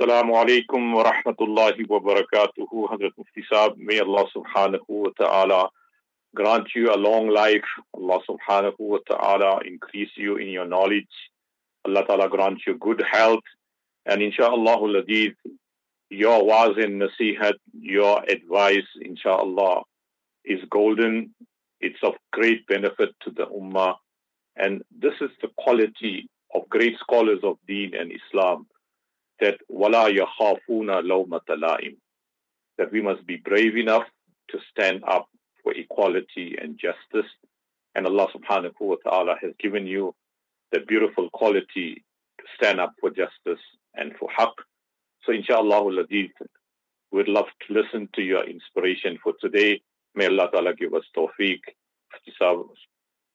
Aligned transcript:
Assalamu 0.00 0.34
alaikum 0.34 0.94
wa 0.94 1.10
rahmatullahi 1.10 1.88
wa 1.88 1.98
barakatuhu. 1.98 2.88
Hazrat 2.88 3.10
Mufti 3.18 3.42
Saab, 3.50 3.76
may 3.78 3.98
Allah 3.98 4.26
subhanahu 4.32 4.86
wa 4.86 5.10
ta'ala 5.18 5.70
grant 6.36 6.68
you 6.76 6.94
a 6.94 6.94
long 6.94 7.28
life. 7.28 7.64
Allah 7.94 8.20
subhanahu 8.30 8.78
wa 8.78 8.98
ta'ala 9.08 9.58
increase 9.66 10.10
you 10.14 10.36
in 10.36 10.50
your 10.50 10.66
knowledge. 10.66 11.08
Allah 11.84 12.04
ta'ala 12.06 12.28
grant 12.28 12.60
you 12.64 12.78
good 12.78 13.02
health. 13.10 13.42
And 14.06 14.22
inshallah, 14.22 14.78
ladid, 14.78 15.34
your 16.10 16.44
was 16.44 16.76
and 16.76 17.02
nasihat, 17.02 17.54
your 17.72 18.22
advice, 18.30 18.86
inshallah, 19.00 19.82
is 20.44 20.60
golden. 20.70 21.34
It's 21.80 21.98
of 22.04 22.14
great 22.32 22.64
benefit 22.68 23.16
to 23.22 23.32
the 23.32 23.46
ummah. 23.46 23.96
And 24.54 24.82
this 24.96 25.14
is 25.20 25.30
the 25.42 25.48
quality 25.58 26.28
of 26.54 26.68
great 26.68 26.96
scholars 27.00 27.40
of 27.42 27.56
deen 27.66 27.96
and 27.96 28.12
Islam 28.12 28.68
that 29.40 29.58
wala 29.68 30.10
yakhafuna 30.10 31.02
lawmata 31.02 31.56
la'im 31.56 31.96
that 32.76 32.92
we 32.92 33.02
must 33.02 33.26
be 33.26 33.36
brave 33.36 33.76
enough 33.76 34.04
to 34.50 34.58
stand 34.70 35.02
up 35.06 35.28
for 35.62 35.72
equality 35.72 36.56
and 36.60 36.78
justice. 36.78 37.30
And 37.94 38.06
Allah 38.06 38.28
subhanahu 38.34 38.80
wa 38.80 38.96
ta'ala 39.04 39.34
has 39.42 39.52
given 39.58 39.86
you 39.86 40.14
the 40.72 40.80
beautiful 40.80 41.28
quality 41.30 42.04
to 42.38 42.44
stand 42.56 42.80
up 42.80 42.94
for 43.00 43.10
justice 43.10 43.62
and 43.94 44.12
for 44.18 44.28
haqq. 44.38 44.54
So 45.24 45.32
inshallah 45.32 45.84
we'd 47.10 47.28
love 47.28 47.46
to 47.66 47.72
listen 47.72 48.08
to 48.14 48.22
your 48.22 48.48
inspiration 48.48 49.18
for 49.22 49.34
today. 49.40 49.80
May 50.14 50.26
Allah 50.26 50.48
ta'ala 50.52 50.74
give 50.74 50.94
us 50.94 51.04
tawfiq 51.16 51.60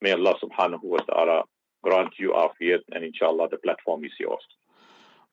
may 0.01 0.11
Allah 0.11 0.35
subhanahu 0.43 0.83
wa 0.83 0.99
ta'ala 0.99 1.43
grant 1.83 2.13
you 2.17 2.31
afiyat 2.31 2.81
and 2.91 3.03
inshallah 3.03 3.47
the 3.49 3.57
platform 3.57 4.03
is 4.03 4.11
yours 4.19 4.43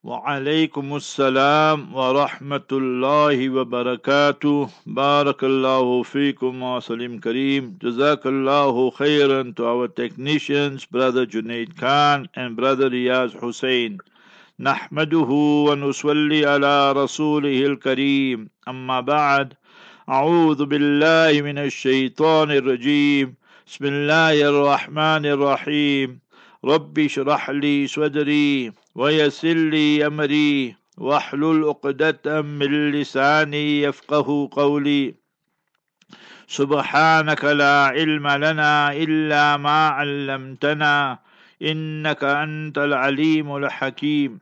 وعليكم 0.03 0.95
السلام 0.95 1.95
ورحمة 1.95 2.69
الله 2.71 3.49
وبركاته. 3.49 4.69
بارك 4.85 5.43
الله 5.43 6.03
فيكم 6.03 6.63
وسلم 6.63 7.19
كريم. 7.19 7.77
جزاك 7.81 8.25
الله 8.25 8.89
خيرا 8.89 9.53
to 9.55 9.63
our 9.63 9.87
technicians 9.87 10.85
brother 10.85 11.27
Junaid 11.27 11.77
Khan 11.77 12.27
and 12.33 12.57
brother 12.57 12.89
Riyaz 12.89 13.37
Hussein 13.37 14.01
نحمده 14.59 15.29
ونصلي 15.69 16.45
على 16.45 16.91
رسوله 16.91 17.65
الكريم. 17.65 18.49
أما 18.67 18.99
بعد 19.01 19.53
أعوذ 20.09 20.65
بالله 20.65 21.41
من 21.41 21.57
الشيطان 21.57 22.51
الرجيم. 22.51 23.35
بسم 23.67 23.85
الله 23.85 24.49
الرحمن 24.49 25.25
الرحيم. 25.25 26.19
رب 26.65 26.99
اشرح 26.99 27.49
لي 27.49 27.87
صدري. 27.87 28.80
ويسر 28.95 29.53
لي 29.53 30.07
أمري 30.07 30.75
واحلل 30.97 31.63
عقدة 31.63 32.41
من 32.41 32.91
لساني 32.91 33.81
يفقه 33.81 34.49
قولي. 34.51 35.15
سبحانك 36.47 37.43
لا 37.45 37.85
علم 37.95 38.27
لنا 38.27 38.93
إلا 38.93 39.57
ما 39.57 39.87
علمتنا 39.87 41.19
إنك 41.61 42.23
أنت 42.23 42.77
العليم 42.77 43.55
الحكيم. 43.55 44.39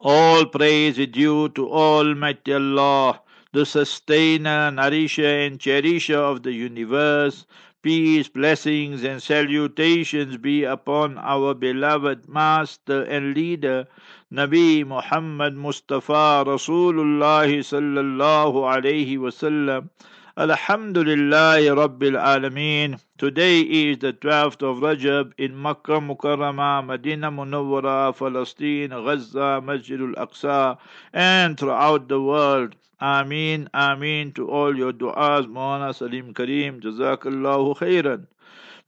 All 0.00 0.44
praise 0.46 0.98
is 0.98 1.08
due 1.08 1.48
to 1.50 1.70
Almighty 1.70 2.52
Allah, 2.52 3.20
the 3.52 3.64
sustainer, 3.64 4.70
nourisher 4.70 5.46
and 5.46 5.58
cherisher 5.58 6.18
of 6.18 6.42
the 6.42 6.52
universe, 6.52 7.46
Peace, 7.86 8.26
blessings, 8.26 9.04
and 9.04 9.22
salutations 9.22 10.36
be 10.38 10.64
upon 10.64 11.18
our 11.18 11.54
beloved 11.54 12.28
Master 12.28 13.04
and 13.04 13.32
Leader, 13.32 13.86
Nabi 14.32 14.84
Muhammad 14.84 15.54
Mustafa 15.54 16.42
Rasulullah 16.44 17.46
sallallahu 17.46 18.66
alayhi 18.66 19.16
wasallam. 19.16 19.90
Alhamdulillah 20.38 21.60
Rabbil 21.60 22.20
Alameen. 22.20 23.00
Today 23.16 23.60
is 23.62 23.96
the 24.00 24.12
12th 24.12 24.60
of 24.60 24.82
Rajab 24.82 25.32
in 25.38 25.56
Makkah 25.56 25.98
Mukarramah, 25.98 26.84
Medina 26.84 27.32
Munawwara, 27.32 28.14
Palestine, 28.14 28.90
Gaza, 28.90 29.62
Masjidul 29.64 30.12
Aqsa, 30.16 30.76
and 31.14 31.58
throughout 31.58 32.08
the 32.08 32.20
world. 32.20 32.76
Ameen, 33.00 33.70
Ameen 33.72 34.34
to 34.34 34.50
all 34.50 34.76
your 34.76 34.92
du'as, 34.92 35.46
Mawlana 35.46 35.94
Saliem 35.96 36.34
Kariem, 36.34 36.82
Jazakallahu 36.82 37.74
khairan. 37.78 38.26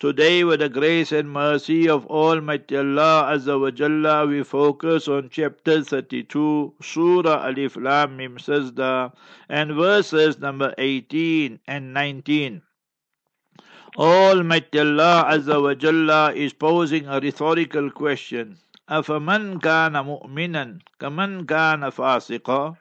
Today, 0.00 0.44
with 0.44 0.60
the 0.60 0.68
grace 0.68 1.10
and 1.10 1.28
mercy 1.28 1.88
of 1.88 2.06
Almighty 2.06 2.76
Allah 2.76 3.34
Azza 3.34 3.60
wa 3.60 3.70
Jalla, 3.70 4.28
we 4.28 4.44
focus 4.44 5.08
on 5.08 5.28
chapter 5.28 5.82
32, 5.82 6.74
Surah 6.80 7.48
Alif 7.48 7.74
Lam 7.74 8.16
Mim 8.16 8.36
Sajdah, 8.36 9.12
and 9.48 9.72
verses 9.72 10.38
number 10.38 10.72
18 10.78 11.58
and 11.66 11.92
19. 11.92 12.62
Almighty 13.96 14.78
Allah 14.78 15.26
Azza 15.32 15.60
wa 15.60 15.74
Jalla 15.74 16.32
is 16.32 16.52
posing 16.52 17.08
a 17.08 17.18
rhetorical 17.18 17.90
question. 17.90 18.56
أَفَمَنْ 18.88 19.58
كَانَ 19.60 19.98
مُؤْمِنًا 19.98 20.78
كَمَنْ 21.00 21.44
كَانَ 21.46 21.90
فَاسِقًا 21.90 22.76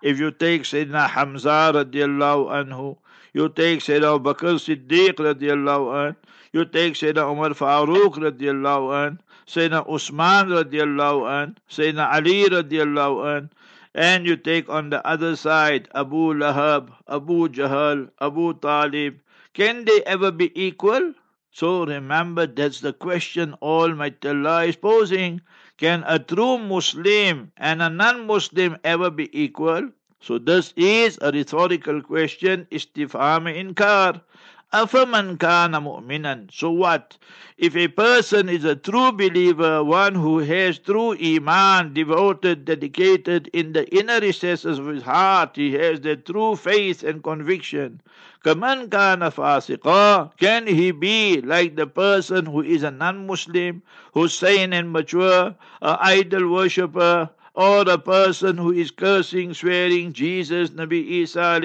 If 0.00 0.18
you 0.18 0.30
take 0.30 0.62
Sayyidina 0.62 1.10
Hamza 1.10 1.70
radiallahu 1.74 2.48
anhu, 2.48 2.96
you 3.34 3.50
take 3.50 3.80
Sayyidina 3.80 4.16
Abu 4.16 4.32
Bakr 4.32 4.56
Siddiq 4.56 5.16
radiallahu 5.16 5.92
anhu, 5.92 6.16
you 6.52 6.64
take 6.64 6.94
Sayyidina 6.94 7.30
Umar 7.32 7.50
Farooq 7.50 8.14
radiallahu 8.16 8.92
anhu, 9.00 9.18
Sayyidina 9.46 9.88
Usman 9.88 10.48
radiallahu 10.48 11.24
anhu, 11.24 11.56
Sayyidina 11.70 12.12
Ali 12.12 12.44
radiallahu 12.44 13.36
an, 13.36 13.50
and 13.94 14.26
you 14.26 14.36
take 14.36 14.68
on 14.68 14.90
the 14.90 15.06
other 15.06 15.34
side 15.36 15.88
Abu 15.94 16.34
Lahab, 16.34 16.92
Abu 17.08 17.48
Jahl, 17.48 18.08
Abu 18.20 18.54
Talib, 18.54 19.20
can 19.54 19.84
they 19.84 20.02
ever 20.04 20.30
be 20.30 20.50
equal? 20.60 21.14
So 21.50 21.84
remember 21.84 22.46
that's 22.46 22.80
the 22.80 22.94
question 22.94 23.54
Almighty 23.60 24.28
Allah 24.28 24.64
is 24.64 24.76
posing. 24.76 25.42
Can 25.76 26.02
a 26.06 26.18
true 26.18 26.56
Muslim 26.56 27.52
and 27.58 27.82
a 27.82 27.90
non-Muslim 27.90 28.78
ever 28.84 29.10
be 29.10 29.28
equal? 29.38 29.90
So 30.20 30.38
this 30.38 30.72
is 30.76 31.18
a 31.20 31.32
rhetorical 31.32 32.00
question, 32.00 32.66
istifham 32.70 33.44
inkar. 33.52 34.22
Afaman 34.72 35.38
kana 35.38 35.80
mu'minan. 35.82 36.50
So 36.50 36.70
what? 36.70 37.18
If 37.58 37.76
a 37.76 37.88
person 37.88 38.48
is 38.48 38.64
a 38.64 38.74
true 38.74 39.12
believer, 39.12 39.84
one 39.84 40.14
who 40.14 40.38
has 40.38 40.78
true 40.78 41.12
iman, 41.12 41.92
devoted, 41.92 42.64
dedicated 42.64 43.50
in 43.52 43.74
the 43.74 43.86
inner 43.94 44.18
recesses 44.20 44.78
of 44.78 44.86
his 44.86 45.02
heart, 45.02 45.56
he 45.56 45.74
has 45.74 46.00
the 46.00 46.16
true 46.16 46.56
faith 46.56 47.02
and 47.02 47.22
conviction. 47.22 48.00
Kaman 48.44 48.88
kana 48.88 49.30
fasiqa. 49.30 50.34
Can 50.38 50.66
he 50.66 50.90
be 50.90 51.42
like 51.42 51.76
the 51.76 51.86
person 51.86 52.46
who 52.46 52.62
is 52.62 52.82
a 52.82 52.90
non-Muslim, 52.90 53.82
who's 54.14 54.32
sane 54.32 54.72
and 54.72 54.90
mature, 54.90 55.54
a 55.82 55.98
idol 56.00 56.50
worshipper? 56.50 57.28
Or 57.54 57.82
a 57.88 57.98
person 57.98 58.56
who 58.56 58.72
is 58.72 58.90
cursing, 58.90 59.52
swearing 59.52 60.12
Jesus, 60.12 60.70
Nabi 60.70 61.04
Isa 61.22 61.60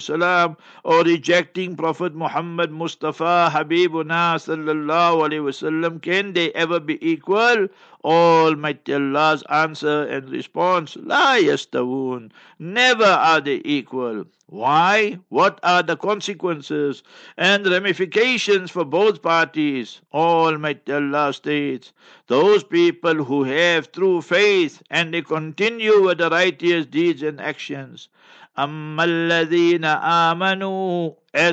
salam, 0.00 0.56
or 0.82 1.02
rejecting 1.02 1.76
Prophet 1.76 2.14
Muhammad 2.14 2.72
Mustafa 2.72 3.48
Habibuna 3.52 4.34
sallallahu 4.42 5.28
alaihi 5.28 5.46
wasallam, 5.46 6.02
can 6.02 6.32
they 6.32 6.52
ever 6.52 6.80
be 6.80 6.98
equal? 7.08 7.68
Almighty 8.08 8.94
Allah's 8.94 9.42
answer 9.50 10.04
and 10.04 10.30
response, 10.30 10.96
La 10.96 11.36
wound. 11.74 12.32
never 12.58 13.04
are 13.04 13.42
they 13.42 13.60
equal. 13.66 14.24
Why? 14.46 15.18
What 15.28 15.60
are 15.62 15.82
the 15.82 15.94
consequences 15.94 17.02
and 17.36 17.66
ramifications 17.66 18.70
for 18.70 18.86
both 18.86 19.20
parties? 19.20 20.00
Almighty 20.14 20.90
Allah 20.90 21.34
states, 21.34 21.92
Those 22.28 22.64
people 22.64 23.24
who 23.24 23.44
have 23.44 23.92
true 23.92 24.22
faith 24.22 24.82
and 24.88 25.12
they 25.12 25.20
continue 25.20 26.00
with 26.04 26.16
the 26.16 26.30
righteous 26.30 26.86
deeds 26.86 27.22
and 27.22 27.38
actions. 27.38 28.08
As 28.56 28.70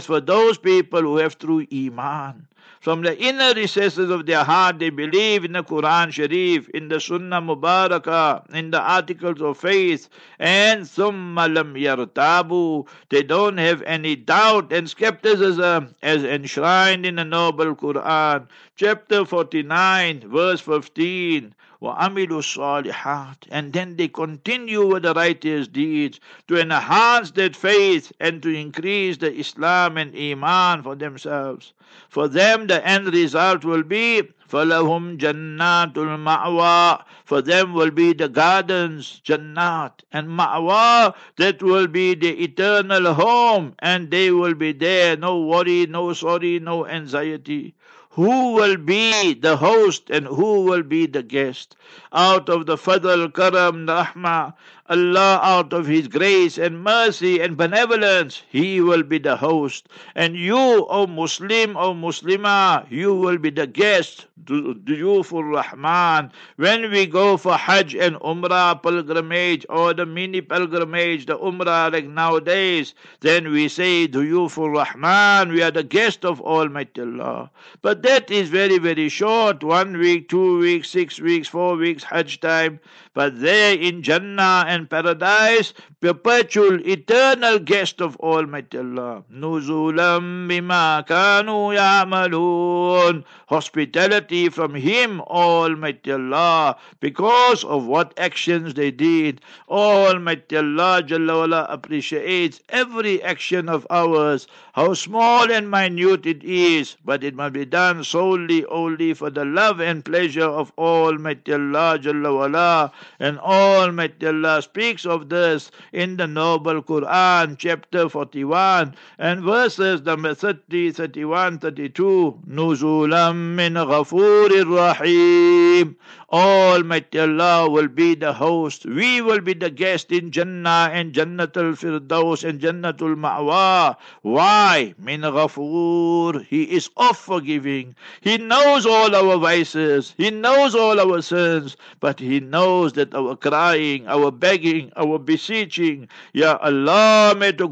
for 0.05 0.21
those 0.21 0.57
people 0.57 1.01
who 1.01 1.17
have 1.17 1.37
true 1.37 1.67
Iman, 1.69 2.47
from 2.85 3.01
the 3.01 3.17
inner 3.19 3.51
recesses 3.55 4.11
of 4.11 4.27
their 4.27 4.43
heart, 4.43 4.77
they 4.77 4.91
believe 4.91 5.43
in 5.43 5.53
the 5.53 5.63
Quran 5.63 6.11
Sharif, 6.11 6.69
in 6.69 6.87
the 6.87 6.99
Sunnah 6.99 7.41
Mubarakah, 7.41 8.53
in 8.53 8.69
the 8.69 8.79
articles 8.79 9.41
of 9.41 9.57
faith, 9.57 10.07
and 10.37 10.87
summa 10.87 11.47
lam 11.47 11.73
yartabu. 11.73 12.87
They 13.09 13.23
don't 13.23 13.57
have 13.57 13.81
any 13.81 14.15
doubt 14.15 14.71
and 14.71 14.87
skepticism 14.87 15.95
as 16.03 16.23
enshrined 16.23 17.07
in 17.07 17.15
the 17.15 17.25
noble 17.25 17.75
Quran. 17.75 18.49
Chapter 18.75 19.25
49, 19.25 20.29
verse 20.29 20.61
15. 20.61 21.55
وَعَمِلُوا 21.82 22.28
الصَّالِحَاتِ 22.28 23.48
And 23.50 23.72
then 23.72 23.96
they 23.96 24.08
continue 24.08 24.86
with 24.86 25.02
the 25.02 25.14
righteous 25.14 25.66
deeds 25.66 26.20
to 26.48 26.60
enhance 26.60 27.30
that 27.32 27.56
faith 27.56 28.12
and 28.20 28.42
to 28.42 28.50
increase 28.50 29.16
the 29.16 29.34
Islam 29.34 29.96
and 29.96 30.14
Iman 30.14 30.82
for 30.82 30.94
themselves. 30.94 31.72
For 32.08 32.28
them 32.28 32.66
the 32.66 32.86
end 32.86 33.12
result 33.12 33.64
will 33.64 33.82
be 33.82 34.22
فَلَهُمْ 34.50 35.16
جَنَّاتُ 35.18 35.92
الْمَأْوَى 35.94 37.04
For 37.24 37.40
them 37.40 37.72
will 37.72 37.92
be 37.92 38.12
the 38.12 38.28
gardens, 38.28 39.20
Jannat, 39.24 40.02
and 40.10 40.26
Ma'wa, 40.28 41.14
that 41.36 41.62
will 41.62 41.86
be 41.86 42.14
the 42.16 42.42
eternal 42.42 43.14
home, 43.14 43.74
and 43.78 44.10
they 44.10 44.32
will 44.32 44.54
be 44.54 44.72
there, 44.72 45.16
no 45.16 45.40
worry, 45.40 45.86
no 45.86 46.12
sorry, 46.14 46.58
no 46.58 46.84
anxiety. 46.84 47.74
Who 48.15 48.53
will 48.53 48.77
be 48.77 49.33
the 49.35 49.57
host 49.57 50.09
and 50.09 50.25
who 50.25 50.63
will 50.63 50.83
be 50.83 51.05
the 51.05 51.23
guest? 51.23 51.75
Out 52.11 52.49
of 52.49 52.65
the 52.65 52.77
Fadl, 52.77 53.33
Karam, 53.33 53.87
Rahmah, 53.87 54.53
Allah 54.87 55.39
out 55.41 55.73
of 55.73 55.87
His 55.87 56.07
grace 56.07 56.59
and 56.59 56.83
mercy 56.83 57.39
and 57.39 57.57
benevolence, 57.57 58.43
He 58.47 58.81
will 58.81 59.01
be 59.01 59.17
the 59.17 59.35
host. 59.35 59.89
And 60.13 60.35
you, 60.35 60.85
O 60.87 61.07
Muslim, 61.07 61.75
O 61.75 61.93
Muslimah, 61.95 62.85
you 62.91 63.15
will 63.15 63.39
be 63.39 63.49
the 63.49 63.65
guest, 63.65 64.27
Duyufur 64.45 65.55
Rahman. 65.55 66.31
When 66.57 66.91
we 66.91 67.07
go 67.07 67.35
for 67.35 67.57
Hajj 67.57 67.95
and 67.95 68.15
Umrah 68.17 68.83
pilgrimage 68.83 69.65
or 69.69 69.95
the 69.95 70.05
mini 70.05 70.41
pilgrimage, 70.41 71.25
the 71.25 71.37
Umrah 71.37 71.91
like 71.91 72.07
nowadays, 72.07 72.93
then 73.21 73.51
we 73.51 73.67
say 73.67 74.07
Duyufur 74.07 74.71
Rahman, 74.71 75.51
we 75.51 75.63
are 75.63 75.71
the 75.71 75.83
guest 75.83 76.23
of 76.23 76.39
Almighty 76.41 77.01
Allah. 77.01 77.49
But 77.81 78.03
that 78.03 78.29
is 78.29 78.49
very, 78.49 78.77
very 78.77 79.09
short 79.09 79.63
one 79.63 79.97
week, 79.97 80.29
two 80.29 80.59
weeks, 80.59 80.89
six 80.91 81.19
weeks, 81.19 81.47
four 81.47 81.75
weeks, 81.75 82.03
Hajj 82.03 82.39
time. 82.39 82.79
But 83.15 83.39
there 83.41 83.73
in 83.73 84.03
Jannah 84.03 84.65
and 84.75 84.89
paradise, 84.89 85.73
perpetual, 86.01 86.85
eternal 86.85 87.59
guest 87.59 88.01
of 88.01 88.17
Almighty 88.17 88.77
Allah. 88.77 89.23
Nuzulam 89.31 90.47
bima 90.51 91.07
kanu 91.07 91.71
ya'malun. 91.73 93.23
Hospitality 93.47 94.49
from 94.49 94.75
Him, 94.75 95.21
Almighty 95.21 96.11
Allah, 96.11 96.75
because 96.99 97.63
of 97.63 97.85
what 97.85 98.13
actions 98.17 98.73
they 98.73 98.91
did. 98.91 99.39
Almighty 99.69 100.57
Allah 100.57 101.01
Jalla 101.03 101.65
appreciates 101.69 102.59
every 102.69 103.21
action 103.23 103.69
of 103.69 103.85
ours, 103.89 104.47
how 104.73 104.93
small 104.93 105.51
and 105.51 105.69
minute 105.69 106.25
it 106.25 106.43
is, 106.43 106.97
but 107.05 107.23
it 107.23 107.35
must 107.35 107.53
be 107.53 107.65
done 107.65 108.03
solely 108.03 108.65
only 108.65 109.13
for 109.13 109.29
the 109.29 109.45
love 109.45 109.79
and 109.79 110.03
pleasure 110.03 110.49
of 110.49 110.73
Almighty 110.77 111.53
Allah 111.53 111.97
Jalla. 112.01 112.91
And 113.19 113.39
Almighty 113.39 114.27
Allah 114.27 114.61
speaks 114.65 115.05
of 115.05 115.29
this 115.29 115.71
in 115.93 116.17
the 116.17 116.27
noble 116.27 116.81
Quran, 116.83 117.57
chapter 117.57 118.09
41, 118.09 118.93
and 119.17 119.41
verses 119.41 120.01
number 120.01 120.35
30, 120.35 120.91
31, 120.91 121.59
32. 121.59 122.39
Nuzulam 122.47 123.55
min 123.55 123.75
ghafurir 123.75 124.67
rahim. 124.75 125.95
Almighty 126.31 127.19
Allah 127.19 127.69
will 127.69 127.87
be 127.87 128.15
the 128.15 128.33
host. 128.33 128.83
We 128.85 129.21
will 129.21 129.41
be 129.41 129.53
the 129.53 129.69
guest 129.69 130.11
in 130.11 130.31
Jannah 130.31 130.89
and 130.91 131.13
Jannatul 131.13 131.77
Firdaus 131.77 132.43
and 132.43 132.59
Jannatul 132.59 133.13
Ma'wa. 133.15 133.95
Why? 134.23 134.95
Min 134.97 135.21
ghafur. 135.21 136.43
He 136.45 136.63
is 136.63 136.89
of 136.97 137.15
forgiving. 137.15 137.93
He 138.21 138.39
knows 138.39 138.87
all 138.87 139.15
our 139.15 139.37
vices. 139.37 140.15
He 140.17 140.31
knows 140.31 140.73
all 140.73 140.99
our 140.99 141.21
sins. 141.21 141.77
But 141.99 142.19
He 142.19 142.39
knows 142.39 142.93
that 142.93 143.13
our 143.13 143.35
crying, 143.35 144.07
our 144.07 144.31
begging, 144.31 144.91
our 144.97 145.19
beseeching, 145.19 146.07
Ya 146.33 146.57
Allah, 146.59 147.35
me 147.37 147.53
to. 147.53 147.69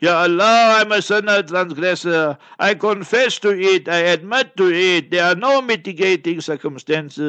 Ya 0.00 0.22
Allah, 0.22 0.78
I'm 0.78 0.92
a 0.92 1.02
sinner 1.02 1.42
transgressor. 1.42 2.38
I 2.60 2.74
confess 2.74 3.40
to 3.40 3.50
it. 3.50 3.88
I 3.88 4.14
admit 4.14 4.56
to 4.56 4.72
it. 4.72 5.10
There 5.10 5.24
are 5.24 5.34
no 5.34 5.60
mitigating 5.60 6.40
circumstances. 6.40 7.23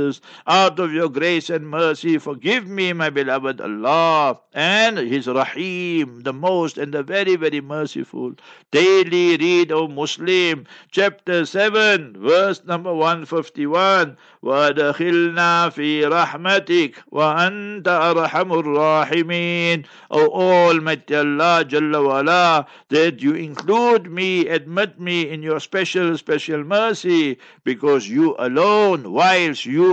Out 0.47 0.79
of 0.81 0.93
your 0.93 1.09
grace 1.09 1.49
and 1.51 1.69
mercy, 1.69 2.19
forgive 2.19 2.67
me, 2.67 2.93
my 2.93 3.11
beloved 3.11 3.61
Allah. 3.61 4.41
And 4.53 4.99
His 4.99 5.27
Rahim, 5.27 6.23
the 6.23 6.33
most 6.33 6.77
and 6.77 6.93
the 6.93 7.03
very, 7.03 7.37
very 7.37 7.61
merciful. 7.61 8.35
Daily 8.73 9.37
read, 9.37 9.71
O 9.71 9.87
Muslim, 9.87 10.67
chapter 10.91 11.47
7, 11.47 12.17
verse 12.19 12.65
number 12.65 12.93
151. 12.93 14.17
وَأَدْخِلْنَا 14.43 15.69
فِي 15.71 16.09
رَحْمَتِكَ 16.09 16.95
وَأَنْتَ 17.13 17.85
أَرْحَمُ 17.85 18.53
الرَّاحِمِينَ 18.53 19.85
O 20.11 20.29
Almighty 20.31 21.15
Allah 21.15 21.65
Jalla 21.69 22.05
wala, 22.05 22.67
that 22.89 23.23
you 23.23 23.35
include 23.35 24.11
me, 24.11 24.49
admit 24.49 24.99
me 24.99 25.29
in 25.29 25.43
your 25.43 25.61
special, 25.61 26.17
special 26.17 26.65
mercy, 26.65 27.39
because 27.65 28.09
you 28.09 28.35
alone, 28.39 29.13
whilst 29.13 29.67
you 29.67 29.84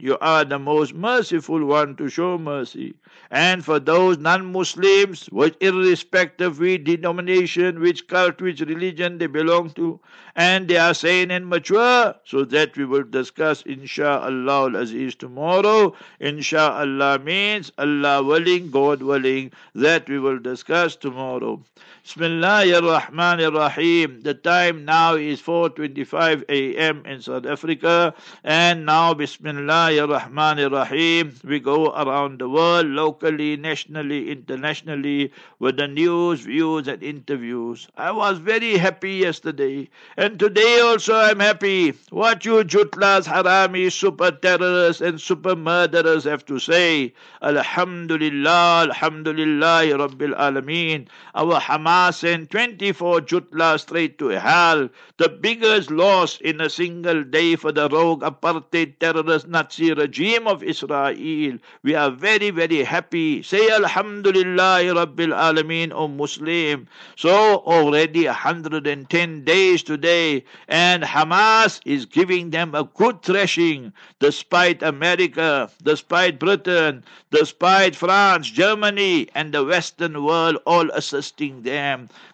you 0.00 0.18
are 0.20 0.44
the 0.44 0.58
most 0.58 0.94
merciful 0.94 1.64
one 1.64 1.96
to 1.96 2.08
show 2.08 2.38
mercy. 2.38 2.94
And 3.30 3.64
for 3.64 3.80
those 3.80 4.18
non-Muslims, 4.18 5.26
which 5.26 5.54
irrespective 5.60 6.52
of 6.52 6.58
which 6.58 6.84
denomination, 6.84 7.80
which 7.80 8.06
cult, 8.06 8.40
which 8.40 8.60
religion 8.60 9.18
they 9.18 9.26
belong 9.26 9.70
to, 9.70 10.00
and 10.36 10.68
they 10.68 10.76
are 10.76 10.94
sane 10.94 11.30
and 11.30 11.46
mature, 11.46 12.14
so 12.24 12.44
that 12.44 12.76
we 12.76 12.84
will 12.84 13.04
discuss 13.04 13.62
insha'Allah 13.62 14.74
al-Aziz 14.74 15.14
tomorrow. 15.14 15.94
Insha'Allah 16.20 17.22
means 17.24 17.72
Allah 17.78 18.22
willing, 18.22 18.70
God 18.70 19.02
willing, 19.02 19.52
that 19.74 20.08
we 20.08 20.18
will 20.18 20.38
discuss 20.38 20.96
tomorrow. 20.96 21.62
Bismillahir 22.04 22.82
Rahmanir 22.82 23.54
Rahim. 23.54 24.22
The 24.22 24.34
time 24.34 24.84
now 24.84 25.14
is 25.14 25.40
4:25 25.40 26.42
a.m. 26.48 27.06
in 27.06 27.22
South 27.22 27.46
Africa, 27.46 28.12
and 28.42 28.84
now 28.84 29.14
Bismillahir 29.14 30.08
Rahmanir 30.10 30.72
Rahim. 30.72 31.32
We 31.44 31.60
go 31.60 31.92
around 31.94 32.40
the 32.40 32.48
world, 32.48 32.88
locally, 32.88 33.56
nationally, 33.56 34.32
internationally, 34.32 35.32
with 35.60 35.76
the 35.76 35.86
news, 35.86 36.40
views, 36.40 36.88
and 36.88 37.04
interviews. 37.04 37.86
I 37.96 38.10
was 38.10 38.38
very 38.38 38.76
happy 38.78 39.12
yesterday, 39.22 39.88
and 40.16 40.40
today 40.40 40.80
also 40.80 41.14
I'm 41.14 41.38
happy. 41.38 41.94
What 42.10 42.44
you 42.44 42.64
jutlas, 42.64 43.26
harami, 43.28 43.92
super 43.92 44.32
terrorists, 44.32 45.00
and 45.00 45.20
super 45.20 45.54
murderers 45.54 46.24
have 46.24 46.44
to 46.46 46.58
say. 46.58 47.14
Alhamdulillah, 47.42 48.90
Alhamdulillah, 48.90 49.86
Rabbil 50.02 50.36
Alameen. 50.36 51.06
Our 51.34 51.60
Hamas 51.60 51.91
sent 52.12 52.50
24 52.50 53.20
Jutla 53.22 53.78
straight 53.78 54.18
to 54.18 54.28
hell, 54.28 54.88
the 55.18 55.28
biggest 55.28 55.90
loss 55.90 56.40
in 56.40 56.60
a 56.60 56.70
single 56.70 57.22
day 57.24 57.56
for 57.56 57.72
the 57.72 57.88
rogue 57.88 58.22
apartheid 58.22 58.98
terrorist 58.98 59.48
Nazi 59.48 59.92
regime 59.92 60.46
of 60.46 60.62
Israel. 60.62 61.58
We 61.82 61.94
are 61.94 62.10
very, 62.10 62.50
very 62.50 62.84
happy. 62.84 63.42
Say 63.42 63.70
Alhamdulillah 63.70 64.80
Rabbil 64.94 65.34
Alameen, 65.34 65.92
O 65.92 66.08
Muslim. 66.08 66.88
So 67.16 67.58
already 67.74 68.26
110 68.26 69.44
days 69.44 69.82
today, 69.82 70.44
and 70.68 71.02
Hamas 71.02 71.80
is 71.84 72.06
giving 72.06 72.50
them 72.50 72.74
a 72.74 72.84
good 72.84 73.22
thrashing, 73.22 73.92
despite 74.18 74.82
America, 74.82 75.70
despite 75.82 76.38
Britain, 76.38 77.04
despite 77.30 77.96
France, 77.96 78.48
Germany, 78.50 79.28
and 79.34 79.52
the 79.52 79.64
Western 79.64 80.24
world 80.24 80.58
all 80.64 80.88
assisting 80.90 81.62
them. 81.62 81.81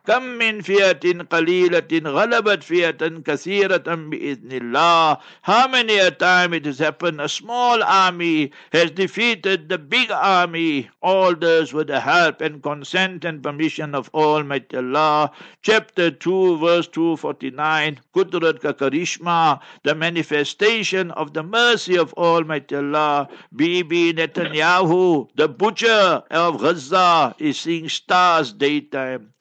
كم 0.08 0.24
من 0.24 0.62
فئة 0.62 1.24
قليلة 1.24 1.92
غلبت 2.06 2.63
فئة 2.63 3.08
كثيرة 3.25 3.84
بإذن 3.88 4.51
الله 4.51 5.18
How 5.44 5.68
many 5.68 5.98
a 5.98 6.12
time 6.12 6.53
it 6.53 6.65
has 6.65 6.80
happened 6.80 7.22
a 7.22 7.30
small 7.30 7.82
army 7.84 8.51
has 8.74 8.92
defeated 8.92 9.70
the 9.70 9.77
big 9.77 10.12
army 10.12 10.89
all 11.01 11.36
this 11.36 11.72
with 11.74 11.88
the 11.88 12.01
help 12.01 12.42
and 12.42 12.62
consent 12.62 13.24
and 13.24 13.42
permission 13.42 13.96
of 13.96 14.10
Almighty 14.13 14.75
Allah 14.77 15.32
chapter 15.62 16.12
2 16.12 16.58
verse 16.58 16.88
249 16.88 18.00
Qudrat 18.13 18.60
ka 18.62 18.74
Karishma 18.74 19.62
the 19.84 19.96
manifestation 19.96 21.12
of 21.12 21.34
the 21.34 21.44
mercy 21.44 21.98
of 21.98 22.13
Almighty 22.13 22.75
Allah 22.75 23.30
Bibi 23.56 24.13
Netanyahu 24.13 25.30
the 25.36 25.48
butcher 25.48 26.24
of 26.30 26.60
Gaza 26.60 27.36
is 27.39 27.60
seeing 27.60 27.88
stars 27.88 28.51
daytime 28.53 29.34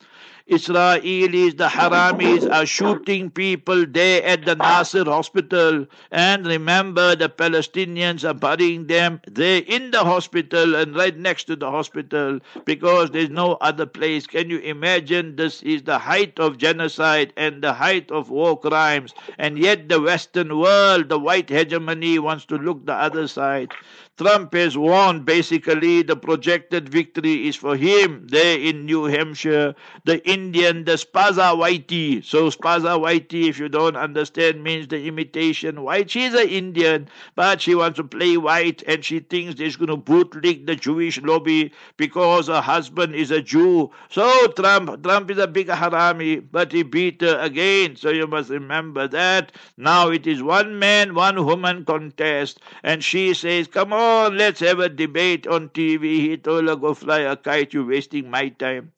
Israelis, 0.50 1.56
the 1.56 1.68
Haramis, 1.68 2.50
are 2.50 2.64
shooting 2.64 3.30
people 3.30 3.84
there 3.86 4.24
at 4.24 4.44
the 4.44 4.54
Nasser 4.54 5.04
hospital. 5.04 5.86
And 6.10 6.46
remember, 6.46 7.14
the 7.14 7.28
Palestinians 7.28 8.28
are 8.28 8.34
burying 8.34 8.86
them 8.86 9.20
there 9.26 9.62
in 9.66 9.90
the 9.90 10.04
hospital 10.04 10.74
and 10.74 10.96
right 10.96 11.16
next 11.16 11.44
to 11.44 11.56
the 11.56 11.70
hospital 11.70 12.40
because 12.64 13.10
there's 13.10 13.30
no 13.30 13.54
other 13.60 13.86
place. 13.86 14.26
Can 14.26 14.48
you 14.48 14.58
imagine? 14.60 15.36
This 15.36 15.62
is 15.62 15.82
the 15.82 15.98
height 15.98 16.38
of 16.38 16.58
genocide 16.58 17.32
and 17.36 17.62
the 17.62 17.74
height 17.74 18.10
of 18.10 18.30
war 18.30 18.58
crimes. 18.58 19.14
And 19.38 19.58
yet, 19.58 19.88
the 19.88 20.00
Western 20.00 20.58
world, 20.58 21.08
the 21.08 21.18
white 21.18 21.50
hegemony, 21.50 22.18
wants 22.18 22.46
to 22.46 22.56
look 22.56 22.86
the 22.86 22.94
other 22.94 23.28
side. 23.28 23.72
Trump 24.18 24.52
has 24.52 24.76
won 24.76 25.22
basically 25.22 26.02
the 26.02 26.16
projected 26.16 26.88
victory 26.88 27.46
is 27.46 27.54
for 27.54 27.76
him 27.76 28.26
there 28.26 28.58
in 28.58 28.84
New 28.84 29.04
Hampshire. 29.04 29.76
The 30.06 30.28
Indian, 30.28 30.84
the 30.84 30.94
Spaza 30.94 31.54
Whitey. 31.56 32.24
So 32.24 32.50
Spaza 32.50 32.98
Whitey, 32.98 33.48
if 33.48 33.60
you 33.60 33.68
don't 33.68 33.96
understand, 33.96 34.64
means 34.64 34.88
the 34.88 35.06
imitation 35.06 35.84
white. 35.84 36.10
She's 36.10 36.34
an 36.34 36.48
Indian, 36.48 37.08
but 37.36 37.60
she 37.60 37.76
wants 37.76 37.96
to 37.98 38.04
play 38.04 38.36
white 38.36 38.82
and 38.88 39.04
she 39.04 39.20
thinks 39.20 39.56
she's 39.56 39.76
going 39.76 39.88
to 39.88 39.96
bootleg 39.96 40.66
the 40.66 40.74
Jewish 40.74 41.22
lobby 41.22 41.72
because 41.96 42.48
her 42.48 42.60
husband 42.60 43.14
is 43.14 43.30
a 43.30 43.40
Jew. 43.40 43.92
So 44.10 44.48
Trump, 44.48 45.00
Trump 45.04 45.30
is 45.30 45.38
a 45.38 45.46
big 45.46 45.68
harami, 45.68 46.44
but 46.50 46.72
he 46.72 46.82
beat 46.82 47.20
her 47.20 47.38
again. 47.38 47.94
So 47.94 48.10
you 48.10 48.26
must 48.26 48.50
remember 48.50 49.06
that. 49.06 49.52
Now 49.76 50.08
it 50.08 50.26
is 50.26 50.42
one 50.42 50.80
man, 50.80 51.14
one 51.14 51.46
woman 51.46 51.84
contest. 51.84 52.58
And 52.82 53.04
she 53.04 53.32
says, 53.32 53.68
come 53.68 53.92
on, 53.92 54.07
let's 54.32 54.60
have 54.60 54.78
a 54.80 54.88
debate 54.88 55.46
on 55.46 55.68
TV. 55.70 56.20
He 56.20 56.36
told 56.36 56.68
her, 56.68 56.76
go 56.76 56.94
fly 56.94 57.20
a 57.20 57.36
kite, 57.36 57.72
you're 57.74 57.86
wasting 57.86 58.30
my 58.30 58.48
time. 58.50 58.92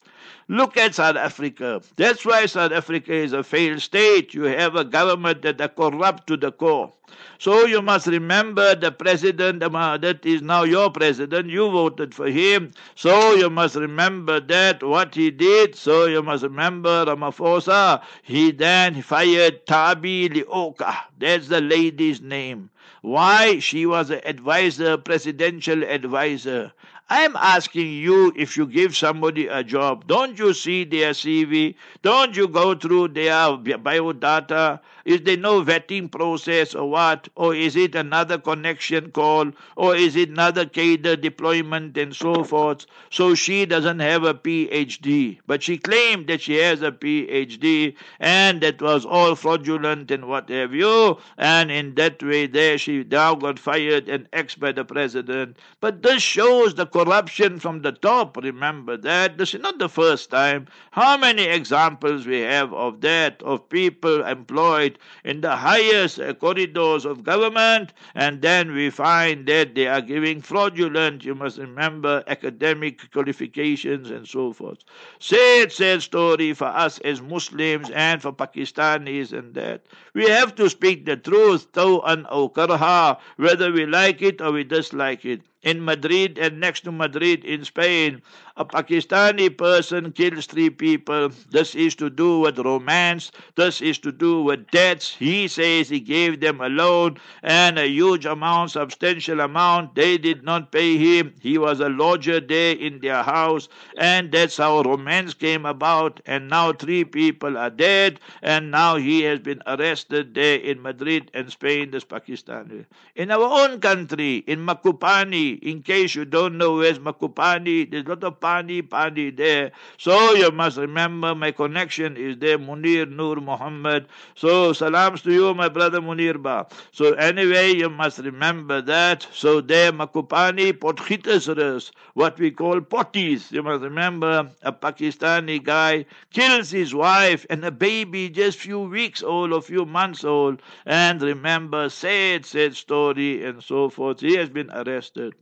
Look 0.49 0.76
at 0.76 0.97
South 0.97 1.17
Africa. 1.17 1.81
That's 1.97 2.25
why 2.26 2.47
South 2.47 2.73
Africa 2.73 3.12
is 3.12 3.33
a 3.33 3.45
failed 3.45 3.81
state. 3.81 4.35
You 4.35 4.45
have 4.45 4.75
a 4.75 4.85
government 4.85 5.43
that 5.43 5.61
are 5.61 5.69
corrupt 5.69 6.26
to 6.26 6.37
the 6.37 6.50
core. 6.50 6.93
So 7.38 7.67
you 7.67 7.81
must 7.83 8.07
remember 8.09 8.75
the 8.75 8.90
president 8.90 9.61
that 9.61 10.21
is 10.25 10.43
now 10.43 10.64
your 10.64 10.90
president. 10.90 11.50
You 11.50 11.71
voted 11.71 12.14
for 12.14 12.26
him. 12.26 12.73
So 12.97 13.35
you 13.35 13.49
must 13.49 13.76
remember 13.76 14.40
that 14.40 14.83
what 14.83 15.14
he 15.14 15.31
did. 15.31 15.76
So 15.76 16.07
you 16.07 16.23
must 16.23 16.43
remember 16.43 17.05
Ramaphosa. 17.05 18.02
He 18.23 18.50
then 18.50 19.02
fired 19.02 19.67
Thabi 19.67 20.31
Leoka. 20.31 20.97
That's 21.19 21.49
the 21.49 21.61
lady's 21.61 22.21
name. 22.21 22.70
Why? 23.02 23.59
She 23.61 23.87
was 23.87 24.11
an 24.11 24.21
advisor, 24.25 24.99
presidential 24.99 25.83
advisor. 25.85 26.73
I'm 27.12 27.35
asking 27.35 27.93
you 27.93 28.33
if 28.37 28.57
you 28.57 28.67
give 28.69 28.97
somebody 28.97 29.49
a 29.49 29.64
job, 29.64 30.07
don't 30.07 30.38
you 30.38 30.55
see 30.55 30.85
their 30.85 31.11
CV? 31.11 31.75
Don't 32.02 32.37
you 32.37 32.47
go 32.47 32.76
through 32.76 33.09
their 33.09 33.35
biodata? 33.59 34.79
Is 35.05 35.23
there 35.23 35.37
no 35.37 35.64
vetting 35.64 36.12
process 36.12 36.73
or 36.73 36.88
what? 36.88 37.29
Or 37.35 37.52
is 37.52 37.75
it 37.75 37.97
another 37.97 38.38
connection 38.38 39.11
call? 39.11 39.50
Or 39.75 39.97
is 39.97 40.14
it 40.14 40.29
another 40.29 40.67
cadre 40.67 41.17
deployment 41.17 41.97
and 41.97 42.14
so 42.14 42.45
forth? 42.45 42.87
So 43.11 43.35
she 43.35 43.67
doesn't 43.67 43.99
have 43.99 44.23
a 44.23 44.35
PhD. 44.35 45.38
But 45.49 45.64
she 45.64 45.79
claimed 45.79 46.29
that 46.29 46.43
she 46.43 46.57
has 46.57 46.81
a 46.83 46.93
PhD 46.93 47.97
and 48.21 48.61
that 48.61 48.81
was 48.81 49.05
all 49.05 49.35
fraudulent 49.35 50.12
and 50.12 50.29
what 50.29 50.49
have 50.49 50.75
you. 50.75 51.19
And 51.38 51.73
in 51.73 51.97
that 51.97 52.23
way 52.23 52.47
there 52.47 52.79
she 52.79 53.02
now 53.02 53.35
got 53.35 53.59
fired 53.59 54.09
and 54.09 54.29
axed 54.33 54.61
by 54.61 54.71
the 54.71 54.85
president. 54.85 55.57
But 55.81 56.02
this 56.02 56.23
shows 56.23 56.75
the 56.75 56.87
corruption 57.04 57.59
from 57.59 57.80
the 57.83 57.92
top. 57.92 58.37
Remember 58.37 58.97
that. 58.97 59.38
This 59.38 59.54
is 59.54 59.61
not 59.61 59.78
the 59.78 59.88
first 59.88 60.30
time. 60.30 60.66
How 60.90 61.16
many 61.16 61.45
examples 61.45 62.26
we 62.26 62.40
have 62.40 62.75
of 62.75 63.00
that, 63.00 63.42
of 63.42 63.69
people 63.69 64.23
employed 64.25 64.99
in 65.25 65.40
the 65.40 65.57
highest 65.57 66.21
corridors 66.40 67.04
of 67.07 67.25
government, 67.25 67.92
and 68.14 68.42
then 68.42 68.75
we 68.75 68.90
find 68.90 69.47
that 69.47 69.75
they 69.75 69.87
are 69.87 70.02
giving 70.02 70.42
fraudulent, 70.42 71.25
you 71.25 71.35
must 71.35 71.59
remember, 71.59 72.23
academic 72.26 73.11
qualifications 73.12 74.11
and 74.11 74.28
so 74.28 74.52
forth. 74.52 74.78
Sad, 75.19 75.73
sad 75.73 76.02
story 76.02 76.52
for 76.52 76.66
us 76.66 76.99
as 76.99 77.23
Muslims 77.23 77.88
and 77.90 78.21
for 78.21 78.33
Pakistanis 78.33 79.33
and 79.33 79.54
that. 79.54 79.87
We 80.14 80.28
have 80.28 80.54
to 80.57 80.69
speak 80.69 81.07
the 81.07 81.16
truth, 81.16 81.73
taw'an 81.73 82.26
aw 82.26 82.49
karha, 82.49 83.19
whether 83.37 83.73
we 83.73 83.87
like 83.87 84.21
it 84.21 84.40
or 84.40 84.52
we 84.52 84.64
dislike 84.64 85.25
it 85.25 85.40
in 85.62 85.85
Madrid 85.85 86.38
and 86.38 86.59
next 86.61 86.85
to 86.85 86.93
Madrid 86.93 87.45
in 87.45 87.64
Spain, 87.64 88.23
a 88.57 88.64
Pakistani 88.64 89.57
person 89.57 90.12
kills 90.12 90.47
three 90.47 90.69
people. 90.69 91.31
This 91.50 91.75
is 91.75 91.95
to 91.97 92.11
do 92.11 92.40
with 92.40 92.59
romance. 92.59 93.33
This 93.57 93.81
is 93.81 93.99
to 94.00 94.12
do 94.12 94.43
with 94.43 94.71
debts. 94.71 95.14
He 95.14 95.49
says 95.49 95.88
he 95.88 96.00
gave 96.00 96.40
them 96.40 96.61
a 96.61 96.69
loan 96.69 97.17
and 97.43 97.79
a 97.79 97.88
huge 97.88 98.26
amount, 98.26 98.73
substantial 98.73 99.40
amount. 99.40 99.95
They 99.95 100.19
did 100.19 100.45
not 100.45 100.73
pay 100.73 100.99
him. 100.99 101.35
He 101.40 101.57
was 101.57 101.81
a 101.81 101.88
lodger 101.88 102.40
there 102.40 102.76
in 102.76 103.00
their 103.00 103.23
house, 103.23 103.69
and 103.97 104.31
that's 104.31 104.59
how 104.59 104.83
romance 104.83 105.33
came 105.33 105.64
about. 105.64 106.21
And 106.26 106.50
now 106.50 106.73
three 106.73 107.05
people 107.05 107.57
are 107.57 107.71
dead, 107.71 108.21
and 108.43 108.71
now 108.71 108.97
he 108.97 109.23
has 109.23 109.38
been 109.38 109.62
arrested 109.67 110.35
there 110.35 110.59
in 110.59 110.83
Madrid 110.83 111.31
and 111.33 111.50
Spain, 111.50 111.93
this 111.93 112.05
Pakistani. 112.05 112.85
In 113.17 113.31
our 113.31 113.40
own 113.62 113.81
country, 113.81 114.45
in 114.47 114.67
Makupani, 114.67 115.50
in 115.54 115.83
case 115.83 116.14
you 116.14 116.25
don't 116.25 116.57
know 116.59 116.76
where's 116.76 116.99
Makupani, 116.99 117.90
there's 117.90 118.04
a 118.07 118.09
lot 118.11 118.25
of 118.25 118.40
Pani 118.40 118.83
Pani 118.83 119.30
there. 119.30 119.73
So 119.99 120.35
you 120.35 120.50
must 120.50 120.76
remember 120.78 121.35
my 121.35 121.50
connection 121.52 122.16
is 122.16 122.37
there, 122.38 122.59
Munir 122.59 123.11
Nur 123.11 123.37
Muhammad. 123.37 124.07
So 124.35 124.73
salams 124.73 125.23
to 125.23 125.33
you, 125.33 125.54
my 125.54 125.69
brother 125.69 126.00
Munir 126.00 126.40
Ba. 126.42 126.66
So 126.92 127.14
anyway, 127.14 127.73
you 127.75 127.88
must 127.90 128.19
remember 128.19 128.80
that. 128.83 129.26
So 129.33 129.61
there, 129.61 129.92
Makupani 129.92 130.73
Potchitasras, 130.73 131.90
what 132.14 132.38
we 132.38 132.50
call 132.50 132.80
potties. 132.80 133.50
You 133.52 133.62
must 133.62 133.83
remember 133.83 134.50
a 134.62 134.73
Pakistani 134.73 135.62
guy 135.62 136.07
kills 136.30 136.71
his 136.71 136.95
wife 136.95 137.47
and 137.50 137.64
a 137.64 137.71
baby 137.71 138.28
just 138.28 138.59
few 138.59 138.80
weeks 138.80 139.23
old 139.23 139.52
or 139.52 139.62
few 139.62 139.85
months 139.85 140.25
old. 140.25 140.61
And 140.87 141.21
remember, 141.23 141.88
sad, 141.88 142.45
sad 142.47 142.75
story 142.76 143.45
and 143.45 143.62
so 143.62 143.88
forth. 143.88 144.21
He 144.21 144.37
has 144.37 144.49
been 144.50 144.71
arrested. 144.71 145.35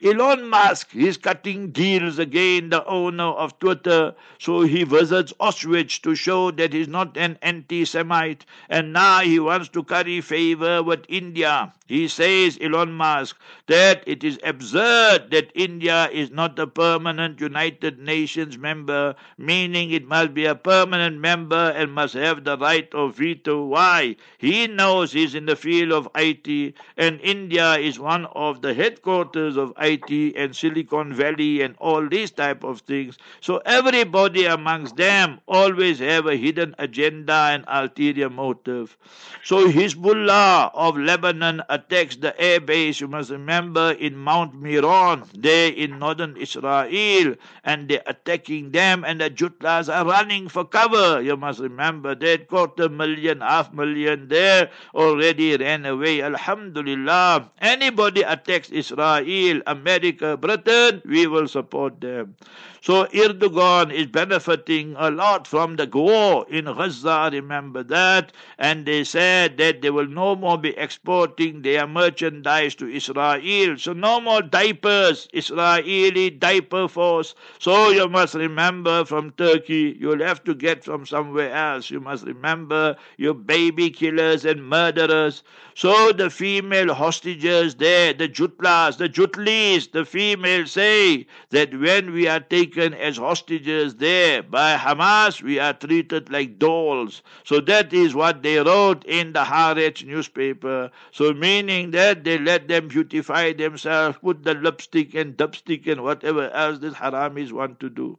Elon 0.00 0.48
Musk 0.48 0.94
is 0.94 1.16
cutting 1.16 1.72
deals 1.72 2.20
again, 2.20 2.68
the 2.68 2.86
owner 2.86 3.24
of 3.24 3.58
Twitter. 3.58 4.14
So 4.38 4.60
he 4.60 4.84
visits 4.84 5.32
Auschwitz 5.40 6.00
to 6.02 6.14
show 6.14 6.52
that 6.52 6.72
he's 6.72 6.86
not 6.86 7.16
an 7.16 7.36
anti 7.42 7.84
Semite. 7.84 8.46
And 8.68 8.92
now 8.92 9.22
he 9.22 9.40
wants 9.40 9.68
to 9.70 9.82
curry 9.82 10.20
favor 10.20 10.84
with 10.84 11.04
India. 11.08 11.74
He 11.88 12.06
says, 12.06 12.58
Elon 12.60 12.92
Musk, 12.92 13.40
that 13.66 14.04
it 14.06 14.22
is 14.22 14.38
absurd 14.44 15.30
that 15.30 15.50
India 15.54 16.10
is 16.12 16.30
not 16.30 16.58
a 16.58 16.66
permanent 16.66 17.40
United 17.40 17.98
Nations 17.98 18.58
member, 18.58 19.14
meaning 19.38 19.90
it 19.90 20.06
must 20.06 20.34
be 20.34 20.44
a 20.44 20.54
permanent 20.54 21.18
member 21.18 21.72
and 21.74 21.90
must 21.90 22.12
have 22.12 22.44
the 22.44 22.58
right 22.58 22.92
of 22.94 23.16
veto. 23.16 23.64
Why? 23.64 24.16
He 24.36 24.66
knows 24.66 25.12
he's 25.12 25.34
in 25.34 25.46
the 25.46 25.56
field 25.56 25.92
of 25.92 26.10
IT, 26.14 26.74
and 26.98 27.20
India 27.22 27.76
is 27.76 27.98
one 27.98 28.26
of 28.26 28.60
the 28.60 28.74
headquarters 28.74 29.47
of 29.56 29.72
IT 29.78 30.34
and 30.36 30.54
Silicon 30.54 31.12
Valley 31.12 31.62
and 31.62 31.74
all 31.78 32.06
these 32.08 32.30
type 32.30 32.64
of 32.64 32.80
things. 32.80 33.16
So 33.40 33.58
everybody 33.64 34.44
amongst 34.44 34.96
them 34.96 35.40
always 35.46 35.98
have 36.00 36.26
a 36.26 36.36
hidden 36.36 36.74
agenda 36.78 37.50
and 37.52 37.64
ulterior 37.68 38.30
motive. 38.30 38.96
So 39.44 39.68
Hezbollah 39.68 40.70
of 40.74 40.98
Lebanon 40.98 41.62
attacks 41.68 42.16
the 42.16 42.38
air 42.40 42.60
base, 42.60 43.00
you 43.00 43.08
must 43.08 43.30
remember, 43.30 43.92
in 43.92 44.16
Mount 44.16 44.54
Meron, 44.54 45.24
there 45.34 45.72
in 45.72 45.98
northern 45.98 46.36
Israel, 46.36 47.34
and 47.64 47.88
they're 47.88 48.02
attacking 48.06 48.72
them, 48.72 49.04
and 49.04 49.20
the 49.20 49.30
Jutlas 49.30 49.88
are 49.92 50.04
running 50.04 50.48
for 50.48 50.64
cover. 50.64 51.20
You 51.22 51.36
must 51.36 51.60
remember 51.60 52.14
that 52.14 52.48
quarter 52.48 52.88
million, 52.88 53.40
half 53.40 53.72
million 53.72 54.28
there 54.28 54.70
already 54.94 55.56
ran 55.56 55.86
away. 55.86 56.22
Alhamdulillah. 56.22 57.50
Anybody 57.60 58.22
attacks 58.22 58.70
Israel, 58.70 59.26
America, 59.66 60.36
Britain, 60.36 61.02
we 61.04 61.26
will 61.26 61.48
support 61.48 62.00
them. 62.00 62.34
So 62.80 63.06
Erdogan 63.06 63.92
is 63.92 64.06
benefiting 64.06 64.94
a 64.96 65.10
lot 65.10 65.46
from 65.46 65.76
the 65.76 65.86
war 65.92 66.46
in 66.48 66.66
Gaza, 66.66 67.28
remember 67.32 67.82
that. 67.82 68.32
And 68.56 68.86
they 68.86 69.02
said 69.02 69.58
that 69.58 69.82
they 69.82 69.90
will 69.90 70.06
no 70.06 70.36
more 70.36 70.56
be 70.56 70.76
exporting 70.76 71.62
their 71.62 71.86
merchandise 71.88 72.76
to 72.76 72.88
Israel. 72.88 73.76
So 73.78 73.92
no 73.92 74.20
more 74.20 74.42
diapers, 74.42 75.28
Israeli 75.32 76.30
diaper 76.30 76.86
force. 76.86 77.34
So 77.58 77.90
you 77.90 78.08
must 78.08 78.34
remember 78.34 79.04
from 79.04 79.32
Turkey, 79.32 79.96
you'll 79.98 80.22
have 80.24 80.44
to 80.44 80.54
get 80.54 80.84
from 80.84 81.04
somewhere 81.04 81.52
else. 81.52 81.90
You 81.90 82.00
must 82.00 82.24
remember 82.26 82.96
your 83.16 83.34
baby 83.34 83.90
killers 83.90 84.44
and 84.44 84.66
murderers. 84.66 85.42
So 85.74 86.12
the 86.12 86.30
female 86.30 86.94
hostages 86.94 87.74
there, 87.74 88.12
the 88.12 88.28
Jutlas, 88.28 88.98
the 88.98 89.08
Jutlis, 89.28 89.92
the 89.92 90.04
females 90.04 90.72
say 90.72 91.26
that 91.50 91.78
when 91.78 92.12
we 92.12 92.26
are 92.26 92.40
taken 92.40 92.94
as 92.94 93.16
hostages 93.18 93.96
there 93.96 94.42
by 94.42 94.76
Hamas, 94.76 95.42
we 95.42 95.58
are 95.58 95.74
treated 95.74 96.30
like 96.30 96.58
dolls. 96.58 97.22
So 97.44 97.60
that 97.60 97.92
is 97.92 98.14
what 98.14 98.42
they 98.42 98.58
wrote 98.58 99.04
in 99.04 99.32
the 99.32 99.44
Haaretz 99.44 100.04
newspaper. 100.04 100.90
So 101.12 101.34
meaning 101.34 101.90
that 101.92 102.24
they 102.24 102.38
let 102.38 102.68
them 102.68 102.88
beautify 102.88 103.52
themselves, 103.52 104.18
put 104.18 104.44
the 104.44 104.54
lipstick 104.54 105.14
and 105.14 105.36
dipstick 105.36 105.86
and 105.86 106.02
whatever 106.02 106.50
else 106.50 106.78
these 106.78 106.94
haramis 106.94 107.52
want 107.52 107.80
to 107.80 107.90
do. 107.90 108.18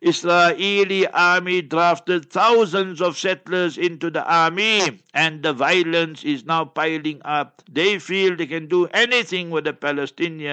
Israeli 0.00 1.06
army 1.08 1.62
drafted 1.62 2.30
thousands 2.30 3.00
of 3.00 3.18
settlers 3.18 3.76
into 3.76 4.10
the 4.10 4.24
army 4.24 5.00
and 5.14 5.42
the 5.42 5.52
violence 5.52 6.24
is 6.24 6.44
now 6.44 6.64
piling 6.64 7.20
up. 7.24 7.62
They 7.70 7.98
feel 7.98 8.36
they 8.36 8.46
can 8.46 8.68
do 8.68 8.86
anything 8.86 9.50
with 9.50 9.64
the 9.64 9.72
Palestinians 9.72 10.45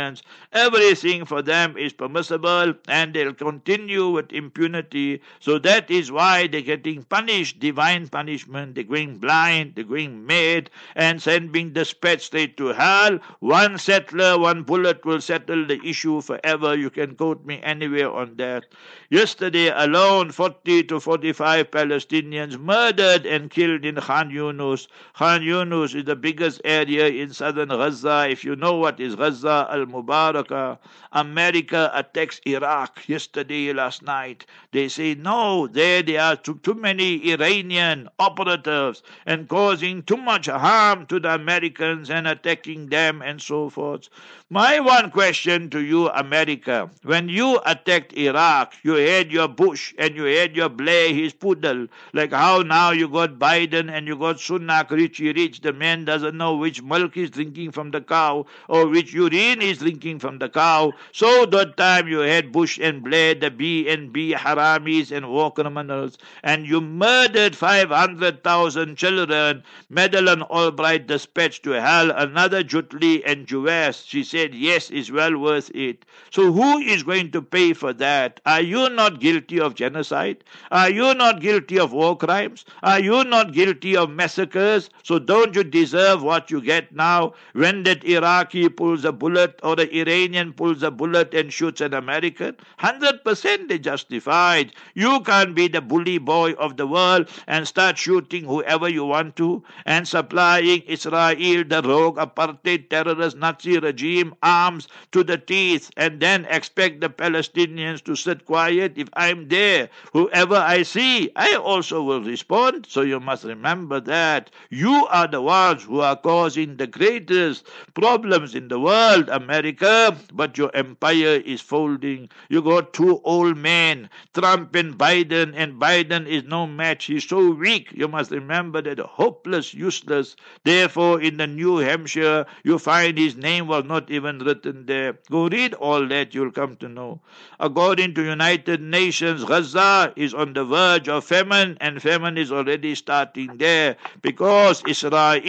Everything 0.51 1.25
for 1.25 1.41
them 1.41 1.77
is 1.77 1.93
permissible 1.93 2.73
and 2.87 3.13
they'll 3.13 3.33
continue 3.33 4.09
with 4.09 4.31
impunity. 4.31 5.21
So 5.39 5.59
that 5.59 5.89
is 5.89 6.11
why 6.11 6.47
they're 6.47 6.61
getting 6.61 7.03
punished, 7.03 7.59
divine 7.59 8.07
punishment. 8.07 8.75
They're 8.75 8.83
going 8.83 9.17
blind, 9.17 9.75
they're 9.75 9.83
going 9.83 10.25
mad, 10.25 10.69
and 10.95 11.19
then 11.19 11.51
being 11.51 11.73
dispatched 11.73 12.23
straight 12.23 12.57
to 12.57 12.67
hell. 12.67 13.19
One 13.39 13.77
settler, 13.77 14.37
one 14.37 14.63
bullet 14.63 15.05
will 15.05 15.21
settle 15.21 15.65
the 15.65 15.79
issue 15.83 16.21
forever. 16.21 16.75
You 16.75 16.89
can 16.89 17.15
quote 17.15 17.45
me 17.45 17.59
anywhere 17.63 18.11
on 18.11 18.35
that. 18.37 18.65
Yesterday 19.09 19.67
alone, 19.67 20.31
40 20.31 20.83
to 20.83 20.99
45 20.99 21.71
Palestinians 21.71 22.57
murdered 22.59 23.25
and 23.25 23.49
killed 23.49 23.85
in 23.85 23.95
Khan 23.95 24.29
Yunus. 24.31 24.87
Khan 25.13 25.43
Yunus 25.43 25.93
is 25.93 26.05
the 26.05 26.15
biggest 26.15 26.61
area 26.65 27.07
in 27.07 27.33
southern 27.33 27.69
Gaza. 27.69 28.27
If 28.29 28.43
you 28.43 28.55
know 28.55 28.75
what 28.75 28.99
is 28.99 29.15
Gaza 29.15 29.67
al 29.69 29.82
Mubarakah, 29.85 30.73
uh, 30.73 30.75
America 31.11 31.91
attacks 31.93 32.39
Iraq 32.45 33.07
yesterday, 33.07 33.73
last 33.73 34.01
night. 34.01 34.45
They 34.71 34.87
say, 34.87 35.15
no, 35.15 35.67
there 35.67 36.01
there 36.03 36.21
are 36.21 36.35
too, 36.35 36.59
too 36.63 36.73
many 36.73 37.31
Iranian 37.31 38.09
operatives 38.19 39.03
and 39.25 39.47
causing 39.47 40.03
too 40.03 40.17
much 40.17 40.47
harm 40.47 41.05
to 41.07 41.19
the 41.19 41.33
Americans 41.33 42.09
and 42.09 42.27
attacking 42.27 42.87
them 42.87 43.21
and 43.21 43.41
so 43.41 43.69
forth. 43.69 44.09
My 44.49 44.79
one 44.79 45.09
question 45.09 45.71
to 45.71 45.79
you, 45.79 46.09
America, 46.09 46.87
when 47.01 47.27
you 47.27 47.59
attacked 47.65 48.13
Iraq, 48.13 48.73
you 48.83 48.93
had 48.93 49.31
your 49.31 49.47
Bush 49.47 49.95
and 49.97 50.15
you 50.15 50.25
had 50.25 50.55
your 50.55 50.69
Blair, 50.69 51.11
his 51.11 51.33
poodle, 51.33 51.87
like 52.13 52.31
how 52.33 52.61
now 52.61 52.91
you 52.91 53.07
got 53.07 53.39
Biden 53.39 53.89
and 53.89 54.05
you 54.05 54.15
got 54.15 54.35
Sunak, 54.35 54.91
Richie 54.91 55.33
Rich. 55.33 55.61
The 55.61 55.73
man 55.73 56.05
doesn't 56.05 56.37
know 56.37 56.55
which 56.55 56.83
milk 56.83 57.15
he's 57.15 57.31
drinking 57.31 57.71
from 57.71 57.89
the 57.89 58.01
cow 58.01 58.45
or 58.67 58.87
which 58.87 59.11
urine 59.11 59.61
he's 59.63 59.79
drinking 59.79 60.19
from 60.19 60.39
the 60.39 60.49
cow. 60.49 60.91
So 61.11 61.45
that 61.47 61.77
time 61.77 62.07
you 62.07 62.19
had 62.19 62.51
Bush 62.51 62.77
and 62.81 63.03
Blair, 63.03 63.33
the 63.35 63.49
B 63.49 63.87
and 63.89 64.11
B 64.13 64.33
haramis 64.33 65.11
and 65.11 65.29
war 65.29 65.51
criminals, 65.51 66.17
and 66.43 66.67
you 66.67 66.81
murdered 66.81 67.55
500,000 67.55 68.95
children. 68.97 69.63
Madeleine 69.89 70.41
Albright 70.43 71.07
dispatched 71.07 71.63
to 71.63 71.71
hell 71.71 72.11
another 72.11 72.63
Jutli 72.63 73.21
and 73.25 73.47
Jewess. 73.47 74.03
She 74.03 74.23
said 74.23 74.53
yes 74.53 74.91
is 74.91 75.11
well 75.11 75.37
worth 75.37 75.71
it. 75.73 76.05
So 76.31 76.51
who 76.51 76.79
is 76.79 77.03
going 77.03 77.31
to 77.31 77.41
pay 77.41 77.73
for 77.73 77.93
that? 77.93 78.39
Are 78.45 78.61
you 78.61 78.89
not 78.89 79.19
guilty 79.19 79.59
of 79.59 79.75
genocide? 79.75 80.43
Are 80.71 80.89
you 80.89 81.13
not 81.13 81.39
guilty 81.41 81.79
of 81.79 81.93
war 81.93 82.17
crimes? 82.17 82.65
Are 82.81 82.99
you 82.99 83.23
not 83.23 83.53
guilty 83.53 83.95
of 83.95 84.09
massacres? 84.09 84.89
So 85.03 85.19
don't 85.19 85.55
you 85.55 85.63
deserve 85.63 86.23
what 86.23 86.51
you 86.51 86.61
get 86.61 86.93
now 86.95 87.33
when 87.53 87.83
that 87.83 88.03
Iraqi 88.03 88.69
pulls 88.69 89.05
a 89.05 89.11
bullet 89.11 89.52
or 89.61 89.75
the 89.75 89.93
Iranian 89.95 90.53
pulls 90.53 90.81
a 90.81 90.89
bullet 90.89 91.33
and 91.33 91.51
shoots 91.53 91.81
an 91.81 91.93
American? 91.93 92.55
100% 92.79 93.67
they 93.67 93.77
justified. 93.77 94.71
You 94.93 95.19
can't 95.21 95.53
be 95.55 95.67
the 95.67 95.81
bully 95.81 96.17
boy 96.17 96.53
of 96.53 96.77
the 96.77 96.87
world 96.87 97.29
and 97.47 97.67
start 97.67 97.97
shooting 97.97 98.45
whoever 98.45 98.89
you 98.89 99.05
want 99.05 99.35
to 99.37 99.63
and 99.85 100.07
supplying 100.07 100.81
Israel, 100.81 101.63
the 101.63 101.81
rogue 101.83 102.17
apartheid 102.17 102.89
terrorist 102.89 103.37
Nazi 103.37 103.77
regime, 103.79 104.33
arms 104.41 104.87
to 105.11 105.23
the 105.23 105.37
teeth 105.37 105.91
and 105.97 106.19
then 106.19 106.45
expect 106.49 107.01
the 107.01 107.09
Palestinians 107.09 108.03
to 108.03 108.15
sit 108.15 108.45
quiet. 108.45 108.93
If 108.95 109.09
I'm 109.13 109.47
there, 109.49 109.89
whoever 110.13 110.55
I 110.55 110.83
see, 110.83 111.31
I 111.35 111.55
also 111.55 112.01
will 112.01 112.21
respond. 112.23 112.85
So 112.87 113.01
you 113.01 113.19
must 113.19 113.43
remember 113.43 113.99
that. 114.01 114.49
You 114.69 115.07
are 115.07 115.27
the 115.27 115.41
ones 115.41 115.83
who 115.83 115.99
are 115.99 116.15
causing 116.15 116.77
the 116.77 116.87
greatest 116.87 117.65
problems 117.93 118.55
in 118.55 118.67
the 118.67 118.79
world, 118.79 119.29
America, 119.43 120.15
but 120.33 120.57
your 120.57 120.71
empire 120.73 121.41
is 121.45 121.59
folding. 121.59 122.29
You 122.49 122.61
got 122.61 122.93
two 122.93 123.19
old 123.23 123.57
men, 123.57 124.09
Trump 124.33 124.75
and 124.75 124.97
Biden, 124.97 125.53
and 125.55 125.79
Biden 125.79 126.27
is 126.27 126.43
no 126.43 126.65
match. 126.65 127.05
He's 127.05 127.27
so 127.27 127.51
weak. 127.51 127.91
You 127.91 128.07
must 128.07 128.31
remember 128.31 128.81
that 128.81 128.99
hopeless, 128.99 129.73
useless. 129.73 130.35
Therefore, 130.63 131.19
in 131.21 131.37
the 131.37 131.47
New 131.47 131.77
Hampshire, 131.77 132.45
you 132.63 132.79
find 132.79 133.17
his 133.17 133.35
name 133.35 133.67
was 133.67 133.83
not 133.85 134.09
even 134.09 134.39
written 134.39 134.85
there. 134.85 135.19
Go 135.29 135.49
read 135.49 135.73
all 135.73 136.07
that, 136.07 136.33
you'll 136.33 136.51
come 136.51 136.75
to 136.77 136.87
know. 136.87 137.21
According 137.59 138.13
to 138.15 138.23
United 138.23 138.81
Nations, 138.81 139.43
Gaza 139.43 140.13
is 140.15 140.33
on 140.33 140.53
the 140.53 140.63
verge 140.63 141.09
of 141.09 141.25
famine, 141.25 141.77
and 141.81 142.01
famine 142.01 142.37
is 142.37 142.51
already 142.51 142.95
starting 142.95 143.57
there 143.57 143.97
because 144.21 144.83
Israel, 144.85 145.41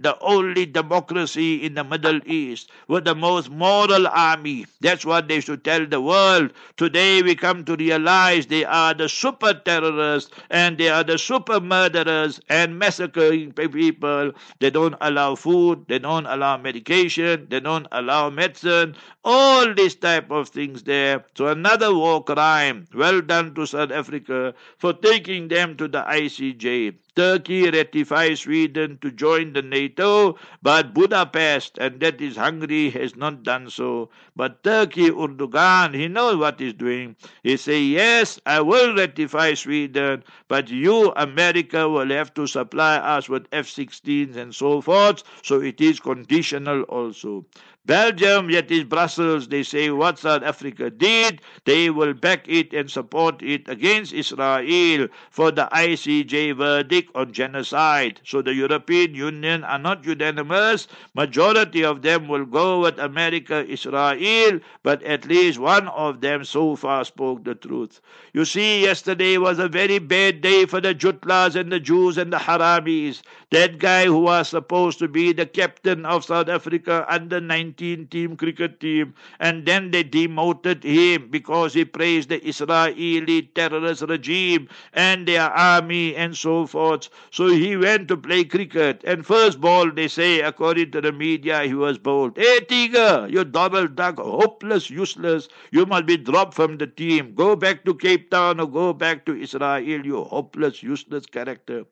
the 0.00 0.16
only 0.20 0.64
democracy 0.64 1.62
in 1.62 1.74
the 1.74 1.84
Middle 1.84 2.20
East, 2.24 2.70
with 2.88 3.04
the 3.04 3.14
most 3.14 3.35
moral 3.48 4.06
army, 4.08 4.66
that's 4.80 5.04
what 5.04 5.28
they 5.28 5.40
should 5.40 5.62
tell 5.64 5.86
the 5.86 6.00
world. 6.00 6.52
Today 6.76 7.22
we 7.22 7.34
come 7.34 7.64
to 7.66 7.76
realize 7.76 8.46
they 8.46 8.64
are 8.64 8.94
the 8.94 9.08
super 9.08 9.54
terrorists 9.54 10.30
and 10.50 10.78
they 10.78 10.88
are 10.88 11.04
the 11.04 11.18
super 11.18 11.60
murderers 11.60 12.40
and 12.48 12.78
massacring 12.78 13.52
people. 13.52 14.32
They 14.58 14.70
don't 14.70 14.96
allow 15.00 15.34
food, 15.36 15.84
they 15.88 15.98
don't 15.98 16.26
allow 16.26 16.56
medication, 16.56 17.46
they 17.50 17.60
don't 17.60 17.86
allow 17.92 18.06
allow 18.06 18.30
medicine, 18.30 18.94
all 19.24 19.74
these 19.74 19.94
type 19.94 20.30
of 20.30 20.48
things 20.48 20.82
there. 20.84 21.24
So 21.36 21.48
another 21.48 21.94
war 21.94 22.22
crime. 22.24 22.86
Well 22.94 23.20
done 23.20 23.54
to 23.54 23.66
South 23.66 23.90
Africa 23.90 24.54
for 24.78 24.92
taking 24.92 25.48
them 25.48 25.76
to 25.76 25.88
the 25.88 26.02
ICJ. 26.02 26.94
Turkey 27.16 27.70
ratifies 27.70 28.40
Sweden 28.40 28.98
to 29.00 29.10
join 29.10 29.54
the 29.54 29.62
NATO, 29.62 30.38
but 30.62 30.94
Budapest, 30.94 31.78
and 31.78 31.98
that 32.00 32.20
is 32.20 32.36
Hungary, 32.36 32.90
has 32.90 33.16
not 33.16 33.42
done 33.42 33.70
so. 33.70 34.10
But 34.36 34.62
Turkey, 34.62 35.10
Erdogan, 35.10 35.94
he 35.94 36.08
knows 36.08 36.36
what 36.36 36.60
he's 36.60 36.74
doing. 36.74 37.16
He 37.42 37.56
say, 37.56 37.80
yes, 37.80 38.38
I 38.44 38.60
will 38.60 38.94
ratify 38.94 39.54
Sweden, 39.54 40.22
but 40.48 40.68
you, 40.70 41.12
America, 41.16 41.88
will 41.88 42.10
have 42.10 42.34
to 42.34 42.46
supply 42.46 42.96
us 42.96 43.28
with 43.28 43.46
F-16s 43.50 44.36
and 44.36 44.54
so 44.54 44.80
forth. 44.82 45.22
So 45.42 45.60
it 45.62 45.80
is 45.80 45.98
conditional 45.98 46.82
also. 46.82 47.46
Belgium, 47.86 48.50
yet 48.50 48.68
is 48.72 48.82
Brussels, 48.82 49.46
they 49.46 49.62
say 49.62 49.90
what 49.90 50.18
South 50.18 50.42
Africa 50.42 50.90
did, 50.90 51.40
they 51.64 51.88
will 51.88 52.14
back 52.14 52.44
it 52.48 52.72
and 52.72 52.90
support 52.90 53.40
it 53.42 53.68
against 53.68 54.12
Israel 54.12 55.06
for 55.30 55.52
the 55.52 55.68
ICJ 55.72 56.56
verdict 56.56 57.05
on 57.14 57.32
genocide. 57.32 58.20
So 58.24 58.42
the 58.42 58.54
European 58.54 59.14
Union 59.14 59.64
are 59.64 59.78
not 59.78 60.04
unanimous. 60.04 60.88
Majority 61.14 61.84
of 61.84 62.02
them 62.02 62.28
will 62.28 62.44
go 62.44 62.80
with 62.80 62.98
America, 62.98 63.64
Israel, 63.66 64.60
but 64.82 65.02
at 65.02 65.26
least 65.26 65.58
one 65.58 65.88
of 65.88 66.20
them 66.20 66.44
so 66.44 66.76
far 66.76 67.04
spoke 67.04 67.44
the 67.44 67.54
truth. 67.54 68.00
You 68.32 68.44
see, 68.44 68.82
yesterday 68.82 69.38
was 69.38 69.58
a 69.58 69.68
very 69.68 69.98
bad 69.98 70.40
day 70.40 70.66
for 70.66 70.80
the 70.80 70.94
Jutlas 70.94 71.56
and 71.56 71.70
the 71.72 71.80
Jews 71.80 72.18
and 72.18 72.32
the 72.32 72.38
Haramis. 72.38 73.22
That 73.50 73.78
guy 73.78 74.06
who 74.06 74.20
was 74.20 74.48
supposed 74.48 74.98
to 74.98 75.08
be 75.08 75.32
the 75.32 75.46
captain 75.46 76.04
of 76.04 76.24
South 76.24 76.48
Africa 76.48 77.06
under 77.08 77.40
19 77.40 77.76
19 77.76 78.06
team 78.08 78.36
cricket 78.36 78.80
team, 78.80 79.14
and 79.40 79.66
then 79.66 79.90
they 79.90 80.02
demoted 80.02 80.82
him 80.84 81.28
because 81.30 81.74
he 81.74 81.84
praised 81.84 82.28
the 82.28 82.40
Israeli 82.46 83.42
terrorist 83.54 84.02
regime 84.02 84.68
and 84.92 85.26
their 85.28 85.50
army 85.50 86.14
and 86.16 86.36
so 86.36 86.66
forth. 86.66 86.95
So 87.30 87.48
he 87.48 87.76
went 87.76 88.08
to 88.08 88.16
play 88.16 88.44
cricket, 88.44 89.02
and 89.04 89.24
first 89.24 89.60
ball, 89.60 89.90
they 89.90 90.08
say, 90.08 90.40
according 90.40 90.90
to 90.92 91.00
the 91.00 91.12
media, 91.12 91.62
he 91.64 91.74
was 91.74 91.98
bowled. 91.98 92.36
Hey, 92.36 92.60
Tiger, 92.60 93.26
you 93.28 93.44
double 93.44 93.88
duck, 93.88 94.18
hopeless, 94.18 94.90
useless. 94.90 95.48
You 95.70 95.86
must 95.86 96.06
be 96.06 96.16
dropped 96.16 96.54
from 96.54 96.78
the 96.78 96.86
team. 96.86 97.34
Go 97.34 97.56
back 97.56 97.84
to 97.84 97.94
Cape 97.94 98.30
Town 98.30 98.60
or 98.60 98.66
go 98.66 98.92
back 98.92 99.24
to 99.26 99.34
Israel, 99.34 99.80
you 99.80 100.24
hopeless, 100.24 100.82
useless 100.82 101.26
character. 101.26 101.84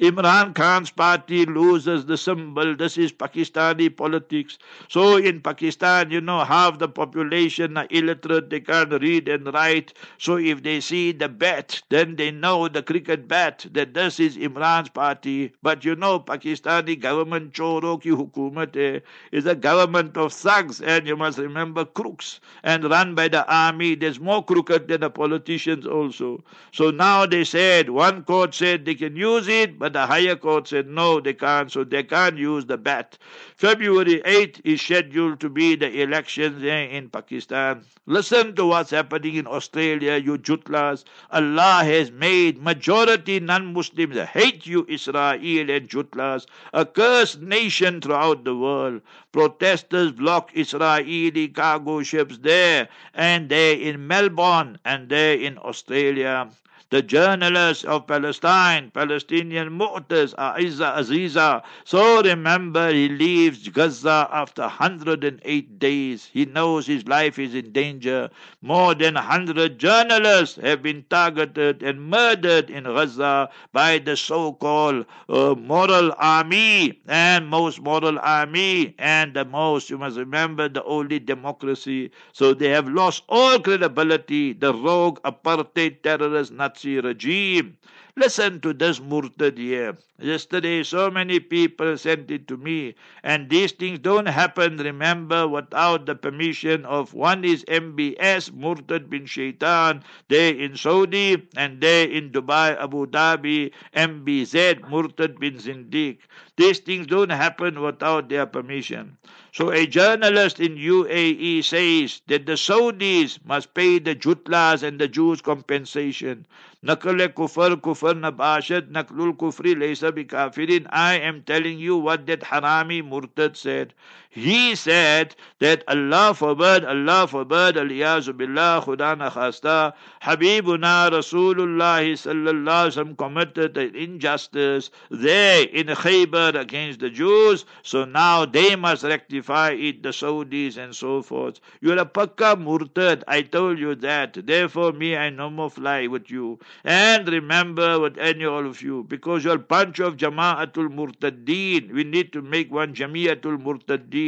Imran 0.00 0.54
Khan's 0.54 0.90
party 0.90 1.46
loses 1.46 2.06
the 2.06 2.16
symbol. 2.16 2.76
This 2.76 2.98
is 2.98 3.12
Pakistani 3.12 3.94
politics. 3.96 4.58
So 4.88 5.16
in 5.16 5.40
Pakistan, 5.40 6.10
you 6.10 6.20
know, 6.20 6.44
half 6.44 6.78
the 6.78 6.88
population 6.88 7.76
are 7.76 7.86
illiterate, 7.90 8.50
they 8.50 8.60
can't 8.60 8.92
read 9.00 9.28
and 9.28 9.52
write. 9.52 9.92
So 10.18 10.36
if 10.36 10.62
they 10.62 10.80
see 10.80 11.12
the 11.12 11.28
bat, 11.28 11.82
then 11.90 12.16
they 12.16 12.30
know 12.30 12.68
the 12.68 12.82
cricket 12.82 13.28
bat 13.28 13.66
that 13.72 13.94
this 13.94 14.20
is 14.20 14.36
Imran's 14.44 14.88
party. 14.88 15.52
But 15.62 15.84
you 15.84 15.96
know, 15.96 16.20
Pakistani 16.20 17.00
government 17.00 17.52
choro 17.52 18.00
ki 18.00 18.10
hukumat 18.10 18.74
hai, 18.74 19.02
is 19.32 19.46
a 19.46 19.54
government 19.54 20.16
of 20.16 20.32
thugs, 20.32 20.80
and 20.80 21.06
you 21.06 21.16
must 21.16 21.38
remember 21.38 21.84
crooks, 21.84 22.40
and 22.62 22.84
run 22.84 23.14
by 23.14 23.28
the 23.28 23.46
army. 23.52 23.94
There's 23.94 24.20
more 24.20 24.44
crooked 24.44 24.88
than 24.88 25.00
the 25.00 25.10
politicians 25.10 25.86
also. 25.86 26.44
So 26.72 26.90
now 26.90 27.26
they 27.26 27.44
said, 27.44 27.90
one 27.90 28.24
court 28.24 28.54
said 28.54 28.84
they 28.84 28.94
can 28.94 29.16
use 29.16 29.48
it, 29.48 29.78
but 29.78 29.92
the 29.92 30.06
higher 30.06 30.36
court 30.36 30.68
said 30.68 30.86
no, 30.86 31.20
they 31.20 31.34
can't, 31.34 31.72
so 31.72 31.84
they 31.84 32.02
can't 32.02 32.36
use 32.38 32.66
the 32.66 32.76
bat. 32.76 33.18
February 33.56 34.20
8th 34.24 34.60
is 34.64 34.80
scheduled 34.82 35.04
scheduled 35.14 35.40
to 35.40 35.48
be 35.48 35.76
the 35.76 36.02
elections 36.02 36.62
in 36.62 37.08
Pakistan. 37.08 37.84
Listen 38.06 38.54
to 38.56 38.66
what's 38.66 38.90
happening 38.90 39.36
in 39.36 39.46
Australia, 39.46 40.16
you 40.16 40.38
jutlas. 40.38 41.04
Allah 41.30 41.82
has 41.84 42.10
made 42.10 42.62
majority 42.62 43.40
non-Muslims 43.40 44.16
Hate 44.24 44.66
you, 44.66 44.86
Israel 44.88 45.38
and 45.70 45.88
Jutlas, 45.88 46.46
a 46.72 46.84
cursed 46.86 47.40
nation 47.40 48.00
throughout 48.00 48.44
the 48.44 48.56
world. 48.56 49.02
Protesters 49.32 50.12
block 50.12 50.50
Israeli 50.54 51.48
cargo 51.48 52.02
ships 52.02 52.38
there 52.38 52.88
and 53.14 53.48
there 53.48 53.76
in 53.76 54.06
Melbourne 54.06 54.78
and 54.84 55.08
there 55.08 55.36
in 55.36 55.58
Australia. 55.58 56.50
The 56.94 57.02
journalists 57.02 57.82
of 57.82 58.06
Palestine, 58.06 58.92
Palestinian 58.92 59.76
Mu'taz, 59.76 60.32
Aiza 60.36 60.94
Azaiza. 60.94 61.64
So 61.82 62.22
remember, 62.22 62.92
he 62.92 63.08
leaves 63.08 63.68
Gaza 63.68 64.28
after 64.30 64.62
108 64.62 65.78
days. 65.80 66.30
He 66.32 66.44
knows 66.44 66.86
his 66.86 67.08
life 67.08 67.36
is 67.40 67.52
in 67.52 67.72
danger. 67.72 68.30
More 68.62 68.94
than 68.94 69.14
100 69.14 69.76
journalists 69.76 70.54
have 70.62 70.84
been 70.84 71.04
targeted 71.10 71.82
and 71.82 72.00
murdered 72.00 72.70
in 72.70 72.84
Gaza 72.84 73.48
by 73.72 73.98
the 73.98 74.16
so 74.16 74.52
called 74.52 75.04
uh, 75.28 75.56
moral 75.56 76.14
army 76.18 77.00
and 77.08 77.48
most 77.48 77.80
moral 77.80 78.20
army 78.20 78.94
and 79.00 79.34
the 79.34 79.44
most, 79.44 79.90
you 79.90 79.98
must 79.98 80.16
remember, 80.16 80.68
the 80.68 80.84
only 80.84 81.18
democracy. 81.18 82.12
So 82.32 82.54
they 82.54 82.68
have 82.68 82.86
lost 82.86 83.24
all 83.28 83.58
credibility. 83.58 84.52
The 84.52 84.72
rogue 84.72 85.20
apartheid 85.22 86.02
terrorist 86.04 86.52
Nazi 86.52 86.83
regime. 86.84 87.76
Listen 88.16 88.60
to 88.60 88.72
this 88.72 89.00
murtad 89.00 89.58
here. 89.58 89.98
Yesterday, 90.20 90.84
so 90.84 91.10
many 91.10 91.40
people 91.40 91.98
sent 91.98 92.30
it 92.30 92.46
to 92.46 92.56
me, 92.56 92.94
and 93.24 93.50
these 93.50 93.72
things 93.72 93.98
don't 93.98 94.26
happen, 94.26 94.76
remember, 94.76 95.48
without 95.48 96.06
the 96.06 96.14
permission 96.14 96.84
of 96.84 97.12
one 97.12 97.44
is 97.44 97.64
MBS, 97.64 98.52
Murtad 98.52 99.10
bin 99.10 99.26
Shaitan, 99.26 100.04
there 100.28 100.54
in 100.54 100.76
Saudi, 100.76 101.48
and 101.56 101.80
there 101.80 102.08
in 102.08 102.30
Dubai, 102.30 102.80
Abu 102.80 103.06
Dhabi, 103.06 103.72
MBZ, 103.96 104.82
Murtad 104.88 105.40
bin 105.40 105.54
Zindiq. 105.54 106.18
These 106.57 106.79
things 106.79 107.07
don't 107.07 107.31
happen 107.31 107.81
without 107.81 108.29
their 108.29 108.45
permission. 108.45 109.17
So 109.51 109.71
a 109.71 109.85
journalist 109.87 110.59
in 110.59 110.75
UAE 110.75 111.63
says 111.63 112.21
that 112.27 112.45
the 112.45 112.53
Saudis 112.53 113.39
must 113.45 113.73
pay 113.73 113.99
the 113.99 114.15
Jutlas 114.15 114.83
and 114.83 114.99
the 114.99 115.07
Jews 115.07 115.41
compensation. 115.41 116.45
نقل 116.83 117.25
كفر 117.25 117.75
كفر 117.75 118.17
نباشد 118.17 118.91
نقل 118.91 119.29
الكفر 119.29 119.63
ليس 119.67 120.05
بكافرين 120.05 120.87
I 120.87 121.19
am 121.19 121.43
telling 121.43 121.77
you 121.77 121.97
what 121.97 122.25
that 122.27 122.39
Harami 122.41 123.01
Murtad 123.03 123.57
said. 123.57 123.93
He 124.34 124.74
said 124.74 125.36
that 125.60 125.84
Allah 125.86 126.34
forbid, 126.34 126.84
Allah 126.84 127.28
forbid, 127.28 127.76
aliyazu 127.76 128.36
billah, 128.36 128.82
khuda 128.84 129.16
na 129.16 129.30
khasta, 129.30 129.92
Habibuna 130.22 131.08
Rasulullah 131.08 132.02
sallallahu 132.02 133.16
committed 133.16 133.76
an 133.76 133.94
injustice 133.94 134.90
there 135.08 135.62
in 135.62 135.86
Khaybar 135.86 136.60
against 136.60 136.98
the 136.98 137.10
Jews, 137.10 137.64
so 137.84 138.04
now 138.04 138.44
they 138.44 138.74
must 138.74 139.04
rectify 139.04 139.70
it, 139.70 140.02
the 140.02 140.08
Saudis 140.08 140.78
and 140.78 140.96
so 140.96 141.22
forth. 141.22 141.60
You're 141.80 141.98
a 141.98 142.04
pakka 142.04 142.56
murtad, 142.56 143.22
I 143.28 143.42
told 143.42 143.78
you 143.78 143.94
that. 143.94 144.34
Therefore, 144.44 144.90
me, 144.90 145.16
I 145.16 145.30
no 145.30 145.48
more 145.48 145.70
fly 145.70 146.08
with 146.08 146.28
you. 146.28 146.58
And 146.82 147.28
remember 147.28 148.00
with 148.00 148.18
any 148.18 148.44
all 148.44 148.66
of 148.66 148.82
you, 148.82 149.04
because 149.04 149.44
you're 149.44 149.54
a 149.54 149.58
bunch 149.60 150.00
of 150.00 150.16
Jama'atul 150.16 150.88
Murtadeen, 150.92 151.92
we 151.92 152.02
need 152.02 152.32
to 152.32 152.42
make 152.42 152.72
one 152.72 152.94
Jamiatul 152.94 153.62
Murtadeen. 153.62 154.23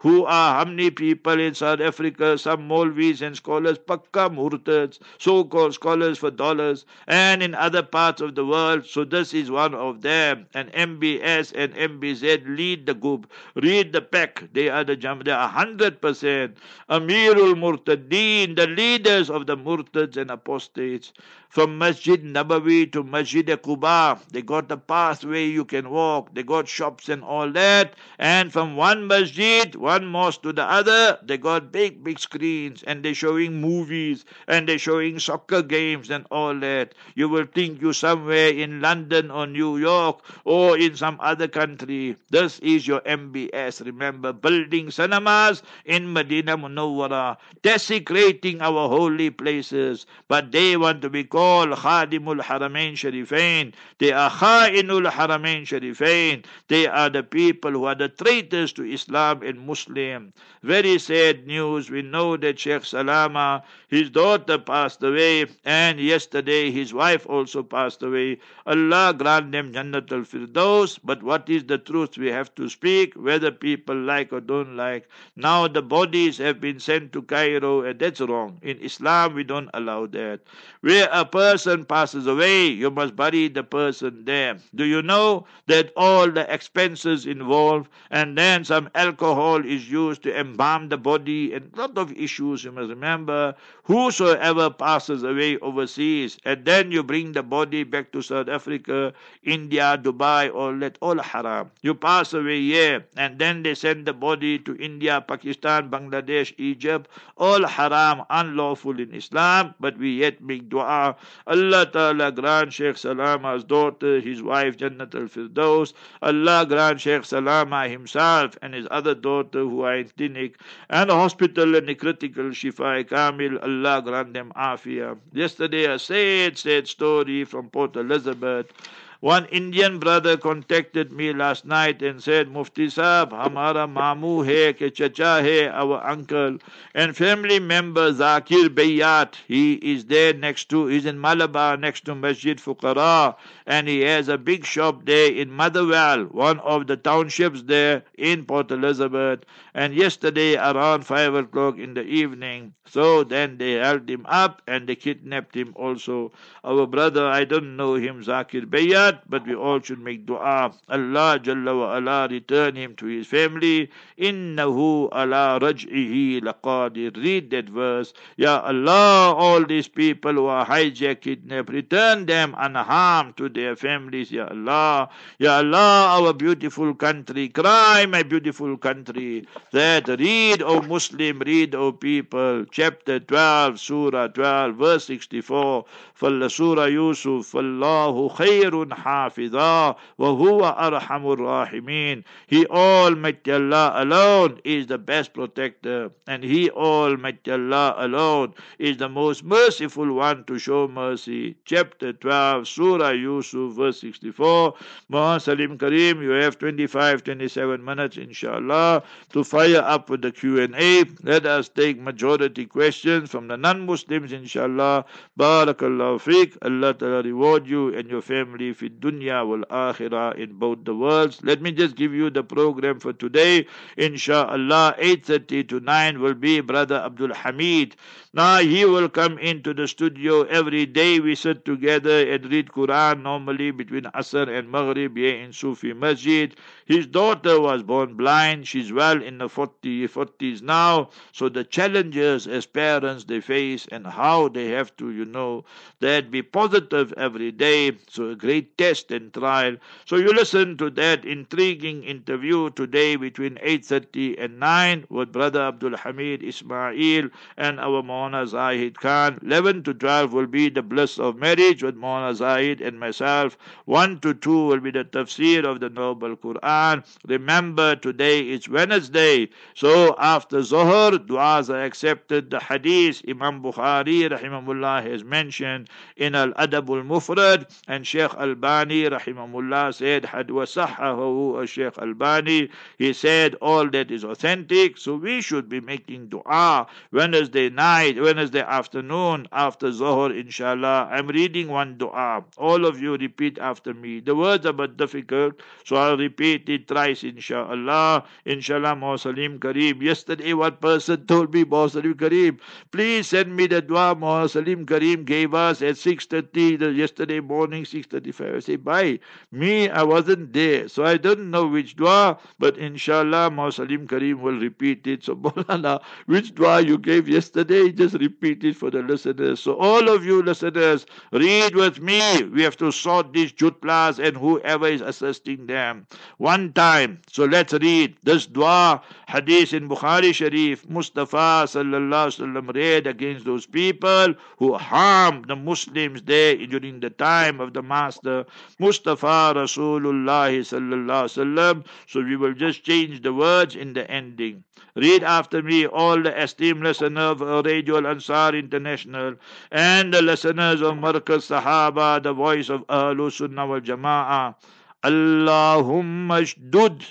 Who 0.00 0.24
are 0.24 0.64
many 0.64 0.90
people 0.90 1.40
in 1.40 1.54
South 1.54 1.80
Africa, 1.80 2.38
some 2.38 2.68
Molvis 2.68 3.22
and 3.22 3.36
scholars, 3.36 3.78
Pakka 3.78 4.28
Murtads, 4.34 4.98
so 5.18 5.44
called 5.44 5.74
scholars 5.74 6.18
for 6.18 6.30
dollars, 6.30 6.84
and 7.06 7.42
in 7.42 7.54
other 7.54 7.82
parts 7.82 8.20
of 8.20 8.34
the 8.34 8.44
world. 8.44 8.86
So 8.86 9.04
this 9.04 9.34
is 9.34 9.50
one 9.50 9.74
of 9.74 10.02
them. 10.02 10.46
And 10.54 10.72
MBS 10.72 11.52
and 11.54 11.74
MBZ 11.74 12.56
lead 12.56 12.86
the 12.86 12.94
group, 12.94 13.30
read 13.54 13.92
the 13.92 14.02
pack. 14.02 14.44
They 14.52 14.68
are 14.68 14.84
the 14.84 14.96
Jam, 14.96 15.20
they 15.24 15.32
are 15.32 15.50
100%. 15.50 16.54
Amirul 16.90 17.54
Murtadeen, 17.64 18.56
the 18.56 18.66
leaders 18.66 19.30
of 19.30 19.46
the 19.46 19.56
Murtads 19.56 20.16
and 20.16 20.30
apostates 20.30 21.12
from 21.48 21.78
Masjid 21.78 22.22
Nabawi 22.22 22.92
to 22.92 23.02
Masjid 23.02 23.46
Quba. 23.46 24.20
They 24.30 24.42
got 24.42 24.68
the 24.68 24.76
pathway 24.76 25.46
you 25.46 25.64
can 25.64 25.90
walk. 25.90 26.34
They 26.34 26.42
got 26.42 26.68
shops 26.68 27.08
and 27.08 27.24
all 27.24 27.50
that. 27.52 27.94
And 28.18 28.52
from 28.52 28.76
one 28.76 29.06
masjid, 29.06 29.37
one 29.76 30.06
mosque 30.06 30.42
to 30.42 30.52
the 30.52 30.64
other, 30.64 31.18
they 31.22 31.38
got 31.38 31.72
big, 31.72 32.04
big 32.04 32.18
screens 32.18 32.82
and 32.86 33.04
they're 33.04 33.14
showing 33.14 33.60
movies 33.60 34.24
and 34.46 34.68
they're 34.68 34.78
showing 34.78 35.18
soccer 35.18 35.62
games 35.62 36.10
and 36.10 36.26
all 36.30 36.58
that. 36.60 36.94
You 37.14 37.28
will 37.28 37.46
think 37.46 37.80
you're 37.80 37.92
somewhere 37.92 38.48
in 38.48 38.80
London 38.80 39.30
or 39.30 39.46
New 39.46 39.76
York 39.78 40.22
or 40.44 40.78
in 40.78 40.96
some 40.96 41.18
other 41.20 41.48
country. 41.48 42.16
This 42.30 42.58
is 42.60 42.86
your 42.86 43.00
MBS. 43.02 43.84
Remember, 43.84 44.32
building 44.32 44.90
cinemas 44.90 45.62
in 45.84 46.12
Medina 46.12 46.56
Munawwara, 46.56 47.36
desecrating 47.62 48.60
our 48.60 48.88
holy 48.88 49.30
places. 49.30 50.06
But 50.28 50.52
they 50.52 50.76
want 50.76 51.02
to 51.02 51.10
be 51.10 51.24
called 51.24 51.58
called 51.58 51.70
Khadimul 51.70 52.40
Haramain 52.40 52.92
Sharifain. 53.02 53.72
They 53.98 54.12
are 54.12 54.30
Khainul 54.30 55.06
Haramain 55.10 55.62
Sharifain. 55.70 56.44
They 56.68 56.86
are 56.86 57.10
the 57.10 57.22
people 57.22 57.70
who 57.72 57.84
are 57.84 57.94
the 57.94 58.08
traitors 58.08 58.72
to 58.74 58.82
Islam 58.84 59.27
and 59.32 59.66
Muslim. 59.66 60.32
Very 60.62 60.98
sad 60.98 61.46
news. 61.46 61.90
We 61.90 62.02
know 62.02 62.36
that 62.36 62.58
Sheikh 62.58 62.84
Salama, 62.84 63.62
his 63.88 64.10
daughter 64.10 64.58
passed 64.58 65.02
away, 65.02 65.46
and 65.64 66.00
yesterday 66.00 66.70
his 66.70 66.92
wife 66.92 67.26
also 67.26 67.62
passed 67.62 68.02
away. 68.02 68.38
Allah 68.66 69.14
grant 69.16 69.52
them 69.52 69.72
Jannat 69.72 70.10
al 70.12 70.20
Firdaus. 70.22 70.98
But 71.02 71.22
what 71.22 71.48
is 71.48 71.64
the 71.64 71.78
truth? 71.78 72.16
We 72.16 72.28
have 72.28 72.54
to 72.56 72.68
speak, 72.68 73.14
whether 73.14 73.50
people 73.50 73.96
like 73.96 74.32
or 74.32 74.40
don't 74.40 74.76
like. 74.76 75.08
Now 75.36 75.68
the 75.68 75.82
bodies 75.82 76.38
have 76.38 76.60
been 76.60 76.80
sent 76.80 77.12
to 77.12 77.22
Cairo, 77.22 77.82
and 77.82 77.98
that's 77.98 78.20
wrong. 78.20 78.58
In 78.62 78.78
Islam, 78.78 79.34
we 79.34 79.44
don't 79.44 79.70
allow 79.74 80.06
that. 80.06 80.40
Where 80.80 81.08
a 81.12 81.24
person 81.24 81.84
passes 81.84 82.26
away, 82.26 82.66
you 82.66 82.90
must 82.90 83.14
bury 83.16 83.48
the 83.48 83.62
person 83.64 84.24
there. 84.24 84.58
Do 84.74 84.84
you 84.84 85.02
know 85.02 85.46
that 85.66 85.92
all 85.96 86.30
the 86.30 86.52
expenses 86.52 87.26
involved, 87.26 87.88
and 88.10 88.36
then 88.38 88.64
some 88.64 88.88
alcohol 88.94 89.17
is 89.20 89.90
used 89.90 90.22
to 90.22 90.38
embalm 90.38 90.88
the 90.88 90.96
body, 90.96 91.52
and 91.54 91.70
a 91.74 91.80
lot 91.80 91.98
of 91.98 92.12
issues 92.12 92.64
you 92.64 92.72
must 92.72 92.88
remember. 92.88 93.54
Whosoever 93.84 94.70
passes 94.70 95.22
away 95.22 95.58
overseas, 95.58 96.38
and 96.44 96.64
then 96.64 96.92
you 96.92 97.02
bring 97.02 97.32
the 97.32 97.42
body 97.42 97.84
back 97.84 98.12
to 98.12 98.22
South 98.22 98.48
Africa, 98.48 99.12
India, 99.42 99.98
Dubai, 100.02 100.54
all 100.54 100.76
that, 100.78 100.98
all 101.00 101.18
haram. 101.18 101.70
You 101.82 101.94
pass 101.94 102.34
away 102.34 102.60
here, 102.60 103.04
and 103.16 103.38
then 103.38 103.62
they 103.62 103.74
send 103.74 104.06
the 104.06 104.12
body 104.12 104.58
to 104.60 104.76
India, 104.76 105.24
Pakistan, 105.26 105.90
Bangladesh, 105.90 106.52
Egypt, 106.58 107.08
all 107.36 107.66
haram, 107.66 108.22
unlawful 108.30 109.00
in 109.00 109.12
Islam, 109.14 109.74
but 109.80 109.96
we 109.98 110.18
yet 110.18 110.40
make 110.42 110.68
dua 110.68 111.16
Allah 111.46 111.86
Ta'ala 111.86 112.32
grant 112.32 112.72
Sheikh 112.72 112.96
Salama's 112.96 113.64
daughter, 113.64 114.20
his 114.20 114.42
wife 114.42 114.76
Jannat 114.76 115.14
al 115.14 115.28
Firdaus. 115.28 115.92
Allah 116.22 116.66
grant 116.68 117.00
Sheikh 117.00 117.24
Salama 117.24 117.88
himself 117.88 118.56
and 118.62 118.74
his 118.74 118.86
other 118.98 119.14
daughter 119.14 119.60
who 119.60 119.82
are 119.82 119.96
in 119.96 120.08
clinic 120.16 120.60
and 120.90 121.10
hospital 121.10 121.74
and 121.76 121.98
critical 121.98 122.44
Shifa 122.60 123.08
Kamil. 123.08 123.58
Allah 123.62 124.02
grant 124.04 124.34
them 124.34 124.52
afia. 124.56 125.16
Yesterday 125.32 125.84
a 125.86 125.98
sad, 125.98 126.58
sad 126.58 126.88
story 126.88 127.44
from 127.44 127.70
Port 127.70 127.96
Elizabeth. 127.96 128.72
One 129.20 129.46
Indian 129.46 129.98
brother 129.98 130.36
contacted 130.36 131.10
me 131.10 131.32
last 131.32 131.64
night 131.64 132.02
and 132.02 132.22
said, 132.22 132.52
Mufti 132.52 132.86
Saab, 132.86 133.30
hamara 133.30 133.92
mamu 133.92 134.46
hai 134.46 134.72
ke 134.74 134.94
chacha 134.94 135.42
hai, 135.42 135.66
our 135.66 136.06
uncle, 136.06 136.58
and 136.94 137.16
family 137.16 137.58
member 137.58 138.12
Zakir 138.12 138.68
Bayat. 138.68 139.34
He 139.48 139.72
is 139.74 140.04
there 140.04 140.34
next 140.34 140.68
to, 140.70 140.86
he's 140.86 141.04
in 141.04 141.20
Malabar 141.20 141.76
next 141.76 142.04
to 142.04 142.14
Masjid 142.14 142.58
Fuqara, 142.58 143.34
and 143.66 143.88
he 143.88 144.02
has 144.02 144.28
a 144.28 144.38
big 144.38 144.64
shop 144.64 145.04
there 145.04 145.32
in 145.32 145.50
Motherwell, 145.50 146.26
one 146.26 146.60
of 146.60 146.86
the 146.86 146.96
townships 146.96 147.62
there 147.64 148.04
in 148.16 148.44
Port 148.44 148.70
Elizabeth. 148.70 149.40
And 149.74 149.94
yesterday 149.94 150.54
around 150.54 151.06
five 151.06 151.34
o'clock 151.34 151.76
in 151.78 151.94
the 151.94 152.02
evening, 152.02 152.74
so 152.86 153.24
then 153.24 153.58
they 153.58 153.72
held 153.72 154.08
him 154.08 154.26
up 154.28 154.62
and 154.68 154.88
they 154.88 154.94
kidnapped 154.94 155.56
him 155.56 155.72
also. 155.76 156.32
Our 156.64 156.86
brother, 156.86 157.26
I 157.26 157.44
don't 157.44 157.76
know 157.76 157.94
him, 157.94 158.22
Zakir 158.22 158.64
Bayat 158.64 159.07
that, 159.07 159.29
but 159.29 159.45
we 159.47 159.55
all 159.55 159.79
should 159.79 159.99
make 159.99 160.25
dua. 160.25 160.73
Allah 160.89 161.39
Jalla 161.41 161.77
wa 161.77 161.97
ala 161.97 162.27
return 162.29 162.75
him 162.75 162.95
to 162.95 163.05
his 163.05 163.27
family. 163.27 163.89
Innahu 164.17 165.09
ala 165.11 165.59
raj'ihi 165.61 166.41
laqadir. 166.41 167.15
Read 167.15 167.49
that 167.51 167.69
verse. 167.69 168.13
Ya 168.37 168.59
Allah, 168.61 169.33
all 169.35 169.65
these 169.65 169.87
people 169.87 170.33
who 170.33 170.45
are 170.47 170.65
hijacked, 170.65 171.21
kidnapped, 171.21 171.69
return 171.69 172.25
them 172.25 172.55
unharmed 172.57 173.37
to 173.37 173.49
their 173.49 173.75
families. 173.75 174.31
Ya 174.31 174.47
Allah. 174.47 175.09
Ya 175.39 175.57
Allah, 175.57 176.21
our 176.21 176.33
beautiful 176.33 176.93
country. 176.93 177.49
Cry, 177.49 178.05
my 178.05 178.23
beautiful 178.23 178.77
country. 178.77 179.47
That 179.71 180.07
read, 180.07 180.61
O 180.61 180.81
Muslim, 180.81 181.39
read, 181.39 181.75
O 181.75 181.91
people. 181.91 182.65
Chapter 182.71 183.19
12, 183.19 183.79
Surah 183.79 184.27
12, 184.27 184.75
verse 184.75 185.05
64. 185.05 185.85
فَالَّ 186.23 186.51
سُورَة 186.51 186.87
يوسف 186.87 187.53
فَاللَّهُ 187.53 188.29
خَيْرٌ 188.29 188.93
حافظا 188.98 189.96
وهو 190.18 190.64
أرحم 190.66 191.32
الراحمين 191.32 192.24
He 192.46 192.66
Almighty 192.66 193.52
Allah 193.52 193.92
alone 193.96 194.60
is 194.64 194.86
the 194.86 194.98
best 194.98 195.32
protector 195.32 196.10
and 196.26 196.42
He 196.44 196.70
Almighty 196.70 197.50
Allah 197.52 197.94
alone 197.98 198.54
is 198.78 198.96
the 198.96 199.08
most 199.08 199.44
merciful 199.44 200.12
one 200.12 200.44
to 200.44 200.58
show 200.58 200.88
mercy. 200.88 201.56
Chapter 201.64 202.12
12 202.12 202.66
Surah 202.68 203.10
Yusuf 203.10 203.74
verse 203.74 204.00
64 204.00 204.74
Muhammad 205.08 205.42
Saliem 205.42 205.76
Kariem 205.78 206.22
you 206.22 206.30
have 206.30 206.58
25 206.58 207.24
27 207.24 207.84
minutes 207.84 208.16
inshallah 208.16 209.02
to 209.30 209.44
fire 209.44 209.82
up 209.84 210.10
with 210.10 210.22
the 210.22 210.32
Q&A. 210.32 211.04
Let 211.22 211.46
us 211.46 211.68
take 211.68 212.00
majority 212.00 212.66
questions 212.66 213.30
from 213.30 213.48
the 213.48 213.56
non-Muslims 213.56 214.32
inshallah. 214.32 215.04
Barakallahu 215.38 216.20
fiqh. 216.20 216.56
Allah 216.62 216.94
Ta'ala 216.94 217.22
reward 217.22 217.66
you 217.66 217.94
and 217.94 218.08
your 218.08 218.22
family 218.22 218.72
dunya 218.88 219.46
wal 219.46 219.64
akhirah 219.70 220.36
in 220.36 220.52
both 220.58 220.84
the 220.84 220.94
worlds 220.94 221.40
let 221.42 221.60
me 221.62 221.70
just 221.72 221.96
give 221.96 222.14
you 222.14 222.30
the 222.30 222.42
program 222.42 222.98
for 222.98 223.12
today 223.12 223.66
inshallah 223.96 224.94
8.30 224.98 225.68
to 225.68 225.80
9 225.80 226.20
will 226.20 226.34
be 226.34 226.60
brother 226.60 226.96
Abdul 226.96 227.34
Hamid 227.34 227.96
now 228.34 228.58
he 228.58 228.84
will 228.84 229.08
come 229.08 229.38
into 229.38 229.72
the 229.72 229.88
studio 229.88 230.42
every 230.42 230.84
day. 230.84 231.18
We 231.18 231.34
sit 231.34 231.64
together 231.64 232.30
and 232.30 232.44
read 232.52 232.68
Quran 232.68 233.22
normally 233.22 233.70
between 233.70 234.04
Asr 234.04 234.46
and 234.48 234.70
Maghrib 234.70 235.16
here 235.16 235.34
in 235.40 235.52
Sufi 235.54 235.94
Masjid. 235.94 236.54
His 236.88 237.06
daughter 237.06 237.60
was 237.60 237.82
born 237.82 238.14
blind. 238.14 238.66
She's 238.66 238.90
well 238.90 239.22
in 239.22 239.36
the 239.36 239.50
40, 239.50 240.08
40s 240.08 240.62
now. 240.62 241.10
So 241.32 241.50
the 241.50 241.62
challenges 241.62 242.46
as 242.46 242.64
parents 242.64 243.24
they 243.24 243.42
face 243.42 243.86
and 243.92 244.06
how 244.06 244.48
they 244.48 244.68
have 244.70 244.96
to, 244.96 245.10
you 245.10 245.26
know, 245.26 245.66
that 246.00 246.30
be 246.30 246.40
positive 246.40 247.12
every 247.18 247.52
day. 247.52 247.92
So 248.08 248.30
a 248.30 248.34
great 248.34 248.78
test 248.78 249.10
and 249.10 249.34
trial. 249.34 249.76
So 250.06 250.16
you 250.16 250.32
listen 250.32 250.78
to 250.78 250.88
that 250.92 251.26
intriguing 251.26 252.04
interview 252.04 252.70
today 252.70 253.16
between 253.16 253.56
8.30 253.56 254.42
and 254.42 254.58
9 254.58 255.04
with 255.10 255.30
Brother 255.30 255.60
Abdul 255.60 255.98
Hamid 255.98 256.42
Ismail 256.42 257.28
and 257.58 257.80
our 257.80 258.02
Mona 258.02 258.46
Zahid 258.46 258.98
Khan. 258.98 259.38
11 259.42 259.82
to 259.82 259.92
12 259.92 260.32
will 260.32 260.46
be 260.46 260.70
the 260.70 260.82
bliss 260.82 261.18
of 261.18 261.36
marriage 261.36 261.82
with 261.82 261.96
Mona 261.96 262.34
Zahid 262.34 262.80
and 262.80 262.98
myself. 262.98 263.58
1 263.84 264.20
to 264.20 264.32
2 264.32 264.66
will 264.68 264.80
be 264.80 264.90
the 264.90 265.04
tafsir 265.04 265.66
of 265.66 265.80
the 265.80 265.90
Noble 265.90 266.34
Quran. 266.34 266.77
Remember, 267.26 267.96
today 267.96 268.40
is 268.40 268.68
Wednesday. 268.68 269.48
So 269.74 270.14
after 270.18 270.62
Zohar, 270.62 271.12
du'as 271.12 271.70
are 271.70 271.82
accepted. 271.84 272.50
The 272.50 272.60
hadith 272.60 273.22
Imam 273.28 273.62
Bukhari 273.62 274.28
rahimahullah 274.28 275.02
has 275.10 275.24
mentioned 275.24 275.88
in 276.16 276.34
Al 276.34 276.52
Adab 276.52 276.88
al 276.90 277.02
Mufrad 277.02 277.70
and 277.86 278.06
Sheikh 278.06 278.34
Albani 278.34 279.04
rahimahullah 279.04 279.94
said, 279.94 280.24
Had 280.24 280.48
wasahahu 280.48 281.62
uh, 281.62 281.66
Sheikh 281.66 281.98
Albani. 281.98 282.70
He 282.98 283.12
said 283.12 283.54
all 283.56 283.88
that 283.90 284.10
is 284.10 284.24
authentic. 284.24 284.98
So 284.98 285.16
we 285.16 285.40
should 285.40 285.68
be 285.68 285.80
making 285.80 286.28
dua 286.28 286.86
Wednesday 287.12 287.70
night 287.70 288.20
Wednesday 288.20 288.62
afternoon 288.62 289.46
after 289.52 289.90
Zohar, 289.92 290.32
inshallah. 290.32 291.08
I'm 291.10 291.28
reading 291.28 291.68
one 291.68 291.98
dua. 291.98 292.44
All 292.56 292.84
of 292.84 293.00
you 293.00 293.16
repeat 293.16 293.58
after 293.58 293.94
me. 293.94 294.20
The 294.20 294.34
words 294.34 294.66
are 294.66 294.72
but 294.72 294.96
difficult, 294.96 295.54
so 295.84 295.96
I'll 295.96 296.16
repeat 296.16 296.67
it 296.68 296.88
thrice, 296.88 297.24
inshallah. 297.24 298.24
Inshallah, 298.44 298.96
Saliem 298.96 299.58
Kariem. 299.58 300.00
Yesterday, 300.02 300.54
one 300.54 300.76
person 300.76 301.26
told 301.26 301.52
me, 301.52 301.64
Saliem 301.64 302.14
Kariem, 302.14 302.58
please 302.90 303.28
send 303.28 303.54
me 303.54 303.66
the 303.66 303.82
dua 303.82 304.14
Saliem 304.16 304.84
Kariem 304.86 305.24
gave 305.24 305.54
us 305.54 305.82
at 305.82 305.96
6.30 305.96 306.96
yesterday 306.96 307.40
morning, 307.40 307.84
6.35. 307.84 308.56
I 308.56 308.60
say, 308.60 308.76
bye. 308.76 309.18
Me, 309.52 309.88
I 309.88 310.02
wasn't 310.02 310.52
there, 310.52 310.88
so 310.88 311.04
I 311.04 311.16
don't 311.16 311.50
know 311.50 311.66
which 311.66 311.96
dua, 311.96 312.38
but 312.58 312.76
inshallah, 312.78 313.50
Saliem 313.50 314.06
Kariem 314.06 314.40
will 314.40 314.58
repeat 314.58 315.06
it. 315.06 315.24
So, 315.24 315.34
Bolana, 315.36 316.00
which 316.26 316.54
dua 316.54 316.80
you 316.80 316.98
gave 316.98 317.28
yesterday? 317.28 317.92
just 317.92 318.14
repeat 318.14 318.64
it 318.64 318.76
for 318.76 318.90
the 318.90 319.02
listeners. 319.02 319.60
So 319.60 319.74
all 319.76 320.08
of 320.08 320.24
you 320.24 320.42
listeners, 320.42 321.06
read 321.32 321.74
with 321.74 322.00
me. 322.00 322.44
We 322.44 322.62
have 322.62 322.76
to 322.78 322.90
sort 322.90 323.32
these 323.32 323.52
jutlas 323.52 324.18
and 324.24 324.36
whoever 324.36 324.86
is 324.86 325.00
assisting 325.00 325.66
them. 325.66 326.06
One 326.38 326.57
time. 326.72 327.20
So 327.30 327.44
let's 327.44 327.72
read 327.72 328.16
this 328.22 328.46
dua, 328.46 329.02
hadith 329.28 329.72
in 329.72 329.88
Bukhari 329.88 330.34
Sharif. 330.34 330.88
Mustafa 330.88 331.66
sallallahu 331.72 332.34
sallam 332.38 332.74
read 332.74 333.06
against 333.06 333.44
those 333.44 333.66
people 333.66 334.34
who 334.58 334.74
harmed 334.74 335.46
the 335.46 335.56
Muslims 335.56 336.22
there 336.22 336.56
during 336.66 337.00
the 337.00 337.10
time 337.10 337.60
of 337.60 337.72
the 337.72 337.82
Master. 337.82 338.44
Mustafa 338.78 339.54
Rasulullah 339.54 340.50
sallallahu 340.72 341.30
sallam. 341.38 341.84
So 342.06 342.20
we 342.20 342.36
will 342.36 342.54
just 342.54 342.84
change 342.84 343.22
the 343.22 343.32
words 343.32 343.76
in 343.76 343.92
the 343.94 344.10
ending. 344.10 344.64
Read 344.94 345.22
after 345.22 345.62
me, 345.62 345.86
all 345.86 346.20
the 346.20 346.34
esteemed 346.42 346.82
listeners 346.82 347.40
of 347.40 347.64
Radio 347.64 347.98
Al 347.98 348.06
Ansar 348.08 348.54
International 348.56 349.34
and 349.70 350.12
the 350.12 350.22
listeners 350.22 350.82
of 350.82 350.94
Markaz 350.96 351.46
Sahaba, 351.52 352.20
the 352.22 352.32
voice 352.32 352.68
of 352.68 352.84
Ahlu 352.88 353.30
Sunnah 353.30 353.66
wal 353.66 353.80
Jama'ah. 353.80 354.54
Allahumma 355.02 356.44
shdud, 356.46 357.02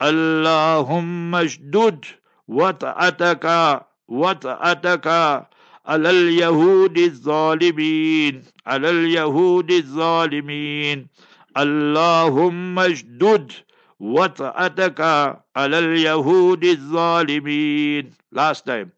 Allahumma 0.00 1.48
shdud, 1.48 2.04
wata'ataka, 2.48 3.84
wata'ataka. 4.08 5.46
على 5.86 6.10
اليهود 6.10 6.98
الظالمين 6.98 8.42
على 8.66 8.90
اليهود 8.90 9.70
الظالمين. 9.70 11.06
اللهم 11.56 12.78
اشدد 12.78 13.52
وطأتك 14.00 15.00
على 15.56 15.78
اليهود 15.78 16.64
الظالمين. 16.64 18.14
Last 18.34 18.66
time. 18.66 18.88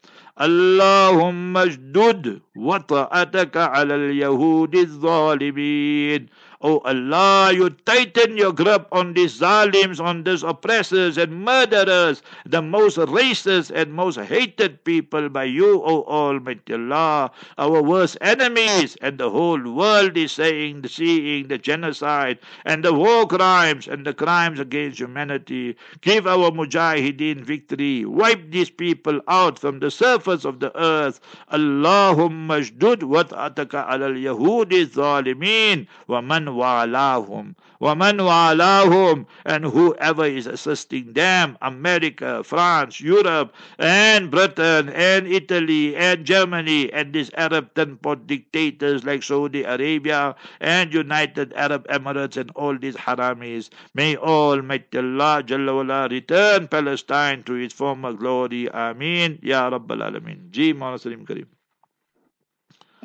اللهم 0.41 1.57
اشدد 1.57 2.41
وطأتك 2.57 3.57
على 3.57 3.95
اليهود 3.95 4.75
الظالمين. 4.77 6.27
Oh 6.61 6.81
Allah, 6.81 7.53
you 7.55 7.71
tighten 7.71 8.37
your 8.37 8.53
grip 8.53 8.89
on 8.91 9.15
these 9.15 9.39
zalims, 9.39 10.03
on 10.03 10.25
these 10.25 10.43
oppressors 10.43 11.17
and 11.17 11.45
murderers, 11.45 12.21
the 12.47 12.61
most 12.61 12.99
racist 12.99 13.71
and 13.71 13.93
most 13.95 14.19
hated 14.19 14.83
people 14.83 15.29
by 15.29 15.45
you, 15.45 15.81
O 15.85 16.03
Almighty 16.03 16.75
Allah, 16.75 17.31
our 17.59 17.81
worst 17.81 18.19
enemies, 18.21 18.97
and 19.01 19.19
the 19.19 19.31
whole 19.31 19.63
world 19.73 20.17
is 20.17 20.33
saying, 20.33 20.83
seeing 20.89 21.47
the 21.47 21.59
genocide 21.59 22.41
and 22.65 22.85
the 22.85 22.93
war 22.93 23.25
crimes 23.29 23.87
and 23.87 24.05
the 24.05 24.13
crimes 24.13 24.59
against 24.59 24.99
humanity. 24.99 25.77
Give 26.01 26.27
our 26.27 26.51
mujahideen 26.51 27.45
victory. 27.45 28.05
Wipe 28.05 28.51
these 28.51 28.71
people 28.71 29.21
out 29.29 29.61
from 29.61 29.79
the 29.79 29.93
surface 29.93 30.45
of 30.45 30.59
the 30.59 30.77
earth. 30.77 31.21
Allahumma 31.53 32.67
shdud 32.67 33.07
wat'ataka 33.07 33.87
al-yahudi 33.89 34.87
zalimin 34.87 35.87
wa 36.09 36.21
man 36.21 36.48
walahum. 36.49 37.55
Waman 37.81 38.19
walahum. 38.19 39.27
And 39.45 39.65
whoever 39.65 40.25
is 40.25 40.47
assisting 40.47 41.13
them, 41.13 41.57
America, 41.63 42.43
France, 42.45 43.01
Europe, 43.01 43.55
and 43.79 44.31
Britain, 44.31 44.89
and 44.91 45.27
Italy, 45.27 45.97
and 45.97 46.25
Germany, 46.25 46.93
and 46.93 47.13
these 47.13 47.31
Arab 47.35 47.75
tenpot 47.75 48.27
dictators 48.27 49.05
like 49.05 49.23
Saudi 49.23 49.63
Arabia, 49.65 50.35
and 50.61 50.93
United 50.93 51.53
Arab 51.55 51.87
Emirates, 51.89 52.37
and 52.37 52.51
all 52.57 52.77
these 52.77 52.97
haramis. 52.97 53.71
May 53.95 54.17
Almighty 54.17 54.99
Allah 54.99 55.43
Jalla 55.45 56.11
return 56.11 56.69
Palestine 56.69 57.43
to 57.45 57.55
its 57.55 57.75
former 57.75 58.13
glory. 58.13 58.69
Ameen. 58.69 59.39
Ya 59.43 59.71
Rabbal 59.71 60.03
Alameen. 60.03 60.51
Ji 60.51 60.75
Mawlana 60.75 61.27
Kariem. 61.27 61.47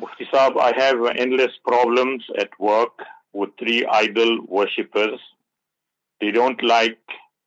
Mufti 0.00 0.26
Saab, 0.32 0.58
I 0.58 0.72
have 0.76 0.98
endless 1.16 1.52
problems 1.64 2.24
at 2.38 2.50
work 2.58 3.02
with 3.34 3.50
three 3.58 3.84
idol 3.86 4.40
worshippers. 4.46 5.20
They 6.20 6.30
don't 6.30 6.62
like 6.62 6.98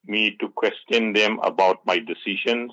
me 0.06 0.38
to 0.40 0.50
question 0.50 1.14
them 1.14 1.40
about 1.44 1.86
my 1.86 2.00
decisions. 2.00 2.72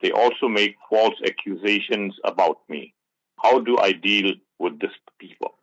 They 0.00 0.12
also 0.12 0.48
make 0.48 0.76
false 0.88 1.16
accusations 1.26 2.14
about 2.24 2.58
me. 2.68 2.94
How 3.42 3.60
do 3.60 3.78
I 3.78 3.92
deal 3.92 4.34
with 4.58 4.78
these 4.80 4.90
people? 5.18 5.57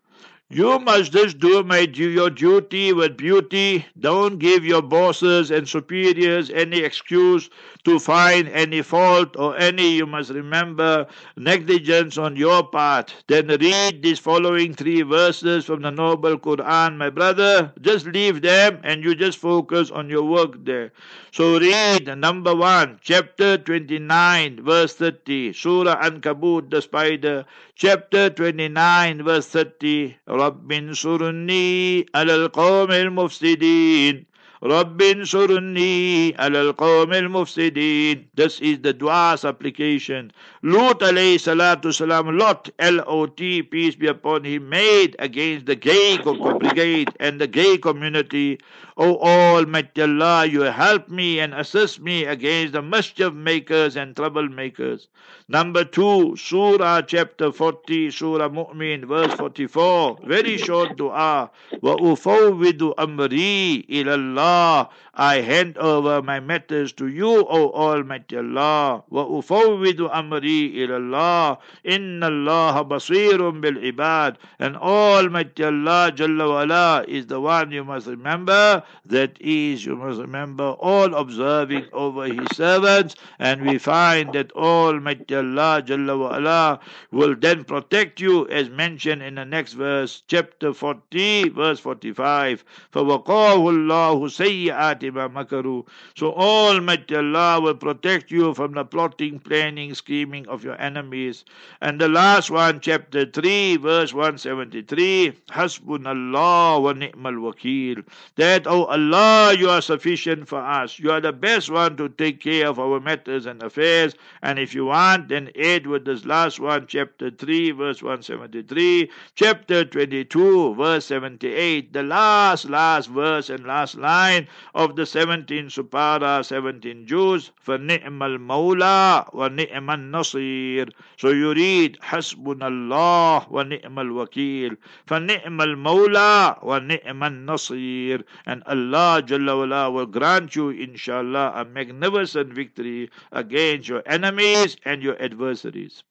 You 0.52 0.78
must 0.78 1.12
just 1.12 1.40
do 1.40 1.64
my, 1.64 1.80
your 1.80 2.30
duty 2.30 2.94
with 2.94 3.18
beauty. 3.18 3.84
Don't 4.00 4.38
give 4.38 4.64
your 4.64 4.84
bosses 4.84 5.50
and 5.50 5.68
superiors 5.68 6.52
any 6.52 6.82
excuse 6.82 7.50
to 7.84 7.98
find 7.98 8.48
any 8.50 8.84
fault 8.84 9.36
or 9.38 9.58
any, 9.58 9.96
you 9.96 10.06
must 10.06 10.30
remember, 10.30 11.08
negligence 11.36 12.20
on 12.20 12.36
your 12.36 12.62
part. 12.62 13.16
Then 13.26 13.48
read 13.48 14.04
these 14.04 14.20
following 14.20 14.76
three 14.76 15.02
verses 15.02 15.66
from 15.66 15.82
the 15.82 15.90
Noble 15.90 16.38
Quran, 16.38 16.98
my 16.98 17.10
brother. 17.10 17.74
Just 17.82 18.06
leave 18.06 18.44
them 18.44 18.82
and 18.84 19.04
you 19.04 19.16
just 19.16 19.40
focus 19.40 19.90
on 19.90 20.10
your 20.10 20.24
work 20.24 20.64
there. 20.64 20.92
So 21.32 21.60
read 21.60 22.06
number 22.20 22.56
one, 22.56 23.00
chapter 23.02 23.58
29, 23.58 24.64
verse 24.64 24.94
30, 24.94 25.54
Surah 25.54 26.02
Ankabut, 26.02 26.70
the 26.70 26.82
spider, 26.84 27.46
chapter 27.76 28.30
29, 28.30 29.24
verse 29.24 29.48
30 29.48 30.18
رب 30.36 30.72
انصرني 30.72 32.06
على 32.16 32.36
القوم 32.36 32.92
المفسدين. 32.92 34.26
رب 34.65 35.03
انصرني 35.03 36.35
على 36.39 36.61
القوم 36.61 37.13
المفسدين 37.13 38.29
This 38.35 38.61
is 38.61 38.81
the 38.81 38.93
dua 38.93 39.37
supplication. 39.39 40.33
Lut 40.63 41.01
alayhi 41.01 41.39
salatu 41.39 41.95
salam, 41.95 42.37
Lot, 42.37 42.69
L-O-T, 42.79 43.63
peace 43.63 43.95
be 43.97 44.07
upon 44.07 44.45
him, 44.45 44.69
made 44.69 45.17
against 45.19 45.65
the 45.65 45.77
gay 45.77 46.19
brigade 46.19 47.09
and 47.19 47.41
the 47.41 47.47
gay 47.47 47.79
community. 47.79 48.59
O 48.99 49.17
Almighty 49.17 50.03
Allah, 50.03 50.45
you 50.45 50.61
help 50.63 51.09
me 51.09 51.41
and 51.41 51.55
assist 51.55 52.01
me 52.01 52.25
against 52.25 52.75
the 52.75 52.83
mischief 52.83 53.33
makers 53.33 53.97
and 53.97 54.15
troublemakers. 54.15 55.07
Number 55.49 55.85
two, 55.85 56.37
Surah 56.37 57.01
chapter 57.03 57.51
40, 57.51 58.11
Surah 58.11 58.51
Mu'min, 58.51 59.07
verse 59.07 59.33
44. 59.35 60.19
Very 60.25 60.59
short 60.59 60.97
dua. 60.99 61.51
وَأُفَوِّدُ 61.83 62.95
أَمْرِي 62.99 63.87
إِلَى 63.89 64.15
اللَّهِ 64.15 64.51
I 64.55 65.43
hand 65.43 65.77
over 65.77 66.23
my 66.23 66.41
matters 66.41 66.93
to 66.95 67.07
you, 67.07 67.45
O 67.47 67.71
Almighty 67.73 68.37
Allah. 68.39 69.03
وَأُفَوِّدُ 69.13 70.11
أَمْرِي 70.11 70.75
إِلَى 70.77 70.97
اللَّهِ 70.97 71.59
إِنَّ 71.85 72.21
اللَّهَ 72.23 72.89
بَصِيرٌ 72.89 73.39
بِالْعِبَادِ 73.61 74.37
And 74.59 74.77
Almighty 74.77 75.65
Allah 75.65 76.13
Jalla 76.15 76.47
wa'ala 76.49 77.09
is 77.09 77.27
the 77.27 77.41
one 77.41 77.71
you 77.71 77.85
must 77.85 78.07
remember. 78.07 78.83
That 79.05 79.37
is, 79.41 79.85
you 79.85 79.97
must 79.97 80.21
remember, 80.21 80.71
all 80.79 81.15
observing 81.15 81.87
over 81.93 82.25
His 82.25 82.57
servants. 82.57 83.15
And 83.39 83.63
we 83.63 83.79
find 83.79 84.33
that 84.33 84.53
Almighty 84.53 85.35
Allah 85.35 85.83
Jalla 85.85 86.17
wa'ala 86.17 86.81
will 87.11 87.35
then 87.35 87.65
protect 87.65 88.21
you 88.21 88.49
as 88.49 88.71
mentioned 88.71 89.23
in 89.23 89.35
the 89.35 89.45
next 89.45 89.75
verse, 89.75 90.23
chapter 90.29 90.73
40, 90.73 91.49
verse 91.51 91.81
45. 91.81 92.65
فَوَقَاهُ 92.93 93.57
اللَّهُ 93.57 94.31
makaru. 94.46 95.86
So 96.16 96.34
Almighty 96.34 97.16
Allah 97.16 97.60
will 97.62 97.76
protect 97.76 98.32
you 98.32 98.54
from 98.54 98.74
the 98.74 98.86
plotting, 98.86 99.40
planning, 99.40 99.94
scheming 99.94 100.48
of 100.48 100.64
your 100.64 100.80
enemies. 100.82 101.46
And 101.82 102.00
the 102.00 102.08
last 102.08 102.52
one, 102.52 102.80
chapter 102.80 103.26
3, 103.26 103.78
verse 103.78 104.14
173, 104.14 105.34
Hasbunallah 105.50 106.82
wa 106.82 106.94
ni'mal 106.94 107.34
wakil. 107.34 108.04
That, 108.36 108.68
O 108.68 108.84
oh 108.84 108.86
Allah, 108.86 109.56
you 109.58 109.70
are 109.70 109.82
sufficient 109.82 110.48
for 110.48 110.60
us. 110.60 111.00
You 111.00 111.12
are 111.12 111.22
the 111.22 111.34
best 111.34 111.70
one 111.70 111.98
to 111.98 112.10
take 112.10 112.42
care 112.42 112.68
of 112.68 112.80
our 112.80 113.00
matters 113.00 113.46
and 113.46 113.62
affairs. 113.64 114.16
And 114.42 114.60
if 114.60 114.74
you 114.74 114.86
want, 114.86 115.30
then 115.30 115.50
aid 115.56 115.88
with 115.88 116.06
this 116.06 116.26
last 116.26 116.60
one, 116.60 116.88
chapter 116.88 117.30
3, 117.32 117.72
verse 117.72 118.02
173, 118.02 119.10
chapter 119.36 119.86
22, 119.86 120.76
verse 120.76 121.06
78, 121.06 121.94
the 121.94 122.04
last, 122.04 122.66
last 122.66 123.10
verse 123.10 123.50
and 123.50 123.66
last 123.66 123.96
line 123.96 124.25
of 124.74 124.96
the 124.96 125.06
seventeen 125.06 125.66
supara, 125.68 126.44
seventeen 126.44 127.06
juz, 127.06 127.52
فَنِعْمَ 127.66 128.20
الْمَوْلَى 128.20 129.32
وَنِعْمَ 129.34 129.88
النَّصِيرُ 129.90 130.92
So 131.18 131.30
you 131.30 131.54
read, 131.54 131.98
حَسْبُنَ 132.02 132.60
اللَّهُ 132.60 133.50
وَنِعْمَ 133.50 133.96
الْوَكِيلُ 134.00 134.78
فَنِعْمَ 135.08 135.58
الْمَوْلَى 135.62 136.60
وَنِعْمَ 136.64 137.22
النَّصِيرُ 137.24 138.24
And 138.46 138.64
Allah 138.66 139.22
Jalla 139.26 139.58
wala 139.58 139.92
will 139.92 140.06
grant 140.06 140.56
you, 140.56 140.70
inshallah, 140.70 141.54
a 141.56 141.66
magnificent 141.66 142.54
victory 142.54 143.10
against 143.32 143.90
your 143.90 144.04
enemies 144.06 144.78
and 144.86 145.02
your 145.04 145.22
adversaries. 145.22 146.04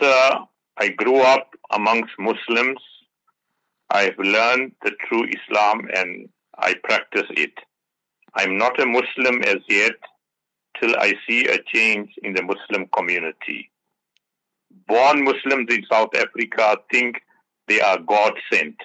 Sir, 0.00 0.38
I 0.78 0.88
grew 0.88 1.20
up 1.20 1.50
amongst 1.70 2.12
Muslims. 2.18 2.80
I've 3.90 4.18
learned 4.18 4.72
the 4.82 4.92
true 5.06 5.24
Islam 5.28 5.86
and 5.94 6.28
I 6.58 6.74
practice 6.84 7.26
it. 7.30 7.52
I'm 8.34 8.56
not 8.56 8.80
a 8.80 8.86
Muslim 8.86 9.42
as 9.44 9.58
yet 9.68 9.96
till 10.80 10.94
I 10.96 11.14
see 11.28 11.46
a 11.46 11.58
change 11.62 12.10
in 12.22 12.34
the 12.34 12.42
Muslim 12.42 12.88
community. 12.96 13.70
Born 14.86 15.24
Muslims 15.24 15.72
in 15.72 15.84
South 15.90 16.14
Africa 16.16 16.76
think 16.90 17.20
they 17.68 17.80
are 17.80 17.98
God 17.98 18.32
sent. 18.52 18.76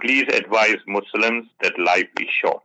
Please 0.00 0.24
advise 0.32 0.78
Muslims 0.86 1.46
that 1.62 1.78
life 1.78 2.08
is 2.20 2.28
short. 2.42 2.62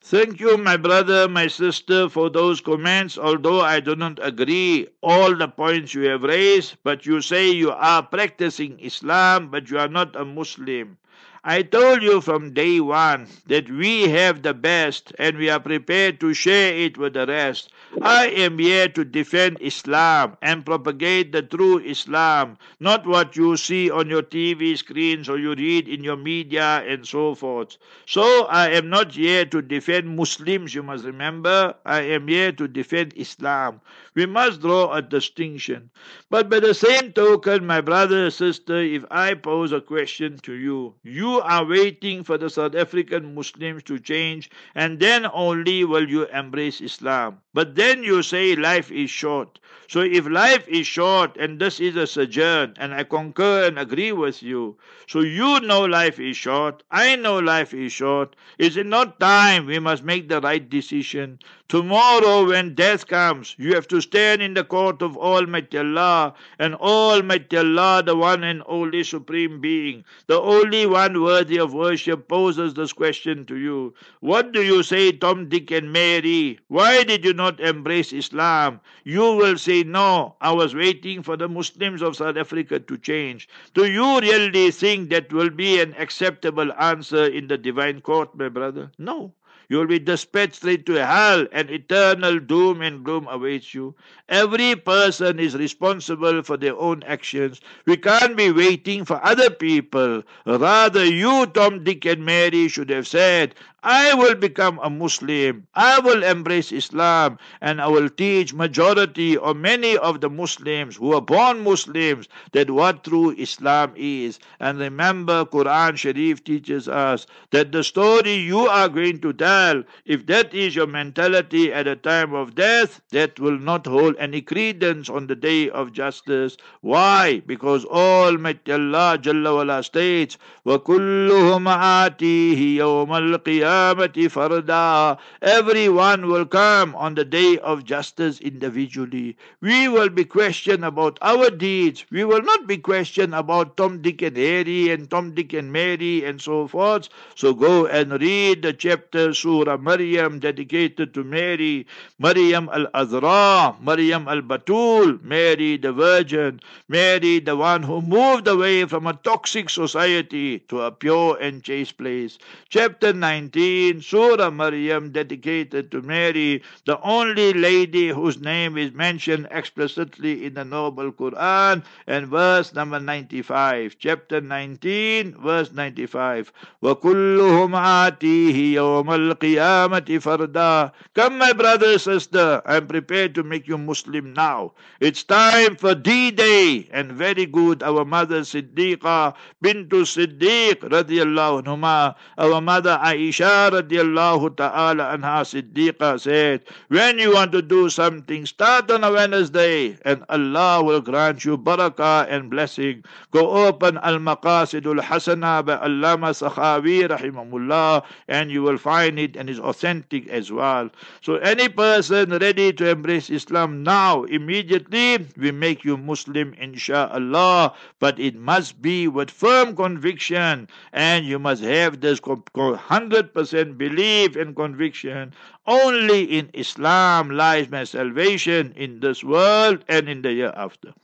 Thank 0.00 0.40
you, 0.40 0.56
my 0.56 0.76
brother, 0.76 1.28
my 1.28 1.48
sister, 1.48 2.08
for 2.08 2.30
those 2.30 2.60
comments. 2.60 3.18
Although 3.18 3.60
I 3.60 3.80
do 3.80 3.94
not 3.96 4.18
agree 4.22 4.86
all 5.02 5.34
the 5.34 5.48
points 5.48 5.92
you 5.92 6.02
have 6.08 6.22
raised, 6.22 6.76
but 6.82 7.04
you 7.04 7.20
say 7.20 7.50
you 7.50 7.72
are 7.72 8.02
practicing 8.02 8.78
Islam, 8.80 9.50
but 9.50 9.68
you 9.70 9.78
are 9.78 9.88
not 9.88 10.16
a 10.16 10.24
Muslim. 10.24 10.96
I 11.44 11.62
told 11.62 12.02
you 12.02 12.20
from 12.20 12.52
day 12.52 12.80
one 12.80 13.28
that 13.46 13.70
we 13.70 14.08
have 14.08 14.42
the 14.42 14.54
best 14.54 15.12
and 15.18 15.36
we 15.38 15.48
are 15.48 15.60
prepared 15.60 16.20
to 16.20 16.34
share 16.34 16.74
it 16.74 16.98
with 16.98 17.14
the 17.14 17.26
rest. 17.26 17.70
I 18.02 18.28
am 18.28 18.58
here 18.58 18.88
to 18.88 19.04
defend 19.04 19.58
Islam 19.60 20.36
and 20.42 20.66
propagate 20.66 21.32
the 21.32 21.42
true 21.42 21.78
Islam, 21.78 22.58
not 22.80 23.06
what 23.06 23.36
you 23.36 23.56
see 23.56 23.90
on 23.90 24.08
your 24.08 24.22
TV 24.22 24.76
screens 24.76 25.28
or 25.28 25.38
you 25.38 25.54
read 25.54 25.88
in 25.88 26.02
your 26.04 26.16
media 26.16 26.82
and 26.86 27.06
so 27.06 27.34
forth. 27.34 27.76
So 28.06 28.46
I 28.46 28.70
am 28.70 28.88
not 28.90 29.12
here 29.12 29.44
to 29.46 29.62
defend 29.62 30.16
Muslims, 30.16 30.74
you 30.74 30.82
must 30.82 31.04
remember. 31.04 31.74
I 31.84 32.00
am 32.02 32.28
here 32.28 32.52
to 32.52 32.66
defend 32.68 33.12
Islam. 33.16 33.80
We 34.14 34.26
must 34.26 34.60
draw 34.60 34.92
a 34.92 35.00
distinction. 35.02 35.90
But 36.30 36.48
by 36.50 36.60
the 36.60 36.74
same 36.74 37.12
token, 37.12 37.66
my 37.66 37.80
brother, 37.80 38.24
and 38.24 38.32
sister, 38.32 38.82
if 38.82 39.04
I 39.10 39.34
pose 39.34 39.72
a 39.72 39.80
question 39.80 40.38
to 40.38 40.52
you, 40.52 40.94
you 41.02 41.27
are 41.36 41.64
waiting 41.64 42.24
for 42.24 42.36
the 42.38 42.48
South 42.50 42.74
African 42.74 43.34
Muslims 43.34 43.82
to 43.84 43.98
change, 43.98 44.50
and 44.74 44.98
then 44.98 45.26
only 45.32 45.84
will 45.84 46.08
you 46.08 46.26
embrace 46.26 46.80
Islam. 46.80 47.40
But 47.58 47.74
then 47.74 48.04
you 48.04 48.22
say 48.22 48.54
life 48.54 48.92
is 48.92 49.10
short. 49.10 49.58
So 49.88 50.02
if 50.02 50.28
life 50.28 50.68
is 50.68 50.86
short 50.86 51.38
and 51.38 51.58
this 51.58 51.80
is 51.80 51.96
a 51.96 52.06
sojourn, 52.06 52.74
and 52.76 52.92
I 52.92 53.04
concur 53.04 53.64
and 53.64 53.78
agree 53.78 54.12
with 54.12 54.42
you, 54.42 54.76
so 55.06 55.20
you 55.20 55.60
know 55.60 55.86
life 55.86 56.20
is 56.20 56.36
short, 56.36 56.82
I 56.90 57.16
know 57.16 57.38
life 57.38 57.72
is 57.72 57.90
short, 57.90 58.36
is 58.58 58.76
it 58.76 58.84
not 58.84 59.18
time 59.18 59.64
we 59.64 59.78
must 59.78 60.04
make 60.04 60.28
the 60.28 60.42
right 60.42 60.68
decision? 60.68 61.38
Tomorrow, 61.68 62.48
when 62.48 62.74
death 62.74 63.06
comes, 63.06 63.54
you 63.58 63.74
have 63.74 63.88
to 63.88 64.02
stand 64.02 64.42
in 64.42 64.52
the 64.52 64.64
court 64.64 65.00
of 65.00 65.16
Almighty 65.16 65.78
Allah, 65.78 66.34
and 66.58 66.74
Almighty 66.74 67.56
Allah, 67.56 68.02
the 68.04 68.14
one 68.14 68.44
and 68.44 68.62
only 68.66 69.04
Supreme 69.04 69.58
Being, 69.60 70.04
the 70.26 70.38
only 70.38 70.84
one 70.84 71.22
worthy 71.22 71.58
of 71.58 71.72
worship, 71.72 72.28
poses 72.28 72.74
this 72.74 72.92
question 72.92 73.46
to 73.46 73.56
you. 73.56 73.94
What 74.20 74.52
do 74.52 74.62
you 74.62 74.82
say, 74.82 75.12
Tom, 75.12 75.48
Dick, 75.48 75.70
and 75.70 75.90
Mary? 75.90 76.58
Why 76.68 77.04
did 77.04 77.24
you 77.24 77.32
not 77.32 77.47
embrace 77.56 78.12
Islam? 78.12 78.80
You 79.04 79.34
will 79.34 79.56
say, 79.56 79.82
No, 79.82 80.36
I 80.40 80.52
was 80.52 80.74
waiting 80.74 81.22
for 81.22 81.36
the 81.36 81.48
Muslims 81.48 82.02
of 82.02 82.16
South 82.16 82.36
Africa 82.36 82.78
to 82.78 82.98
change. 82.98 83.48
Do 83.74 83.86
you 83.90 84.20
really 84.20 84.70
think 84.70 85.10
that 85.10 85.32
will 85.32 85.50
be 85.50 85.80
an 85.80 85.94
acceptable 85.98 86.72
answer 86.74 87.24
in 87.26 87.48
the 87.48 87.56
divine 87.58 88.00
court, 88.00 88.36
my 88.36 88.48
brother? 88.48 88.92
No. 88.98 89.32
You 89.70 89.76
will 89.76 89.86
be 89.86 89.98
dispatched 89.98 90.54
straight 90.54 90.86
to 90.86 91.04
hell, 91.04 91.46
and 91.52 91.70
eternal 91.70 92.38
doom 92.38 92.80
and 92.80 93.04
gloom 93.04 93.28
awaits 93.28 93.74
you. 93.74 93.94
Every 94.26 94.74
person 94.76 95.38
is 95.38 95.54
responsible 95.54 96.42
for 96.42 96.56
their 96.56 96.74
own 96.74 97.02
actions. 97.02 97.60
We 97.84 97.98
can't 97.98 98.34
be 98.34 98.50
waiting 98.50 99.04
for 99.04 99.22
other 99.22 99.50
people. 99.50 100.22
Rather, 100.46 101.04
you, 101.04 101.44
Tom, 101.46 101.84
Dick, 101.84 102.06
and 102.06 102.24
Mary 102.24 102.68
should 102.68 102.88
have 102.88 103.06
said, 103.06 103.54
I 103.85 104.13
will 104.13 104.35
become 104.35 104.79
a 104.81 104.89
Muslim. 104.89 105.67
I 105.75 105.99
will 105.99 106.23
embrace 106.23 106.71
Islam 106.71 107.37
and 107.59 107.81
I 107.81 107.87
will 107.87 108.07
teach 108.07 108.53
majority 108.53 109.35
or 109.35 109.53
many 109.53 109.97
of 109.97 110.21
the 110.21 110.29
Muslims 110.29 110.95
who 110.95 111.13
are 111.13 111.21
born 111.21 111.65
Muslims 111.65 112.29
that 112.53 112.69
what 112.71 113.03
true 113.03 113.31
Islam 113.31 113.91
is. 113.97 114.39
And 114.61 114.79
remember, 114.79 115.43
Quran 115.43 115.97
Sharif 115.97 116.45
teaches 116.45 116.87
us 116.87 117.27
that 117.51 117.73
the 117.73 117.83
story 117.83 118.35
you 118.35 118.59
are 118.59 118.87
going 118.87 119.19
to 119.19 119.33
tell, 119.33 119.83
if 120.05 120.25
that 120.27 120.53
is 120.53 120.77
your 120.77 120.87
mentality 120.87 121.73
at 121.73 121.83
the 121.83 121.97
time 121.97 122.33
of 122.33 122.55
death, 122.55 123.01
that 123.09 123.37
will 123.37 123.59
not 123.59 123.85
hold 123.85 124.15
any 124.17 124.41
credence 124.41 125.09
on 125.09 125.27
the 125.27 125.35
day 125.35 125.69
of 125.69 125.91
justice. 125.91 126.55
Why? 126.79 127.41
Because 127.45 127.83
Almighty 127.83 128.71
Allah 128.71 129.17
Jalla 129.21 129.55
wala 129.55 129.83
states, 129.83 130.37
وَكُلُّهُمْ 130.65 131.67
آتِيهِ 131.67 132.77
يَوْمَ 132.77 133.11
الْقِيَامَةِ 133.11 133.73
qiyamati 133.78 134.28
farda. 134.28 135.18
Everyone 135.42 136.28
will 136.28 136.46
come 136.46 136.94
on 136.96 137.14
the 137.14 137.24
day 137.24 137.58
of 137.58 137.84
justice 137.84 138.40
individually. 138.40 139.36
We 139.60 139.88
will 139.88 140.08
be 140.08 140.24
questioned 140.24 140.84
about 140.84 141.18
our 141.22 141.50
deeds. 141.50 142.04
We 142.10 142.24
will 142.24 142.42
not 142.42 142.66
be 142.66 142.78
questioned 142.78 143.34
about 143.34 143.76
Tom, 143.76 144.02
Dick, 144.02 144.22
and 144.22 144.36
Harry 144.36 144.90
and 144.90 145.10
Tom, 145.10 145.34
Dick, 145.34 145.52
and 145.52 145.72
Mary 145.72 146.24
and 146.24 146.40
so 146.40 146.66
forth. 146.66 147.08
So 147.34 147.54
go 147.54 147.86
and 147.86 148.20
read 148.20 148.62
the 148.62 148.72
chapter 148.72 149.34
Surah 149.34 149.76
Maryam 149.76 150.38
dedicated 150.38 151.14
to 151.14 151.24
Mary, 151.24 151.86
Maryam 152.18 152.68
al 152.72 152.86
Azra, 152.94 153.76
Maryam 153.80 154.28
al 154.28 154.42
Batul, 154.42 155.22
Mary 155.22 155.76
the 155.76 155.92
Virgin, 155.92 156.60
Mary 156.88 157.38
the 157.40 157.56
one 157.56 157.82
who 157.82 158.00
moved 158.02 158.48
away 158.48 158.84
from 158.84 159.06
a 159.06 159.14
toxic 159.14 159.70
society 159.70 160.58
to 160.68 160.80
a 160.82 160.90
pure 160.90 161.36
and 161.40 161.62
chaste 161.62 161.96
place. 161.98 162.38
Chapter 162.68 163.12
19. 163.12 163.57
Surah 163.57 164.51
Maryam 164.51 165.11
dedicated 165.11 165.89
to 165.89 166.01
Mary, 166.01 166.61
the 166.85 166.99
only 167.01 167.53
lady 167.53 168.09
whose 168.09 168.39
name 168.39 168.77
is 168.77 168.91
mentioned 168.93 169.47
explicitly 169.49 170.45
in 170.45 170.53
the 170.53 170.65
Noble 170.65 171.11
Quran, 171.11 171.83
and 172.05 172.27
verse 172.27 172.73
number 172.73 172.99
95. 172.99 173.95
Chapter 173.97 174.41
19, 174.41 175.37
verse 175.41 175.71
95. 175.71 176.51
وَكُلُّهُمْ 176.83 177.71
آتِيهِ 177.73 178.73
يَوْمَ 178.77 179.09
الْقِيَامَةِ 179.09 180.09
فَرْدًا 180.19 180.91
Come 181.15 181.37
my 181.37 181.53
brother, 181.53 181.97
sister, 181.97 182.61
I'm 182.65 182.87
prepared 182.87 183.33
to 183.35 183.43
make 183.43 183.67
you 183.67 183.77
Muslim 183.77 184.33
now. 184.33 184.73
It's 184.99 185.23
time 185.23 185.75
for 185.75 185.95
D-Day, 185.95 186.89
and 186.91 187.11
very 187.11 187.45
good, 187.45 187.81
our 187.83 188.05
mother 188.05 188.41
Siddiqa 188.41 189.33
bintu 189.63 190.03
Siddiq 190.05 190.83
radiallahu 190.89 191.63
anhuma, 191.63 192.15
our 192.37 192.61
mother 192.61 192.99
Aisha 193.01 193.46
radiallahu 193.72 194.56
ta'ala 194.56 195.16
anha 195.16 195.40
Siddiqa 195.42 196.20
said, 196.20 196.62
when 196.88 197.18
you 197.18 197.34
want 197.34 197.52
to 197.52 197.62
do 197.62 197.88
something, 197.88 198.46
start 198.46 198.90
on 198.90 199.04
a 199.04 199.12
Wednesday, 199.12 199.96
and 200.04 200.24
Allah 200.28 200.82
will 200.84 201.00
grant 201.00 201.44
you 201.44 201.56
barakah 201.56 202.26
and 202.28 202.50
blessing. 202.50 203.04
Go 203.30 203.66
open 203.66 203.98
Al-Maqasidul 203.98 205.00
Hasana 205.00 205.64
by 205.64 205.76
Allama 205.78 206.32
Sakhawi 206.36 207.08
rahimahullah, 207.08 208.04
and 208.28 208.50
you 208.50 208.62
will 208.62 208.78
find 208.78 209.18
it 209.18 209.36
and 209.36 209.48
it's 209.48 209.58
authentic 209.60 210.28
as 210.28 210.52
well. 210.52 210.90
So 211.22 211.36
any 211.36 211.68
person 211.68 212.30
ready 212.30 212.72
to 212.72 212.88
embrace 212.90 213.30
Islam 213.30 213.82
now, 213.82 214.24
immediately, 214.24 215.26
we 215.36 215.50
make 215.52 215.84
you 215.84 215.96
Muslim 215.96 216.52
insha'Allah. 216.54 217.74
But 217.98 218.18
it 218.18 218.36
must 218.36 218.82
be 218.82 219.08
with 219.08 219.30
firm 219.30 219.74
conviction, 219.74 220.68
and 220.92 221.24
you 221.24 221.38
must 221.38 221.62
have 221.62 222.00
this 222.00 222.20
100% 222.20 223.37
belief 223.44 224.36
and 224.36 224.54
conviction. 224.54 225.32
Only 225.66 226.24
in 226.24 226.50
Islam 226.54 227.30
lies 227.30 227.68
my 227.70 227.84
salvation 227.84 228.72
in 228.76 229.00
this 229.00 229.22
world 229.22 229.84
and 229.88 230.08
in 230.08 230.22
the 230.22 230.32
year 230.32 230.52
after. 230.56 230.94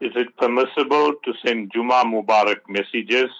Is 0.00 0.12
it 0.16 0.36
permissible 0.36 1.14
to 1.24 1.32
send 1.44 1.70
Juma 1.72 2.04
Mubarak 2.04 2.60
messages? 2.68 3.30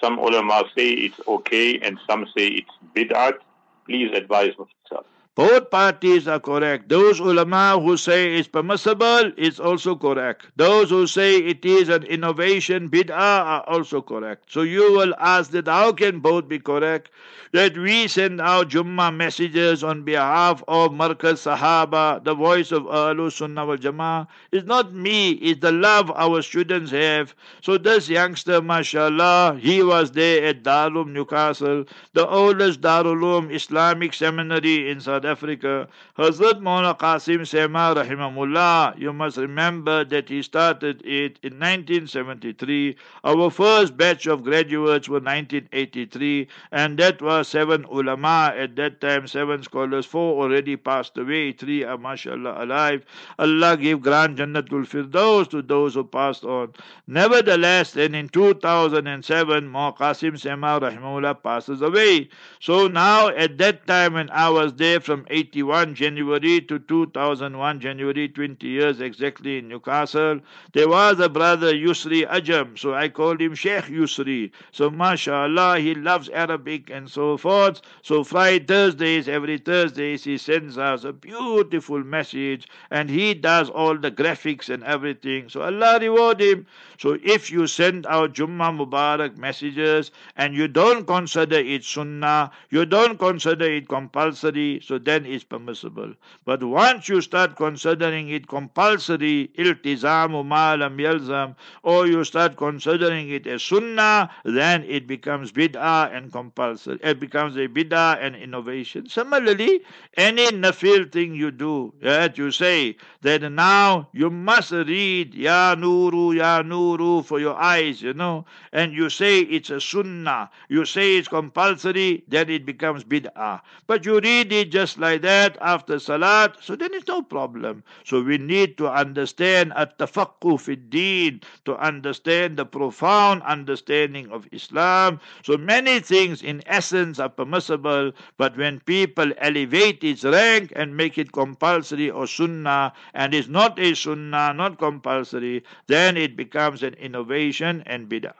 Some 0.00 0.18
ulama 0.18 0.64
say 0.76 0.90
it's 0.90 1.20
okay 1.26 1.78
and 1.78 1.98
some 2.08 2.26
say 2.36 2.48
it's 2.48 2.70
bid'at. 2.94 3.38
Please 3.86 4.10
advise 4.14 4.52
Mufti 4.58 5.11
both 5.34 5.70
parties 5.70 6.28
are 6.28 6.40
correct. 6.40 6.90
Those 6.90 7.18
ulama 7.18 7.80
who 7.80 7.96
say 7.96 8.36
it's 8.36 8.48
permissible 8.48 9.32
is 9.38 9.58
also 9.58 9.96
correct. 9.96 10.46
Those 10.56 10.90
who 10.90 11.06
say 11.06 11.38
it 11.38 11.64
is 11.64 11.88
an 11.88 12.02
innovation, 12.02 12.90
bid'ah, 12.90 13.12
are 13.52 13.64
also 13.66 14.02
correct. 14.02 14.52
So 14.52 14.60
you 14.60 14.92
will 14.92 15.14
ask 15.18 15.50
that 15.52 15.68
how 15.68 15.92
can 15.92 16.20
both 16.20 16.48
be 16.48 16.58
correct? 16.58 17.10
That 17.52 17.76
we 17.78 18.08
send 18.08 18.40
out 18.42 18.68
Jummah 18.70 19.14
messages 19.14 19.82
on 19.82 20.04
behalf 20.04 20.62
of 20.68 20.92
Markaz 20.92 21.44
Sahaba, 21.46 22.22
the 22.22 22.34
voice 22.34 22.70
of 22.70 22.82
Ahlul 22.84 23.32
Sunnah 23.32 23.64
wal 23.64 23.78
Jama'ah. 23.78 24.26
It's 24.52 24.66
not 24.66 24.92
me, 24.92 25.32
it's 25.32 25.60
the 25.60 25.72
love 25.72 26.10
our 26.14 26.42
students 26.42 26.90
have. 26.90 27.34
So 27.62 27.78
this 27.78 28.08
youngster, 28.08 28.60
mashallah, 28.60 29.58
he 29.60 29.82
was 29.82 30.12
there 30.12 30.44
at 30.46 30.62
Darul 30.62 31.06
Newcastle, 31.06 31.84
the 32.12 32.26
oldest 32.26 32.82
Darul 32.82 33.50
Islamic 33.50 34.12
seminary 34.12 34.90
in 34.90 35.00
South 35.00 35.21
South 35.22 35.30
Africa. 35.30 35.88
Hazrat 36.18 36.60
Maulana 36.60 36.98
Qasim 36.98 37.46
Sema 37.46 37.94
Rahimahullah, 37.94 38.98
you 38.98 39.12
must 39.12 39.36
remember 39.36 40.04
that 40.04 40.28
he 40.28 40.42
started 40.42 41.00
it 41.04 41.38
in 41.42 41.58
1973. 41.58 42.96
Our 43.24 43.50
first 43.50 43.96
batch 43.96 44.26
of 44.26 44.42
graduates 44.42 45.08
were 45.08 45.20
1983, 45.20 46.48
and 46.72 46.98
that 46.98 47.22
was 47.22 47.48
seven 47.48 47.84
ulama 47.84 48.52
at 48.56 48.76
that 48.76 49.00
time, 49.00 49.26
seven 49.26 49.62
scholars. 49.62 50.06
Four 50.06 50.42
already 50.42 50.76
passed 50.76 51.16
away, 51.18 51.52
three 51.52 51.84
are 51.84 51.98
mashallah 51.98 52.64
alive. 52.64 53.04
Allah 53.38 53.76
give 53.76 54.02
grant 54.02 54.38
Jannatul 54.38 54.86
Firdaus 54.86 55.48
to 55.50 55.62
those 55.62 55.94
who 55.94 56.04
passed 56.04 56.44
on. 56.44 56.72
Nevertheless, 57.06 57.92
then 57.92 58.14
in 58.14 58.28
2007, 58.28 59.70
Maulana 59.70 59.96
Qasim 59.96 60.38
Sema 60.38 60.80
Rahimahullah 60.80 61.42
passes 61.42 61.82
away. 61.82 62.28
So 62.60 62.88
now 62.88 63.28
at 63.28 63.58
that 63.58 63.86
time 63.86 64.14
when 64.14 64.30
I 64.30 64.48
was 64.48 64.74
there 64.74 65.00
from 65.12 65.26
81 65.28 65.94
January 65.94 66.62
to 66.62 66.78
2001 66.78 67.80
January, 67.80 68.28
20 68.28 68.66
years 68.66 68.98
exactly 69.02 69.58
in 69.58 69.68
Newcastle. 69.68 70.40
There 70.72 70.88
was 70.88 71.20
a 71.20 71.28
brother 71.28 71.70
Yusri 71.74 72.26
Ajam, 72.26 72.78
so 72.78 72.94
I 72.94 73.10
called 73.10 73.42
him 73.42 73.54
Sheikh 73.54 73.84
Yusri. 73.96 74.52
So 74.70 74.88
mashallah, 74.88 75.80
he 75.80 75.94
loves 75.94 76.30
Arabic 76.30 76.88
and 76.88 77.10
so 77.10 77.36
forth. 77.36 77.82
So 78.00 78.24
Friday, 78.24 78.64
Thursdays, 78.64 79.28
every 79.28 79.58
Thursdays, 79.58 80.24
he 80.24 80.38
sends 80.38 80.78
us 80.78 81.04
a 81.04 81.12
beautiful 81.12 82.02
message 82.02 82.66
and 82.90 83.10
he 83.10 83.34
does 83.34 83.68
all 83.68 83.98
the 83.98 84.10
graphics 84.10 84.70
and 84.70 84.82
everything. 84.84 85.50
So 85.50 85.60
Allah 85.60 85.98
reward 86.00 86.40
him. 86.40 86.64
So 86.98 87.18
if 87.22 87.50
you 87.50 87.66
send 87.66 88.06
out 88.06 88.32
Jummah 88.32 88.72
Mubarak 88.78 89.36
messages 89.36 90.10
and 90.36 90.54
you 90.54 90.68
don't 90.68 91.06
consider 91.06 91.56
it 91.58 91.84
sunnah, 91.84 92.50
you 92.70 92.86
don't 92.86 93.18
consider 93.18 93.64
it 93.66 93.88
compulsory, 93.88 94.80
so 94.82 94.98
then 95.04 95.26
it's 95.26 95.44
permissible. 95.44 96.14
But 96.44 96.62
once 96.62 97.08
you 97.08 97.20
start 97.20 97.56
considering 97.56 98.28
it 98.30 98.46
compulsory, 98.48 99.50
iltizamu 99.58 100.44
malam 100.44 100.98
yalzam, 100.98 101.56
or 101.82 102.06
you 102.06 102.24
start 102.24 102.56
considering 102.56 103.28
it 103.30 103.46
a 103.46 103.58
sunnah, 103.58 104.30
then 104.44 104.84
it 104.84 105.06
becomes 105.06 105.52
bid'ah 105.52 106.14
and 106.14 106.32
compulsory. 106.32 106.98
It 107.02 107.20
becomes 107.20 107.56
a 107.56 107.68
bid'ah 107.68 108.18
and 108.20 108.36
innovation. 108.36 109.08
Similarly, 109.08 109.80
any 110.16 110.46
nafil 110.48 111.10
thing 111.10 111.34
you 111.34 111.50
do, 111.50 111.92
that 112.02 112.38
you 112.38 112.50
say 112.50 112.96
that 113.22 113.42
now 113.52 114.08
you 114.12 114.30
must 114.30 114.72
read 114.72 115.34
Ya 115.34 115.74
Nuru, 115.74 116.34
Ya 116.34 116.62
Nuru 116.62 117.24
for 117.24 117.40
your 117.40 117.56
eyes, 117.56 118.02
you 118.02 118.12
know, 118.14 118.44
and 118.72 118.92
you 118.92 119.10
say 119.10 119.40
it's 119.40 119.70
a 119.70 119.80
sunnah, 119.80 120.50
you 120.68 120.84
say 120.84 121.16
it's 121.16 121.28
compulsory, 121.28 122.24
then 122.28 122.50
it 122.50 122.64
becomes 122.66 123.04
bid'ah. 123.04 123.60
But 123.86 124.04
you 124.06 124.20
read 124.20 124.52
it 124.52 124.70
just 124.70 124.91
just 124.92 125.00
like 125.00 125.22
that 125.22 125.56
after 125.62 125.98
salat, 125.98 126.54
so 126.60 126.76
then 126.76 126.92
it's 126.92 127.08
no 127.08 127.22
problem. 127.22 127.82
So 128.04 128.20
we 128.20 128.36
need 128.36 128.76
to 128.76 128.90
understand 128.90 129.72
at 129.74 129.98
tafaqquh 129.98 130.60
fi 130.60 130.74
deen, 130.74 131.40
to 131.64 131.76
understand 131.78 132.58
the 132.58 132.66
profound 132.66 133.42
understanding 133.44 134.30
of 134.30 134.46
Islam. 134.52 135.18
So 135.44 135.56
many 135.56 136.00
things 136.00 136.42
in 136.42 136.62
essence 136.66 137.18
are 137.18 137.30
permissible, 137.30 138.12
but 138.36 138.54
when 138.58 138.80
people 138.80 139.32
elevate 139.38 140.04
its 140.04 140.24
rank 140.24 140.74
and 140.76 140.94
make 140.94 141.16
it 141.16 141.32
compulsory 141.32 142.10
or 142.10 142.26
sunnah, 142.26 142.92
and 143.14 143.32
is 143.32 143.48
not 143.48 143.78
a 143.78 143.94
sunnah, 143.94 144.52
not 144.52 144.78
compulsory, 144.78 145.64
then 145.86 146.18
it 146.18 146.36
becomes 146.36 146.82
an 146.82 146.92
innovation 146.94 147.82
and 147.86 148.10
bid'ah. 148.10 148.34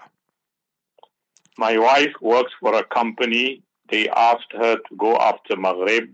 My 1.56 1.78
wife 1.78 2.12
works 2.20 2.52
for 2.60 2.74
a 2.74 2.84
company. 2.84 3.62
They 3.88 4.10
asked 4.10 4.52
her 4.52 4.76
to 4.76 4.96
go 4.98 5.16
after 5.16 5.56
Maghrib 5.56 6.12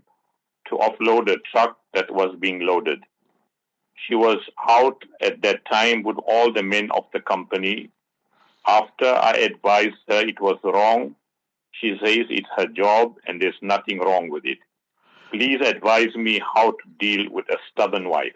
to 0.69 0.75
offload 0.75 1.29
a 1.29 1.37
truck 1.51 1.77
that 1.93 2.11
was 2.11 2.35
being 2.39 2.61
loaded. 2.61 3.03
She 4.07 4.15
was 4.15 4.39
out 4.67 5.03
at 5.21 5.41
that 5.41 5.65
time 5.71 6.03
with 6.03 6.17
all 6.27 6.51
the 6.51 6.63
men 6.63 6.89
of 6.91 7.05
the 7.13 7.19
company. 7.19 7.89
After 8.67 9.07
I 9.07 9.33
advised 9.33 9.97
her 10.07 10.27
it 10.27 10.39
was 10.39 10.57
wrong, 10.63 11.15
she 11.71 11.97
says 12.03 12.25
it's 12.29 12.47
her 12.57 12.67
job 12.67 13.15
and 13.27 13.41
there's 13.41 13.59
nothing 13.61 13.99
wrong 13.99 14.29
with 14.29 14.45
it. 14.45 14.59
Please 15.31 15.59
advise 15.61 16.15
me 16.15 16.41
how 16.53 16.71
to 16.71 16.89
deal 16.99 17.31
with 17.31 17.45
a 17.49 17.57
stubborn 17.71 18.09
wife. 18.09 18.33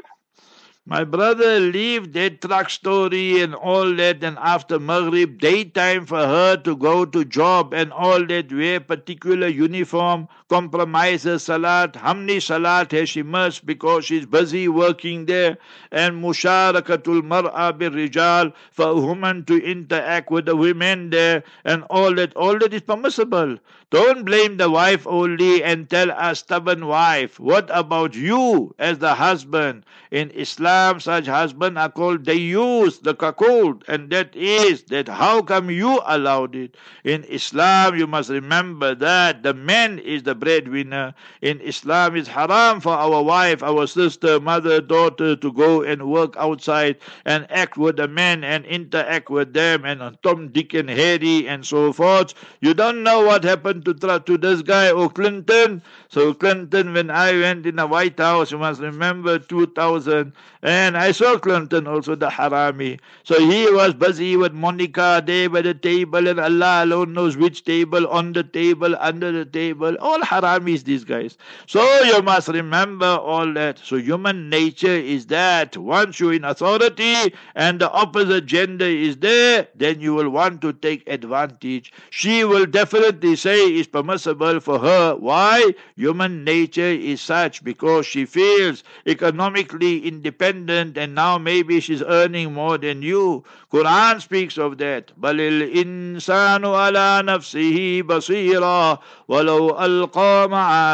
My 0.85 1.05
brother, 1.05 1.61
leave 1.61 2.11
that 2.11 2.41
truck 2.41 2.69
story 2.69 3.41
and 3.41 3.55
all 3.55 3.95
that, 3.95 4.21
and 4.21 4.37
after 4.37 4.79
Maghrib, 4.79 5.39
daytime 5.39 6.05
for 6.05 6.17
her 6.17 6.57
to 6.57 6.75
go 6.75 7.05
to 7.05 7.23
job 7.23 7.73
and 7.73 7.93
all 7.93 8.25
that, 8.25 8.51
wear 8.51 8.81
particular 8.81 9.47
uniform, 9.47 10.27
compromise 10.49 11.23
her 11.23 11.39
salat. 11.39 11.95
How 11.95 12.13
many 12.13 12.41
salat 12.41 12.91
has 12.91 13.07
she 13.07 13.23
missed 13.23 13.65
because 13.65 14.03
she's 14.03 14.25
busy 14.25 14.67
working 14.67 15.25
there? 15.25 15.57
And 15.89 16.21
musharakatul 16.21 17.21
mar'a 17.21 17.77
bir 17.77 17.91
rijal, 17.91 18.51
for 18.71 18.87
a 18.87 18.99
woman 18.99 19.45
to 19.45 19.63
interact 19.63 20.31
with 20.31 20.47
the 20.47 20.57
women 20.57 21.11
there, 21.11 21.43
and 21.63 21.85
all 21.89 22.13
that, 22.15 22.35
all 22.35 22.59
that 22.59 22.73
is 22.73 22.81
permissible. 22.81 23.57
Don't 23.89 24.25
blame 24.25 24.57
the 24.57 24.69
wife 24.71 25.07
only 25.07 25.63
and 25.63 25.89
tell 25.89 26.09
a 26.09 26.35
stubborn 26.35 26.87
wife. 26.87 27.39
What 27.39 27.69
about 27.71 28.15
you 28.15 28.75
as 28.79 28.97
the 28.97 29.13
husband? 29.13 29.85
In 30.09 30.31
Islam, 30.31 30.72
such 30.99 31.27
husbands 31.27 31.77
are 31.77 31.89
called 31.89 32.23
dayyuth 32.23 33.01
the 33.03 33.13
cuckold, 33.13 33.83
and 33.87 34.09
that 34.11 34.35
is 34.35 34.83
that 34.83 35.07
how 35.07 35.41
come 35.41 35.69
you 35.69 36.01
allowed 36.05 36.55
it? 36.55 36.75
In 37.03 37.23
Islam, 37.25 37.95
you 37.97 38.07
must 38.07 38.29
remember 38.29 38.95
that 38.95 39.43
the 39.43 39.53
man 39.53 39.99
is 39.99 40.23
the 40.23 40.35
breadwinner. 40.35 41.13
In 41.41 41.59
Islam, 41.61 42.15
it's 42.15 42.27
haram 42.27 42.79
for 42.79 42.93
our 42.93 43.21
wife, 43.23 43.61
our 43.63 43.87
sister, 43.87 44.39
mother, 44.39 44.81
daughter 44.81 45.35
to 45.35 45.51
go 45.51 45.81
and 45.83 46.09
work 46.09 46.35
outside 46.37 46.97
and 47.25 47.45
act 47.51 47.77
with 47.77 47.97
the 47.97 48.07
men 48.07 48.43
and 48.43 48.65
interact 48.65 49.29
with 49.29 49.53
them 49.53 49.85
and 49.85 50.17
Tom, 50.23 50.49
Dick, 50.49 50.73
and 50.73 50.89
Harry 50.89 51.47
and 51.47 51.65
so 51.65 51.93
forth. 51.93 52.33
You 52.61 52.73
don't 52.73 53.03
know 53.03 53.25
what 53.25 53.43
happened 53.43 53.85
to, 53.85 53.93
to 53.93 54.37
this 54.37 54.61
guy 54.61 54.91
or 54.91 55.09
Clinton. 55.09 55.81
So 56.09 56.33
Clinton, 56.33 56.93
when 56.93 57.09
I 57.09 57.31
went 57.33 57.65
in 57.65 57.77
the 57.77 57.87
White 57.87 58.19
House, 58.19 58.51
you 58.51 58.57
must 58.57 58.81
remember 58.81 59.39
2000, 59.39 60.33
and 60.63 60.97
I 60.97 61.11
saw 61.11 61.37
Clinton 61.37 61.87
also 61.87 62.15
the 62.15 62.29
harami. 62.29 62.97
So 63.25 63.37
he 63.37 63.69
was 63.69 63.93
busy 63.93 64.37
with 64.37 64.53
Monica 64.53 65.21
there 65.25 65.49
by 65.49 65.61
the 65.61 65.73
table, 65.73 66.25
and 66.29 66.39
Allah 66.39 66.85
alone 66.85 67.11
knows 67.11 67.35
which 67.35 67.65
table, 67.65 68.07
on 68.07 68.31
the 68.31 68.43
table, 68.43 68.95
under 68.97 69.29
the 69.33 69.43
table. 69.43 69.97
All 69.99 70.19
haramis, 70.21 70.85
these 70.85 71.03
guys. 71.03 71.37
So 71.67 71.83
you 72.03 72.21
must 72.21 72.47
remember 72.47 73.05
all 73.05 73.51
that. 73.55 73.79
So 73.79 73.97
human 73.97 74.49
nature 74.49 74.87
is 74.87 75.25
that 75.27 75.75
once 75.75 76.21
you're 76.21 76.33
in 76.33 76.45
authority 76.45 77.33
and 77.55 77.81
the 77.81 77.91
opposite 77.91 78.45
gender 78.45 78.85
is 78.85 79.17
there, 79.17 79.67
then 79.75 79.99
you 79.99 80.13
will 80.13 80.29
want 80.29 80.61
to 80.61 80.71
take 80.71 81.03
advantage. 81.09 81.91
She 82.09 82.45
will 82.45 82.65
definitely 82.65 83.35
say 83.35 83.67
it's 83.67 83.89
permissible 83.89 84.61
for 84.61 84.79
her. 84.79 85.15
Why? 85.17 85.73
Human 85.97 86.45
nature 86.45 86.81
is 86.81 87.19
such 87.19 87.65
because 87.65 88.05
she 88.05 88.25
feels 88.25 88.85
economically 89.05 90.07
independent 90.07 90.52
and 90.69 91.15
now 91.15 91.37
maybe 91.37 91.79
she's 91.79 92.01
earning 92.03 92.53
more 92.53 92.77
than 92.77 93.01
you. 93.01 93.43
Quran 93.71 94.21
speaks 94.21 94.57
of 94.57 94.77
that. 94.77 95.11
Balil 95.19 95.73
insanu 95.73 96.73
ala 96.75 97.23
nafsihi 97.25 98.03
basira 98.03 98.99
walau 99.27 99.71
alqama 99.77 100.49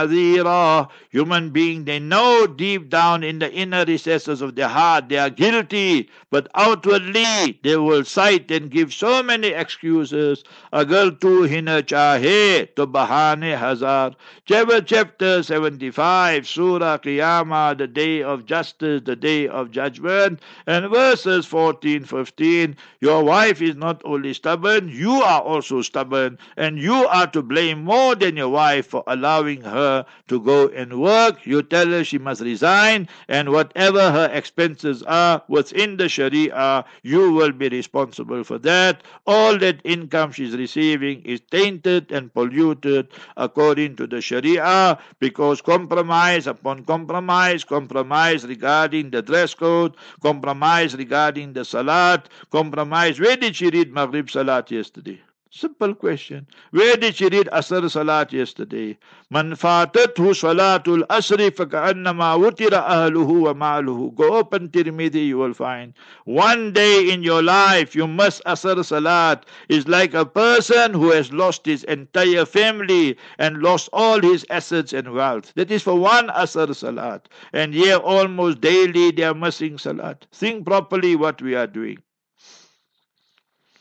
ma'adira. 0.07 0.87
Human 1.09 1.49
being, 1.49 1.85
they 1.85 1.99
know 1.99 2.47
deep 2.47 2.89
down 2.89 3.23
in 3.23 3.39
the 3.39 3.51
inner 3.51 3.83
recesses 3.85 4.41
of 4.41 4.55
their 4.55 4.69
heart 4.69 5.09
they 5.09 5.17
are 5.17 5.29
guilty, 5.29 6.09
but 6.29 6.47
outwardly 6.55 7.59
they 7.63 7.75
will 7.75 8.05
cite 8.05 8.49
and 8.51 8.71
give 8.71 8.93
so 8.93 9.21
many 9.21 9.49
excuses. 9.49 10.43
Agar 10.71 11.11
tu 11.11 11.43
hina 11.43 11.81
chahe 11.83 12.73
to 12.75 12.87
bahane 12.87 13.57
hazar. 13.57 14.15
Chapter 14.45 15.43
75, 15.43 16.47
Surah 16.47 16.97
Qiyamah, 16.99 17.77
the 17.77 17.87
day 17.87 18.23
of 18.23 18.45
justice, 18.45 19.01
the 19.03 19.15
day 19.15 19.48
of 19.49 19.71
judgment. 19.71 20.39
And 20.65 20.89
verses 20.89 21.45
14 21.45 22.03
15 22.05 22.77
your 22.99 23.23
wife 23.23 23.61
is 23.61 23.75
not 23.75 24.01
only 24.05 24.33
stubborn 24.33 24.89
you 24.89 25.11
are 25.21 25.41
also 25.41 25.81
stubborn. 25.81 26.37
And 26.57 26.77
you 26.77 27.07
are 27.07 27.27
to 27.27 27.41
blame 27.41 27.83
more 27.83 28.15
than 28.15 28.37
your 28.37 28.49
wife 28.49 28.87
for 28.87 29.03
allowing 29.07 29.61
her 29.61 30.05
to 30.27 30.39
go 30.39 30.67
and 30.69 31.01
work. 31.01 31.45
You 31.45 31.63
tell 31.63 31.87
her 31.87 32.03
she 32.03 32.17
must 32.17 32.41
resign 32.41 33.07
and 33.27 33.49
whatever 33.49 34.11
her 34.11 34.29
expenses 34.31 35.03
are 35.03 35.41
within 35.47 35.97
the 35.97 36.09
sharia 36.09 36.85
you 37.03 37.31
will 37.31 37.51
be 37.51 37.69
responsible 37.69 38.43
for 38.43 38.57
that. 38.59 39.03
All 39.25 39.57
that 39.59 39.81
income 39.83 40.31
she's 40.31 40.55
receiving 40.55 41.21
is 41.23 41.41
tainted 41.51 42.11
and 42.11 42.33
polluted 42.33 43.07
according 43.37 43.95
to 43.95 44.07
the 44.07 44.21
Sharia 44.21 44.97
because 45.19 45.61
compromise 45.61 46.47
upon 46.47 46.83
compromise, 46.83 47.63
compromise 47.63 48.45
regarding 48.45 49.09
the 49.09 49.21
dress 49.21 49.38
code, 49.47 49.95
compromise 50.21 50.95
regarding 50.95 51.53
the 51.53 51.63
Salat, 51.63 52.29
compromise. 52.51 53.19
Where 53.19 53.37
did 53.37 53.55
she 53.55 53.69
read 53.69 53.93
Maghrib 53.93 54.29
Salat 54.29 54.71
yesterday? 54.71 55.21
Simple 55.51 55.95
question. 55.95 56.45
Where 56.69 56.95
did 56.95 57.15
she 57.15 57.27
read 57.27 57.47
Asr 57.51 57.89
Salat 57.89 58.31
yesterday? 58.31 58.99
Man 59.31 59.53
fatathu 59.53 60.35
Salatul 60.37 61.01
Asri 61.07 61.49
faka'annama 61.49 62.37
wutira 62.37 62.85
ahluhu 62.87 63.41
wa 63.45 63.53
ma'luhu. 63.55 64.13
Go 64.13 64.35
open 64.35 64.69
Tirmidhi, 64.69 65.25
you 65.25 65.39
will 65.39 65.55
find. 65.55 65.95
One 66.25 66.71
day 66.71 67.09
in 67.11 67.23
your 67.23 67.41
life, 67.41 67.95
you 67.95 68.05
must 68.05 68.43
Asr 68.45 68.85
Salat. 68.85 69.47
is 69.69 69.87
like 69.87 70.13
a 70.13 70.23
person 70.23 70.93
who 70.93 71.09
has 71.09 71.33
lost 71.33 71.65
his 71.65 71.83
entire 71.85 72.45
family 72.45 73.17
and 73.39 73.63
lost 73.63 73.89
all 73.91 74.21
his 74.21 74.45
assets 74.51 74.93
and 74.93 75.13
wealth. 75.13 75.51
That 75.55 75.71
is 75.71 75.81
for 75.81 75.95
one 75.95 76.27
Asr 76.27 76.75
Salat. 76.75 77.27
And 77.53 77.73
here 77.73 77.97
almost 77.97 78.61
daily 78.61 79.09
they 79.09 79.23
are 79.23 79.33
missing 79.33 79.79
Salat. 79.79 80.27
Think 80.31 80.67
properly 80.67 81.15
what 81.15 81.41
we 81.41 81.55
are 81.55 81.65
doing. 81.65 81.97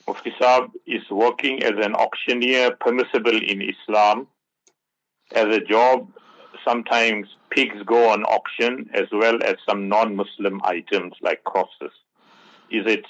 Mufti 0.08 0.32
Saab 0.40 0.70
is 0.86 1.02
working 1.10 1.62
as 1.62 1.74
an 1.84 1.94
auctioneer 1.94 2.70
permissible 2.80 3.36
in 3.36 3.60
Islam. 3.60 4.26
As 5.34 5.54
a 5.54 5.60
job, 5.60 6.08
sometimes 6.66 7.28
pigs 7.50 7.76
go 7.84 8.08
on 8.08 8.24
auction 8.24 8.88
as 8.94 9.04
well 9.12 9.38
as 9.44 9.56
some 9.68 9.86
non 9.86 10.16
Muslim 10.16 10.62
items 10.64 11.12
like 11.20 11.44
crosses. 11.44 11.92
Is 12.70 12.86
it 12.86 13.04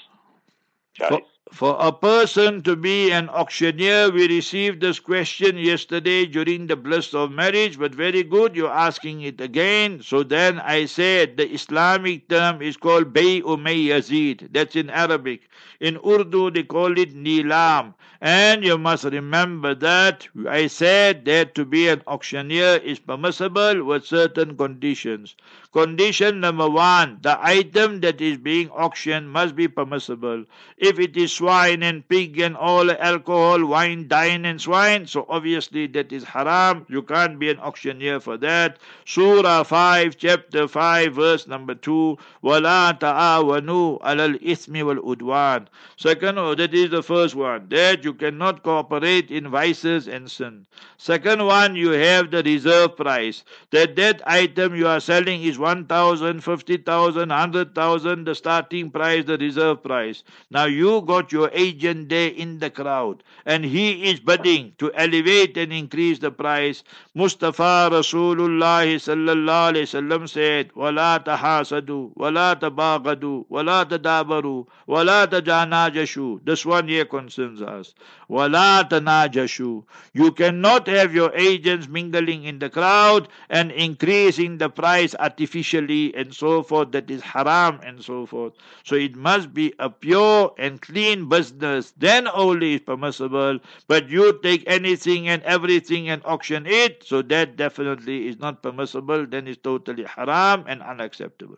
for, 1.07 1.21
for 1.51 1.75
a 1.79 1.91
person 1.91 2.61
to 2.63 2.75
be 2.75 3.11
an 3.11 3.27
auctioneer, 3.29 4.11
we 4.11 4.27
received 4.27 4.81
this 4.81 4.99
question 4.99 5.57
yesterday 5.57 6.25
during 6.25 6.67
the 6.67 6.75
bliss 6.75 7.13
of 7.13 7.31
marriage, 7.31 7.77
but 7.79 7.93
very 7.93 8.23
good, 8.23 8.55
you're 8.55 8.71
asking 8.71 9.21
it 9.21 9.41
again. 9.41 10.01
So 10.01 10.23
then 10.23 10.59
I 10.59 10.85
said 10.85 11.37
the 11.37 11.49
Islamic 11.51 12.29
term 12.29 12.61
is 12.61 12.77
called 12.77 13.13
Bay 13.13 13.41
Yazid. 13.41 14.53
That's 14.53 14.75
in 14.75 14.89
Arabic. 14.89 15.49
In 15.79 15.97
Urdu, 16.05 16.51
they 16.51 16.63
call 16.63 16.97
it 16.97 17.15
Nilam. 17.15 17.93
And 18.21 18.65
you 18.65 18.77
must 18.77 19.05
remember 19.05 19.73
that 19.75 20.27
I 20.45 20.67
said 20.67 21.23
that 21.25 21.55
to 21.55 21.63
be 21.63 21.87
an 21.87 22.01
auctioneer 22.05 22.75
is 22.83 22.99
permissible 22.99 23.85
with 23.85 24.05
certain 24.05 24.57
conditions. 24.57 25.37
Condition 25.71 26.41
number 26.41 26.69
one, 26.69 27.19
the 27.21 27.39
item 27.41 28.01
that 28.01 28.19
is 28.19 28.37
being 28.37 28.69
auctioned 28.71 29.31
must 29.31 29.55
be 29.55 29.69
permissible. 29.69 30.43
If 30.77 30.99
it 30.99 31.15
is 31.15 31.31
swine 31.38 31.82
and 31.82 32.06
pig 32.08 32.40
and 32.40 32.56
all 32.56 32.90
alcohol, 32.90 33.64
wine, 33.64 34.08
dine 34.08 34.44
and 34.44 34.60
swine, 34.60 35.06
so 35.06 35.26
obviously 35.28 35.86
that 35.88 36.12
is 36.12 36.24
haram. 36.24 36.86
You 36.88 37.02
can't 37.02 37.38
be 37.38 37.50
an 37.50 37.58
auctioneer 37.58 38.20
for 38.20 38.36
that. 38.38 38.78
Surah 39.04 39.62
5, 39.62 40.16
chapter 40.16 40.68
5, 40.68 41.14
verse 41.14 41.46
number 41.46 41.74
2, 41.74 42.18
وَلَا 42.42 42.98
تَعَاوَنُوا 42.98 44.02
عَلَى 44.02 44.38
الْإِثْمِ 44.38 44.74
وَالْعُدْوَانِ 44.82 45.66
Second, 45.96 46.38
oh, 46.38 46.54
that 46.54 46.74
is 46.74 46.90
the 46.90 47.02
first 47.02 47.34
one. 47.34 47.68
That 47.68 48.04
you 48.04 48.14
cannot 48.14 48.62
cooperate 48.62 49.30
in 49.30 49.48
vices 49.48 50.08
and 50.08 50.30
sin. 50.30 50.66
Second 50.96 51.44
one, 51.44 51.76
you 51.76 51.90
have 51.90 52.30
the 52.30 52.42
reserve 52.42 52.96
price. 52.96 53.44
That 53.70 53.96
that 53.96 54.22
item 54.26 54.74
you 54.74 54.88
are 54.88 55.00
selling 55.00 55.42
is 55.42 55.58
1,000, 55.58 56.40
50,000, 56.42 57.28
100,000, 57.28 58.24
the 58.24 58.34
starting 58.34 58.90
price, 58.90 59.24
the 59.24 59.38
reserve 59.38 59.82
price. 59.82 60.22
Now 60.50 60.64
you 60.64 61.02
got 61.02 61.27
your 61.31 61.49
agent 61.53 62.09
there 62.09 62.29
in 62.29 62.59
the 62.59 62.69
crowd, 62.69 63.23
and 63.45 63.65
he 63.65 64.09
is 64.09 64.19
bidding 64.19 64.73
to 64.77 64.91
elevate 64.93 65.57
and 65.57 65.71
increase 65.73 66.19
the 66.19 66.31
price. 66.31 66.83
Mustafa 67.15 67.89
Rasulullah 67.91 68.85
sallallahu 68.85 69.73
alayhi 69.73 70.29
said, 70.29 70.71
"Wala 70.75 71.21
tahasadu, 71.25 72.11
wala 72.15 72.55
tabagadu, 72.59 73.45
wala 73.49 73.85
tadabaru, 73.85 74.67
wala 74.87 75.27
tanajashu." 75.27 76.39
This 76.45 76.65
one 76.65 76.87
here 76.87 77.05
concerns 77.05 77.61
us. 77.61 77.93
Wala 78.27 78.87
tanajashu. 78.89 79.83
You 80.13 80.31
cannot 80.31 80.87
have 80.87 81.13
your 81.13 81.31
agents 81.35 81.87
mingling 81.87 82.43
in 82.43 82.59
the 82.59 82.69
crowd 82.69 83.27
and 83.49 83.71
increasing 83.71 84.57
the 84.57 84.69
price 84.69 85.15
artificially 85.19 86.13
and 86.15 86.33
so 86.33 86.63
forth. 86.63 86.91
That 86.91 87.09
is 87.09 87.21
haram 87.21 87.79
and 87.83 88.03
so 88.03 88.25
forth. 88.25 88.53
So 88.83 88.95
it 88.95 89.15
must 89.15 89.53
be 89.53 89.73
a 89.79 89.89
pure 89.89 90.53
and 90.57 90.81
clean 90.81 91.18
business, 91.27 91.91
then 91.97 92.27
only 92.27 92.75
is 92.75 92.81
permissible. 92.81 93.59
But 93.87 94.09
you 94.09 94.39
take 94.41 94.63
anything 94.67 95.27
and 95.27 95.41
everything 95.43 96.07
and 96.07 96.21
auction 96.23 96.65
it, 96.65 97.03
so 97.03 97.21
that 97.23 97.57
definitely 97.57 98.27
is 98.27 98.39
not 98.39 98.63
permissible, 98.63 99.25
then 99.25 99.47
it's 99.47 99.61
totally 99.61 100.03
haram 100.05 100.63
and 100.67 100.81
unacceptable. 100.81 101.57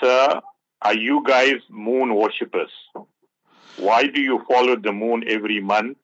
Sir, 0.00 0.40
are 0.82 0.94
you 0.94 1.22
guys 1.26 1.56
moon 1.70 2.14
worshippers? 2.14 2.70
Why 3.76 4.06
do 4.06 4.20
you 4.20 4.44
follow 4.48 4.76
the 4.76 4.92
moon 4.92 5.24
every 5.26 5.60
month? 5.60 5.98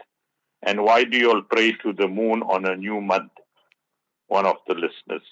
And 0.62 0.82
why 0.82 1.05
do 1.05 1.16
you 1.16 1.30
all 1.30 1.43
pray 1.43 1.72
to 1.82 1.93
the 1.93 2.09
moon 2.09 2.43
on 2.43 2.64
a 2.64 2.74
new 2.74 3.01
month? 3.01 3.30
One 4.26 4.47
of 4.47 4.57
the 4.66 4.74
listeners. 4.74 5.22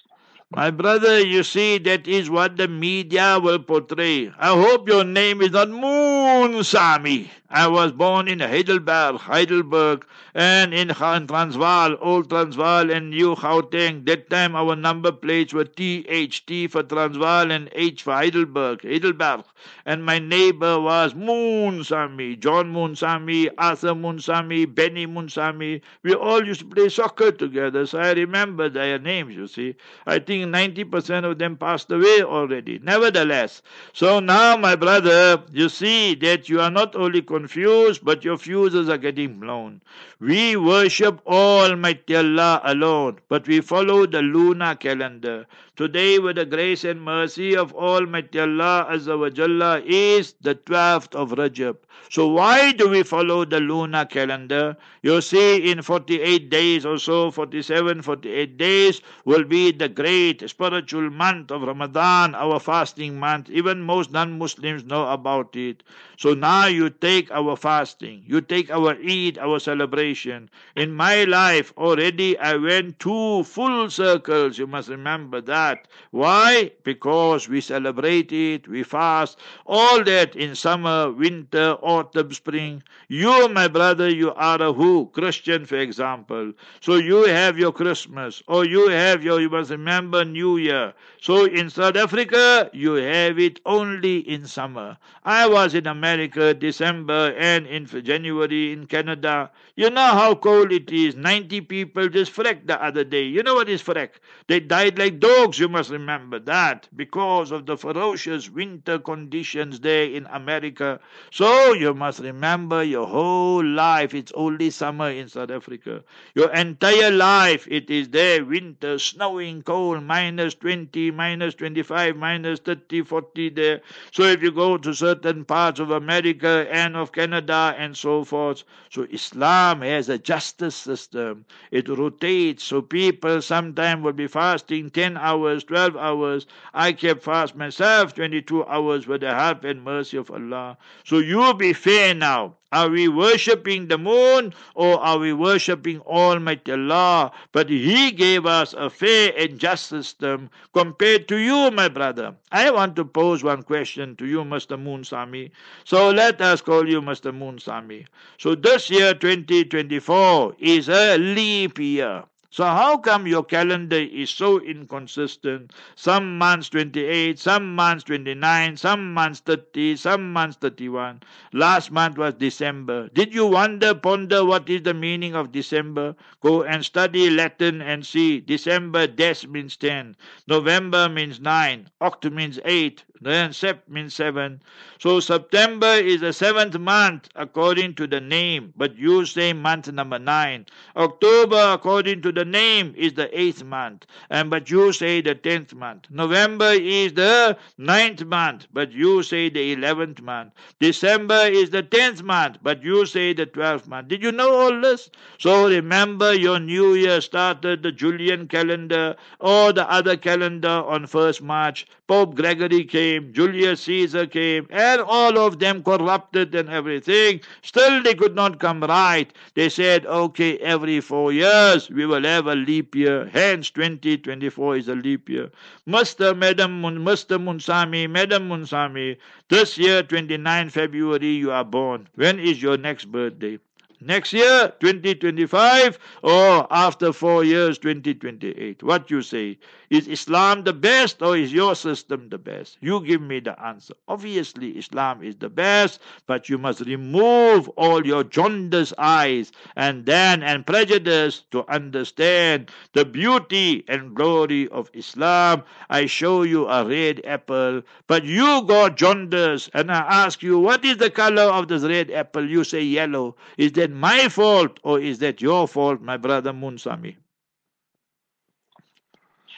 My 0.52 0.70
brother, 0.70 1.20
you 1.20 1.42
see, 1.42 1.78
that 1.78 2.06
is 2.06 2.30
what 2.30 2.56
the 2.56 2.68
media 2.68 3.40
will 3.42 3.58
portray. 3.58 4.32
I 4.38 4.50
hope 4.50 4.88
your 4.88 5.02
name 5.02 5.42
is 5.42 5.50
not 5.50 5.70
Moon 5.70 6.62
Sami. 6.62 7.32
I 7.50 7.68
was 7.68 7.92
born 7.92 8.26
in 8.28 8.40
Heidelberg, 8.40 9.16
Heidelberg, 9.20 10.04
and 10.34 10.74
in 10.74 10.88
Transvaal, 10.88 11.96
Old 12.00 12.28
Transvaal, 12.28 12.90
and 12.90 13.10
New 13.10 13.34
Gauteng. 13.36 14.04
That 14.06 14.28
time 14.30 14.56
our 14.56 14.74
number 14.74 15.12
plates 15.12 15.52
were 15.52 15.64
THT 15.64 16.70
for 16.70 16.82
Transvaal 16.82 17.50
and 17.50 17.68
H 17.72 18.02
for 18.02 18.14
Heidelberg, 18.14 18.82
Heidelberg. 18.82 19.44
And 19.84 20.04
my 20.04 20.18
neighbor 20.18 20.80
was 20.80 21.14
Moon 21.14 21.84
Sami, 21.84 22.36
John 22.36 22.70
Moon 22.70 22.96
Sami, 22.96 23.48
Arthur 23.58 23.94
Moon 23.94 24.18
Sami, 24.18 24.64
Benny 24.64 25.06
Moon 25.06 25.28
Sami. 25.28 25.82
We 26.02 26.14
all 26.14 26.44
used 26.44 26.60
to 26.60 26.66
play 26.66 26.88
soccer 26.88 27.30
together, 27.32 27.86
so 27.86 28.00
I 28.00 28.12
remember 28.12 28.68
their 28.68 28.98
names, 28.98 29.34
you 29.34 29.46
see. 29.46 29.76
I 30.06 30.18
think 30.18 30.45
90% 30.52 31.24
of 31.24 31.38
them 31.38 31.56
passed 31.56 31.90
away 31.90 32.22
already. 32.22 32.78
Nevertheless, 32.78 33.62
so 33.92 34.20
now, 34.20 34.56
my 34.56 34.76
brother, 34.76 35.42
you 35.52 35.68
see 35.68 36.14
that 36.16 36.48
you 36.48 36.60
are 36.60 36.70
not 36.70 36.94
only 36.96 37.22
confused, 37.22 38.04
but 38.04 38.24
your 38.24 38.38
fuses 38.38 38.88
are 38.88 38.98
getting 38.98 39.38
blown. 39.38 39.80
We 40.20 40.56
worship 40.56 41.20
Almighty 41.26 42.16
Allah 42.16 42.60
alone, 42.64 43.18
but 43.28 43.46
we 43.46 43.60
follow 43.60 44.06
the 44.06 44.22
lunar 44.22 44.74
calendar. 44.74 45.46
Today, 45.76 46.18
with 46.18 46.36
the 46.36 46.46
grace 46.46 46.84
and 46.84 47.02
mercy 47.02 47.54
of 47.54 47.74
Almighty 47.74 48.40
Allah 48.40 48.86
Azza 48.90 49.18
wa 49.18 49.28
Jalla, 49.28 49.82
is 49.84 50.34
the 50.40 50.54
12th 50.54 51.14
of 51.14 51.32
Rajab. 51.32 51.76
So 52.08 52.28
why 52.28 52.72
do 52.72 52.88
we 52.88 53.02
follow 53.02 53.44
the 53.44 53.60
lunar 53.60 54.04
calendar? 54.06 54.76
You 55.02 55.20
see, 55.20 55.70
in 55.70 55.82
48 55.82 56.48
days 56.48 56.86
or 56.86 56.98
so, 56.98 57.30
47, 57.30 58.00
48 58.00 58.56
days 58.56 59.02
will 59.24 59.44
be 59.44 59.70
the 59.72 59.88
great 59.88 60.48
spiritual 60.48 61.10
month 61.10 61.50
of 61.50 61.62
Ramadan, 61.62 62.34
our 62.34 62.58
fasting 62.60 63.18
month. 63.18 63.50
Even 63.50 63.82
most 63.82 64.12
non-Muslims 64.12 64.84
know 64.84 65.08
about 65.08 65.56
it. 65.56 65.82
So 66.16 66.32
now 66.32 66.66
you 66.66 66.88
take 66.90 67.30
our 67.30 67.56
fasting, 67.56 68.22
you 68.26 68.40
take 68.40 68.70
our 68.70 68.96
Eid, 69.04 69.36
our 69.38 69.58
celebration. 69.58 70.48
In 70.76 70.94
my 70.94 71.24
life 71.24 71.72
already 71.76 72.38
I 72.38 72.56
went 72.56 72.98
two 72.98 73.42
full 73.44 73.90
circles, 73.90 74.58
you 74.58 74.66
must 74.66 74.88
remember 74.88 75.40
that. 75.42 75.65
Why? 76.10 76.70
Because 76.84 77.48
we 77.48 77.60
celebrate 77.60 78.32
it, 78.32 78.68
we 78.68 78.82
fast, 78.82 79.38
all 79.66 80.02
that 80.04 80.34
in 80.36 80.54
summer, 80.54 81.10
winter, 81.10 81.76
autumn, 81.80 82.32
spring. 82.32 82.82
You, 83.08 83.48
my 83.48 83.68
brother, 83.68 84.08
you 84.08 84.32
are 84.34 84.60
a 84.62 84.72
who? 84.72 85.10
Christian, 85.12 85.64
for 85.66 85.76
example. 85.76 86.52
So 86.80 86.94
you 86.96 87.24
have 87.26 87.58
your 87.58 87.72
Christmas, 87.72 88.42
or 88.46 88.64
you 88.64 88.88
have 88.88 89.22
your, 89.24 89.40
you 89.40 89.50
must 89.50 89.70
remember, 89.70 90.24
New 90.24 90.56
Year. 90.56 90.92
So 91.20 91.44
in 91.44 91.70
South 91.70 91.96
Africa, 91.96 92.70
you 92.72 92.94
have 92.94 93.38
it 93.38 93.60
only 93.66 94.18
in 94.18 94.46
summer. 94.46 94.96
I 95.24 95.46
was 95.46 95.74
in 95.74 95.86
America 95.86 96.54
December, 96.54 97.34
and 97.36 97.66
in 97.66 97.86
January 97.86 98.72
in 98.72 98.86
Canada. 98.86 99.50
You 99.74 99.90
know 99.90 100.12
how 100.12 100.34
cold 100.34 100.72
it 100.72 100.90
is. 100.90 101.16
90 101.16 101.60
people 101.62 102.08
just 102.08 102.30
frecked 102.32 102.66
the 102.66 102.82
other 102.82 103.04
day. 103.04 103.22
You 103.24 103.42
know 103.42 103.54
what 103.54 103.68
is 103.68 103.82
freck? 103.82 104.10
They 104.48 104.60
died 104.60 104.98
like 104.98 105.20
dogs, 105.20 105.55
you 105.58 105.68
must 105.68 105.90
remember 105.90 106.38
that, 106.40 106.88
because 106.94 107.50
of 107.50 107.66
the 107.66 107.76
ferocious 107.76 108.50
winter 108.50 108.98
conditions 108.98 109.80
there 109.80 110.04
in 110.04 110.26
America. 110.26 111.00
So 111.30 111.72
you 111.72 111.94
must 111.94 112.20
remember 112.20 112.82
your 112.82 113.06
whole 113.06 113.64
life, 113.64 114.14
it's 114.14 114.32
only 114.34 114.70
summer 114.70 115.10
in 115.10 115.28
South 115.28 115.50
Africa. 115.50 116.02
Your 116.34 116.52
entire 116.52 117.10
life, 117.10 117.66
it 117.70 117.90
is 117.90 118.08
there, 118.08 118.44
winter, 118.44 118.98
snowing, 118.98 119.62
cold, 119.62 120.02
minus 120.02 120.54
20, 120.54 121.10
minus 121.10 121.54
25, 121.54 122.16
minus 122.16 122.60
30, 122.60 123.02
40 123.02 123.48
there. 123.50 123.80
So 124.12 124.22
if 124.24 124.42
you 124.42 124.50
go 124.50 124.76
to 124.76 124.94
certain 124.94 125.44
parts 125.44 125.80
of 125.80 125.90
America 125.90 126.66
and 126.70 126.96
of 126.96 127.12
Canada 127.12 127.74
and 127.78 127.96
so 127.96 128.24
forth. 128.24 128.64
So 128.90 129.06
Islam 129.10 129.80
has 129.82 130.08
a 130.08 130.18
justice 130.18 130.74
system. 130.74 131.44
It 131.70 131.88
rotates. 131.88 132.64
So 132.64 132.82
people 132.82 133.40
sometimes 133.42 134.02
will 134.02 134.12
be 134.12 134.26
fasting 134.26 134.90
10 134.90 135.16
hours, 135.16 135.45
12 135.64 135.96
hours. 135.96 136.46
I 136.74 136.92
kept 136.92 137.22
fast 137.22 137.54
myself 137.54 138.14
22 138.14 138.64
hours 138.66 139.06
with 139.06 139.20
the 139.20 139.34
help 139.34 139.64
and 139.64 139.82
mercy 139.82 140.16
of 140.16 140.30
Allah. 140.30 140.76
So 141.04 141.18
you 141.18 141.54
be 141.54 141.72
fair 141.72 142.14
now. 142.14 142.56
Are 142.72 142.90
we 142.90 143.06
worshipping 143.08 143.86
the 143.86 143.96
moon 143.96 144.52
or 144.74 144.98
are 145.00 145.18
we 145.18 145.32
worshipping 145.32 146.00
Almighty 146.00 146.72
Allah? 146.72 147.30
But 147.52 147.70
He 147.70 148.10
gave 148.10 148.44
us 148.44 148.74
a 148.74 148.90
fair 148.90 149.32
and 149.38 149.58
just 149.58 149.86
system 149.86 150.50
compared 150.74 151.28
to 151.28 151.36
you, 151.36 151.70
my 151.70 151.88
brother. 151.88 152.34
I 152.50 152.70
want 152.70 152.96
to 152.96 153.04
pose 153.04 153.44
one 153.44 153.62
question 153.62 154.16
to 154.16 154.26
you, 154.26 154.44
Mr. 154.44 154.78
Moon 154.78 155.04
Sami. 155.04 155.52
So 155.84 156.10
let 156.10 156.40
us 156.40 156.60
call 156.60 156.88
you 156.88 157.00
Mr. 157.00 157.32
Moon 157.32 157.58
Sami. 157.58 158.06
So 158.36 158.54
this 158.54 158.90
year, 158.90 159.14
2024, 159.14 160.56
is 160.58 160.88
a 160.88 161.16
leap 161.18 161.78
year. 161.78 162.24
So 162.56 162.64
how 162.64 162.96
come 162.96 163.26
your 163.26 163.44
calendar 163.44 163.98
is 163.98 164.30
so 164.30 164.62
inconsistent? 164.62 165.74
Some 165.94 166.38
months 166.38 166.70
28, 166.70 167.38
some 167.38 167.74
months 167.74 168.04
29, 168.04 168.78
some 168.78 169.12
months 169.12 169.40
30, 169.40 169.96
some 169.96 170.32
months 170.32 170.56
31. 170.62 171.20
Last 171.52 171.90
month 171.90 172.16
was 172.16 172.32
December. 172.32 173.10
Did 173.12 173.34
you 173.34 173.44
wonder, 173.44 173.94
ponder 173.94 174.42
what 174.42 174.70
is 174.70 174.80
the 174.84 174.94
meaning 174.94 175.34
of 175.34 175.52
December? 175.52 176.16
Go 176.40 176.62
and 176.62 176.82
study 176.82 177.28
Latin 177.28 177.82
and 177.82 178.06
see. 178.06 178.40
December, 178.40 179.06
des 179.06 179.46
means 179.46 179.76
10. 179.76 180.16
November 180.48 181.10
means 181.10 181.38
9. 181.38 181.90
Oct 182.00 182.32
means 182.32 182.58
8. 182.64 183.04
Then 183.20 183.50
Sept 183.50 183.88
means 183.88 184.14
7. 184.14 184.62
So 184.98 185.20
September 185.20 185.94
is 185.94 186.20
the 186.20 186.32
seventh 186.32 186.78
month 186.78 187.28
according 187.34 187.94
to 187.96 188.06
the 188.06 188.20
name, 188.20 188.72
but 188.76 188.96
you 188.96 189.26
say 189.26 189.52
month 189.52 189.90
number 189.90 190.18
9. 190.18 190.66
October 190.96 191.72
according 191.74 192.22
to 192.22 192.32
the 192.32 192.45
name 192.46 192.94
is 192.96 193.14
the 193.14 193.28
eighth 193.38 193.62
month, 193.64 194.06
and 194.30 194.48
but 194.50 194.70
you 194.70 194.92
say 194.92 195.20
the 195.20 195.34
tenth 195.34 195.74
month. 195.74 196.06
November 196.10 196.70
is 196.70 197.12
the 197.14 197.56
ninth 197.78 198.24
month, 198.24 198.66
but 198.72 198.92
you 198.92 199.22
say 199.22 199.48
the 199.48 199.72
eleventh 199.72 200.22
month. 200.22 200.52
December 200.80 201.42
is 201.46 201.70
the 201.70 201.82
tenth 201.82 202.22
month, 202.22 202.58
but 202.62 202.82
you 202.82 203.06
say 203.06 203.32
the 203.32 203.46
twelfth 203.46 203.88
month. 203.88 204.08
Did 204.08 204.22
you 204.22 204.32
know 204.32 204.54
all 204.54 204.80
this? 204.80 205.10
So 205.38 205.68
remember 205.68 206.34
your 206.34 206.60
new 206.60 206.94
year 206.94 207.20
started 207.20 207.82
the 207.82 207.92
Julian 207.92 208.46
calendar 208.48 209.16
or 209.40 209.72
the 209.72 209.90
other 209.90 210.16
calendar 210.16 210.68
on 210.68 211.06
first 211.06 211.42
March. 211.42 211.86
Pope 212.06 212.34
Gregory 212.36 212.84
came, 212.84 213.32
Julius 213.32 213.80
Caesar 213.82 214.26
came, 214.26 214.68
and 214.70 215.00
all 215.00 215.38
of 215.38 215.58
them 215.58 215.82
corrupted 215.82 216.54
and 216.54 216.68
everything. 216.68 217.40
Still 217.62 218.02
they 218.02 218.14
could 218.14 218.34
not 218.36 218.60
come 218.60 218.80
right. 218.82 219.32
They 219.54 219.68
said, 219.68 220.06
okay, 220.06 220.58
every 220.58 221.00
four 221.00 221.32
years 221.32 221.90
we 221.90 222.04
will 222.06 222.22
have 222.22 222.35
a 222.44 222.54
leap 222.54 222.94
year. 222.94 223.30
Hence, 223.32 223.70
2024 223.70 224.76
is 224.76 224.88
a 224.88 224.94
leap 224.94 225.28
year. 225.28 225.50
Mr. 225.88 226.36
Madam 226.36 226.82
Mr. 226.82 227.38
Munsami, 227.42 228.10
Madam 228.10 228.48
Munsami, 228.48 229.16
this 229.48 229.78
year, 229.78 230.02
29 230.02 230.68
February, 230.68 231.28
you 231.32 231.50
are 231.50 231.64
born. 231.64 232.08
When 232.16 232.38
is 232.38 232.60
your 232.60 232.76
next 232.76 233.06
birthday? 233.06 233.58
Next 234.00 234.34
year, 234.34 234.72
2025, 234.80 235.98
or 236.22 236.66
after 236.70 237.12
four 237.14 237.44
years, 237.44 237.78
2028? 237.78 238.82
What 238.82 239.10
you 239.10 239.22
say? 239.22 239.58
Is 239.88 240.08
Islam 240.08 240.64
the 240.64 240.72
best 240.72 241.22
or 241.22 241.36
is 241.36 241.52
your 241.52 241.76
system 241.76 242.28
the 242.28 242.38
best? 242.38 242.78
You 242.80 243.00
give 243.04 243.22
me 243.22 243.38
the 243.38 243.54
answer. 243.62 243.94
Obviously, 244.08 244.70
Islam 244.76 245.22
is 245.22 245.36
the 245.36 245.48
best, 245.48 246.00
but 246.26 246.48
you 246.48 246.58
must 246.58 246.80
remove 246.80 247.68
all 247.70 248.04
your 248.04 248.24
jaundiced 248.24 248.94
eyes 248.98 249.52
and 249.76 250.04
then 250.04 250.42
and 250.42 250.66
prejudice 250.66 251.44
to 251.52 251.64
understand 251.68 252.70
the 252.94 253.04
beauty 253.04 253.84
and 253.86 254.14
glory 254.14 254.68
of 254.68 254.90
Islam. 254.92 255.62
I 255.88 256.06
show 256.06 256.42
you 256.42 256.66
a 256.66 256.84
red 256.84 257.20
apple, 257.24 257.82
but 258.08 258.24
you 258.24 258.62
got 258.66 258.96
jaundice, 258.96 259.70
and 259.72 259.92
I 259.92 259.98
ask 259.98 260.42
you, 260.42 260.58
what 260.58 260.84
is 260.84 260.96
the 260.96 261.10
color 261.10 261.42
of 261.42 261.68
this 261.68 261.82
red 261.82 262.10
apple? 262.10 262.48
You 262.48 262.64
say 262.64 262.82
yellow. 262.82 263.36
Is 263.56 263.72
that 263.72 263.92
my 263.92 264.28
fault 264.28 264.80
or 264.82 264.98
is 265.00 265.18
that 265.20 265.40
your 265.40 265.68
fault, 265.68 266.00
my 266.00 266.16
brother 266.16 266.52
Munsami? 266.52 267.16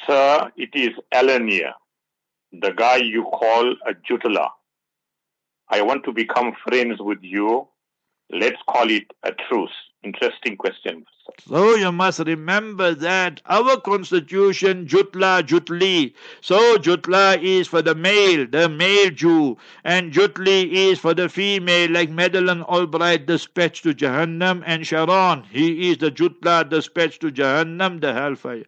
Sir, 0.07 0.53
it 0.57 0.71
is 0.75 0.91
Alania, 1.13 1.73
the 2.53 2.71
guy 2.71 2.97
you 2.97 3.25
call 3.25 3.73
a 3.87 3.95
Jutala. 3.95 4.49
I 5.69 5.83
want 5.83 6.05
to 6.05 6.13
become 6.13 6.55
friends 6.67 6.97
with 7.01 7.19
you. 7.23 7.69
Let's 8.31 8.57
call 8.69 8.91
it 8.91 9.05
a 9.23 9.33
truce. 9.33 9.73
Interesting 10.05 10.57
question. 10.57 11.05
So 11.47 11.75
you 11.75 11.91
must 11.91 12.21
remember 12.21 12.95
that 12.95 13.43
our 13.47 13.81
constitution, 13.81 14.87
Jutla, 14.87 15.43
Jutli. 15.43 16.15
So 16.41 16.79
Jutla 16.79 17.43
is 17.43 17.67
for 17.67 17.83
the 17.83 17.95
male, 17.95 18.47
the 18.47 18.69
male 18.69 19.11
Jew, 19.11 19.59
and 19.85 20.13
Jutli 20.13 20.71
is 20.73 20.99
for 20.99 21.15
the 21.15 21.29
female, 21.29 21.91
like 21.91 22.11
Madeleine 22.11 22.63
Albright 22.63 23.27
dispatched 23.27 23.83
to 23.83 23.93
Jahannam, 23.93 24.63
and 24.67 24.87
Sharon, 24.87 25.43
he 25.51 25.91
is 25.91 25.99
the 25.99 26.11
Jutla 26.11 26.69
dispatched 26.69 27.21
to 27.23 27.31
Jahannam, 27.31 28.01
the 28.01 28.15
hellfire. 28.15 28.65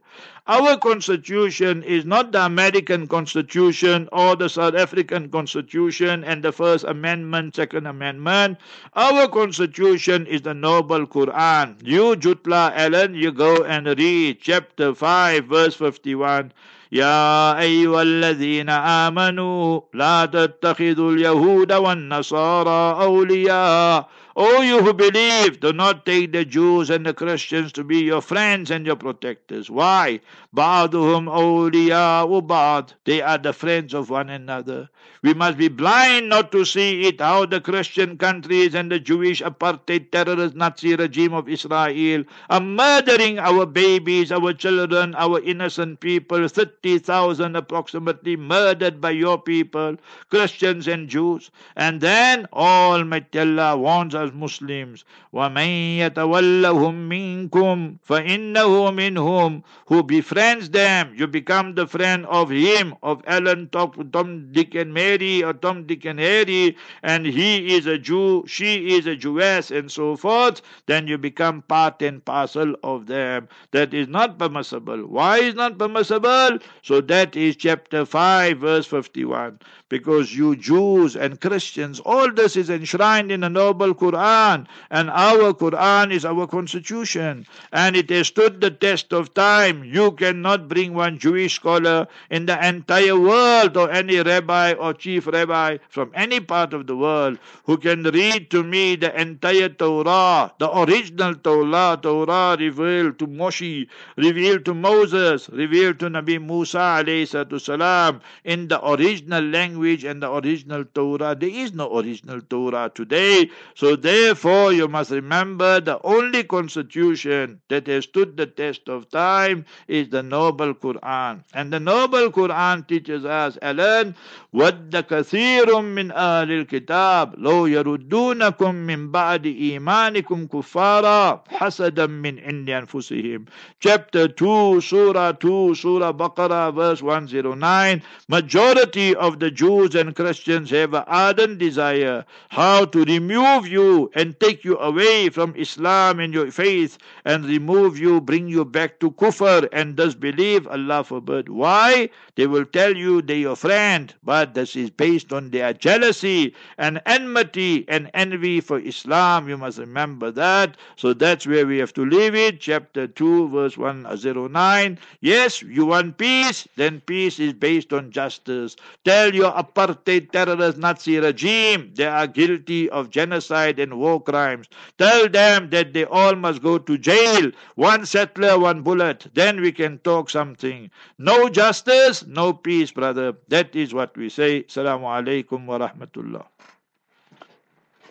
Our 0.47 0.79
constitution 0.79 1.85
is 1.85 2.05
not 2.05 2.33
the 2.33 2.45
American 2.45 3.07
constitution 3.07 4.09
or 4.11 4.35
the 4.35 4.49
South 4.49 4.75
African 4.75 5.31
constitution 5.31 6.25
and 6.25 6.43
the 6.43 6.51
First 6.51 6.85
Amendment, 6.85 7.55
Second 7.55 7.87
Amendment. 7.87 8.59
Our 8.95 9.29
constitution 9.29 10.27
is 10.27 10.43
the 10.43 10.55
Noble 10.55 11.07
Quran. 11.21 11.77
You, 11.85 12.17
Jutla 12.17 12.73
Allen, 12.75 13.15
you 13.15 13.33
go 13.33 13.65
and 13.65 13.87
read 13.87 14.39
chapter 14.41 14.95
5, 14.95 15.45
verse 15.45 15.75
51. 15.75 16.53
يا 16.93 17.59
أيها 17.61 18.03
الذين 18.03 18.71
آمنوا 18.71 19.81
لا 19.95 20.27
تتخذوا 20.27 21.13
اليهود 21.13 21.73
والنصارى 21.73 23.03
أولياء 23.03 24.09
O 24.37 24.63
you 24.63 24.83
who 24.83 24.95
believe, 24.95 25.59
do 25.61 25.73
not 25.73 26.07
take 26.07 26.33
the 26.33 26.45
Jews 26.45 26.89
and 26.89 27.05
the 27.05 27.13
Christians 27.13 27.73
to 27.73 27.83
be 27.83 27.99
your 27.99 28.21
friends 28.21 28.71
and 28.71 28.87
your 28.87 28.97
protectors. 28.97 29.69
Why? 29.69 30.21
Ba'duhum 30.55 31.27
awliya'u 31.27 32.47
ba'd. 32.47 32.95
They 33.05 33.23
are 33.23 33.39
the 33.39 33.53
friends 33.53 33.93
of 33.93 34.09
one 34.09 34.31
another. 34.31 34.89
We 35.23 35.35
must 35.35 35.59
be 35.59 35.69
blind 35.69 36.29
not 36.29 36.51
to 36.53 36.65
see 36.65 37.03
it, 37.03 37.21
how 37.21 37.45
the 37.45 37.61
Christian 37.61 38.17
countries 38.17 38.75
and 38.75 38.91
the 38.91 38.99
Jewish 38.99 39.43
apartheid 39.43 40.11
terrorist 40.11 40.55
Nazi 40.55 40.95
regime 40.95 41.35
of 41.35 41.49
Israel 41.49 42.25
are 42.49 42.61
murdering 42.61 43.39
our 43.39 43.67
babies, 43.67 44.33
our 44.33 44.55
children, 44.55 45.15
our 45.17 45.41
innocent 45.41 46.01
people. 46.01 46.49
30,000 46.49 47.57
approximately 47.57 48.37
murdered 48.37 49.01
by 49.01 49.11
your 49.11 49.39
people, 49.41 49.97
Christians 50.31 50.89
and 50.89 51.09
Jews. 51.09 51.51
And 51.77 52.01
then 52.01 52.47
Almighty 52.53 53.41
Allah 53.41 53.77
warns 53.77 54.15
as 54.20 54.34
Muslims, 54.34 55.06
وَمَن 55.34 56.00
يَتَوَلَّهُم 56.00 57.50
مِّنكُمْ 57.50 57.98
فَإِنَّهُ 58.08 58.92
مِنْهُمْ 58.92 59.64
Who 59.88 60.04
befriends 60.04 60.70
them, 60.72 61.14
you 61.16 61.28
become 61.28 61.76
the 61.76 61.88
friend 61.88 62.26
of 62.26 62.50
him, 62.50 62.96
of 63.02 63.22
Alan, 63.26 63.70
Tom, 63.70 64.50
Dick 64.52 64.76
and 64.76 64.94
Mary, 64.94 65.44
or 65.44 65.54
Tom, 65.54 65.86
Dick 65.86 66.04
and 66.06 66.20
Harry, 66.20 66.76
and 67.04 67.26
he 67.26 67.76
is 67.76 67.86
a 67.86 67.98
Jew, 67.98 68.44
she 68.48 68.96
is 68.96 69.08
a 69.08 69.16
Jewess, 69.16 69.72
and 69.72 69.90
so 69.90 70.18
forth, 70.18 70.62
then 70.88 71.08
you 71.08 71.18
become 71.18 71.62
part 71.62 72.02
and 72.02 72.24
parcel 72.26 72.76
of 72.84 73.06
them. 73.08 73.48
That 73.72 73.94
is 73.94 74.08
not 74.08 74.38
permissible. 74.38 75.08
Why 75.08 75.38
is 75.38 75.56
not 75.56 75.78
permissible? 75.78 76.60
So 76.82 77.00
that 77.02 77.36
is 77.36 77.56
chapter 77.56 78.06
5, 78.06 78.58
verse 78.58 78.86
51. 78.86 79.60
Because 79.88 80.36
you 80.36 80.56
Jews 80.56 81.16
and 81.16 81.40
Christians, 81.40 82.00
all 82.00 82.32
this 82.32 82.56
is 82.56 82.70
enshrined 82.70 83.32
in 83.32 83.42
the 83.42 83.50
noble 83.50 83.94
Quran 83.94 84.09
Quran, 84.11 84.67
and 84.91 85.11
our 85.11 85.53
Quran 85.55 86.13
is 86.13 86.25
our 86.25 86.47
constitution, 86.47 87.47
and 87.73 87.97
it 87.97 88.11
has 88.11 88.27
stood 88.29 88.61
the 88.61 88.71
test 88.71 89.13
of 89.13 89.35
time. 89.35 89.85
You 89.85 90.13
cannot 90.13 90.69
bring 90.69 90.95
one 90.95 91.19
Jewish 91.19 91.55
scholar 91.55 92.09
in 92.31 92.47
the 92.47 92.67
entire 92.67 93.19
world, 93.19 93.77
or 93.77 93.91
any 93.91 94.21
rabbi 94.21 94.73
or 94.73 94.95
chief 94.95 95.27
rabbi 95.27 95.79
from 95.89 96.11
any 96.15 96.41
part 96.41 96.75
of 96.75 96.87
the 96.87 96.97
world, 96.97 97.39
who 97.65 97.77
can 97.77 98.03
read 98.03 98.51
to 98.51 98.63
me 98.63 98.97
the 98.97 99.19
entire 99.21 99.69
Torah, 99.69 100.53
the 100.59 100.79
original 100.79 101.35
Torah, 101.35 101.99
Torah 102.01 102.57
revealed 102.59 103.19
to 103.19 103.27
Moshe, 103.27 103.87
revealed 104.17 104.65
to 104.65 104.75
Moses, 104.75 105.49
revealed 105.51 105.99
to 106.01 106.07
Nabi 106.11 106.41
Musa 106.45 106.79
alayhi 106.79 107.29
salam 107.61 108.21
in 108.45 108.69
the 108.69 108.85
original 108.89 109.45
language 109.45 110.05
and 110.05 110.23
the 110.23 110.31
original 110.33 110.85
Torah. 110.95 111.35
There 111.35 111.49
is 111.49 111.73
no 111.73 111.97
original 111.99 112.41
Torah 112.41 112.91
today. 112.95 113.51
So 113.75 113.97
therefore, 114.00 114.72
you 114.72 114.88
must 114.88 115.12
remember 115.12 115.82
the 115.82 116.00
only 116.04 116.44
constitution 116.44 117.60
that 117.68 117.88
has 117.88 118.06
stood 118.06 118.38
the 118.38 118.46
test 118.46 118.88
of 118.88 119.10
time 119.10 119.66
is 119.88 120.10
the 120.10 120.24
Noble 120.24 120.74
Quran. 120.74 121.44
And 121.54 121.74
the 121.74 121.80
Noble 121.80 122.32
Quran 122.32 122.88
teaches 122.88 123.26
us, 123.26 123.58
Alan, 123.62 124.16
وَدَّ 124.54 124.92
كَثِيرٌ 124.92 125.66
مِّنْ 125.66 126.12
أَهْلِ 126.14 126.66
الْكِتَابِ 126.66 127.36
لَوْ 127.36 127.68
يَرُدُّونَكُم 127.68 128.76
مِّن 128.76 129.12
بَعْدِ 129.12 129.46
إِيمَانِكُمْ 129.46 130.48
كُفَّارًا 130.48 131.44
حَسَدًا 131.50 132.08
مِّنْ 132.08 132.40
عِندِ 132.40 132.70
أَنفُسِهِمْ 132.70 133.46
Chapter 133.82 134.30
2, 134.30 134.80
Surah 134.82 135.34
2, 135.34 135.76
Surah 135.76 136.14
Baqarah, 136.14 136.74
verse 136.74 137.02
109. 137.02 138.02
Majority 138.30 139.16
of 139.16 139.40
the 139.40 139.52
Jews 139.52 139.96
and 139.96 140.16
Christians 140.16 140.70
have 140.70 140.94
an 140.94 141.04
ardent 141.08 141.58
desire 141.58 142.24
how 142.50 142.86
to 142.86 143.04
remove 143.04 143.68
you 143.68 143.89
and 144.15 144.39
take 144.41 144.65
you 144.65 144.77
away 144.79 145.29
from 145.31 145.55
Islam 145.57 146.21
and 146.21 146.33
your 146.33 146.51
faith 146.51 146.99
and 147.25 147.45
remove 147.45 147.99
you, 147.99 148.21
bring 148.21 148.49
you 148.49 148.65
back 148.65 149.01
to 149.01 149.11
kufr 149.13 149.69
and 149.73 149.97
disbelief, 149.97 150.67
Allah 150.69 151.03
forbid. 151.05 151.49
Why? 151.49 152.09
They 152.37 152.47
will 152.47 152.65
tell 152.65 152.97
you 152.97 153.23
they're 153.23 153.37
your 153.49 153.57
friend, 153.57 154.15
but 154.23 154.55
this 154.55 154.77
is 154.77 154.91
based 154.91 155.33
on 155.33 155.51
their 155.51 155.73
jealousy 155.73 156.55
and 156.79 157.01
enmity 157.07 157.85
and 157.89 158.11
envy 158.15 158.61
for 158.61 158.79
Islam. 158.79 159.49
You 159.49 159.59
must 159.59 159.79
remember 159.79 160.31
that. 160.33 160.77
So 160.97 161.13
that's 161.13 161.47
where 161.47 161.67
we 161.67 161.79
have 161.79 161.93
to 161.95 162.05
leave 162.05 162.35
it. 162.35 162.61
Chapter 162.61 163.07
2, 163.07 163.49
verse 163.49 163.77
109. 163.77 164.93
Uh, 164.93 164.97
yes, 165.21 165.63
you 165.63 165.87
want 165.87 166.19
peace? 166.19 166.67
Then 166.77 167.01
peace 167.07 167.39
is 167.41 167.53
based 167.53 167.93
on 167.93 168.11
justice. 168.11 168.77
Tell 169.05 169.35
your 169.35 169.53
apartheid 169.53 170.31
terrorist 170.31 170.79
Nazi 170.79 171.19
regime 171.19 171.91
they 171.95 172.07
are 172.07 172.27
guilty 172.27 172.89
of 172.91 173.11
genocide 173.11 173.80
and 173.81 173.99
war 173.99 174.23
crimes. 174.23 174.69
Tell 174.99 175.29
them 175.29 175.71
that 175.71 175.93
they 175.93 176.05
all 176.05 176.37
must 176.37 176.63
go 176.63 176.79
to 176.79 176.99
jail. 176.99 177.51
One 177.75 178.07
settler, 178.07 178.59
one 178.59 178.83
bullet. 178.83 179.27
Then 179.35 179.61
we 179.61 179.73
can 179.73 179.99
talk 179.99 180.31
something. 180.31 180.91
No 181.19 181.49
justice, 181.49 182.25
no 182.27 182.53
peace, 182.53 182.91
brother. 182.93 183.35
That 183.49 183.75
is 183.75 183.95
what 183.95 184.17
we 184.17 184.29
say. 184.29 184.63
Assalamu 184.63 185.05
alaikum 185.05 185.67
wa 185.67 185.79
rahmatullah. 185.79 186.45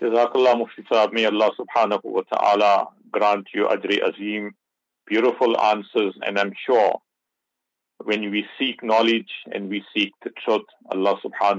Jazakallah 0.02 0.58
Mufti 0.58 0.84
Saab. 0.84 1.14
May 1.14 1.26
Allah 1.26 1.52
subhanahu 1.60 2.06
wa 2.06 2.22
ta'ala 2.34 2.88
grant 3.12 3.48
you 3.54 3.68
Ajri 3.68 4.02
Azim. 4.08 4.56
Beautiful 5.06 5.60
answers, 5.60 6.14
and 6.22 6.38
I'm 6.38 6.54
sure 6.66 7.02
when 8.04 8.32
we 8.32 8.46
seek 8.58 8.84
knowledge 8.84 9.32
and 9.52 9.70
we 9.70 9.84
seek 9.94 10.14
the 10.24 10.30
truth, 10.46 10.66
Allah 10.92 11.20
subhanahu 11.24 11.58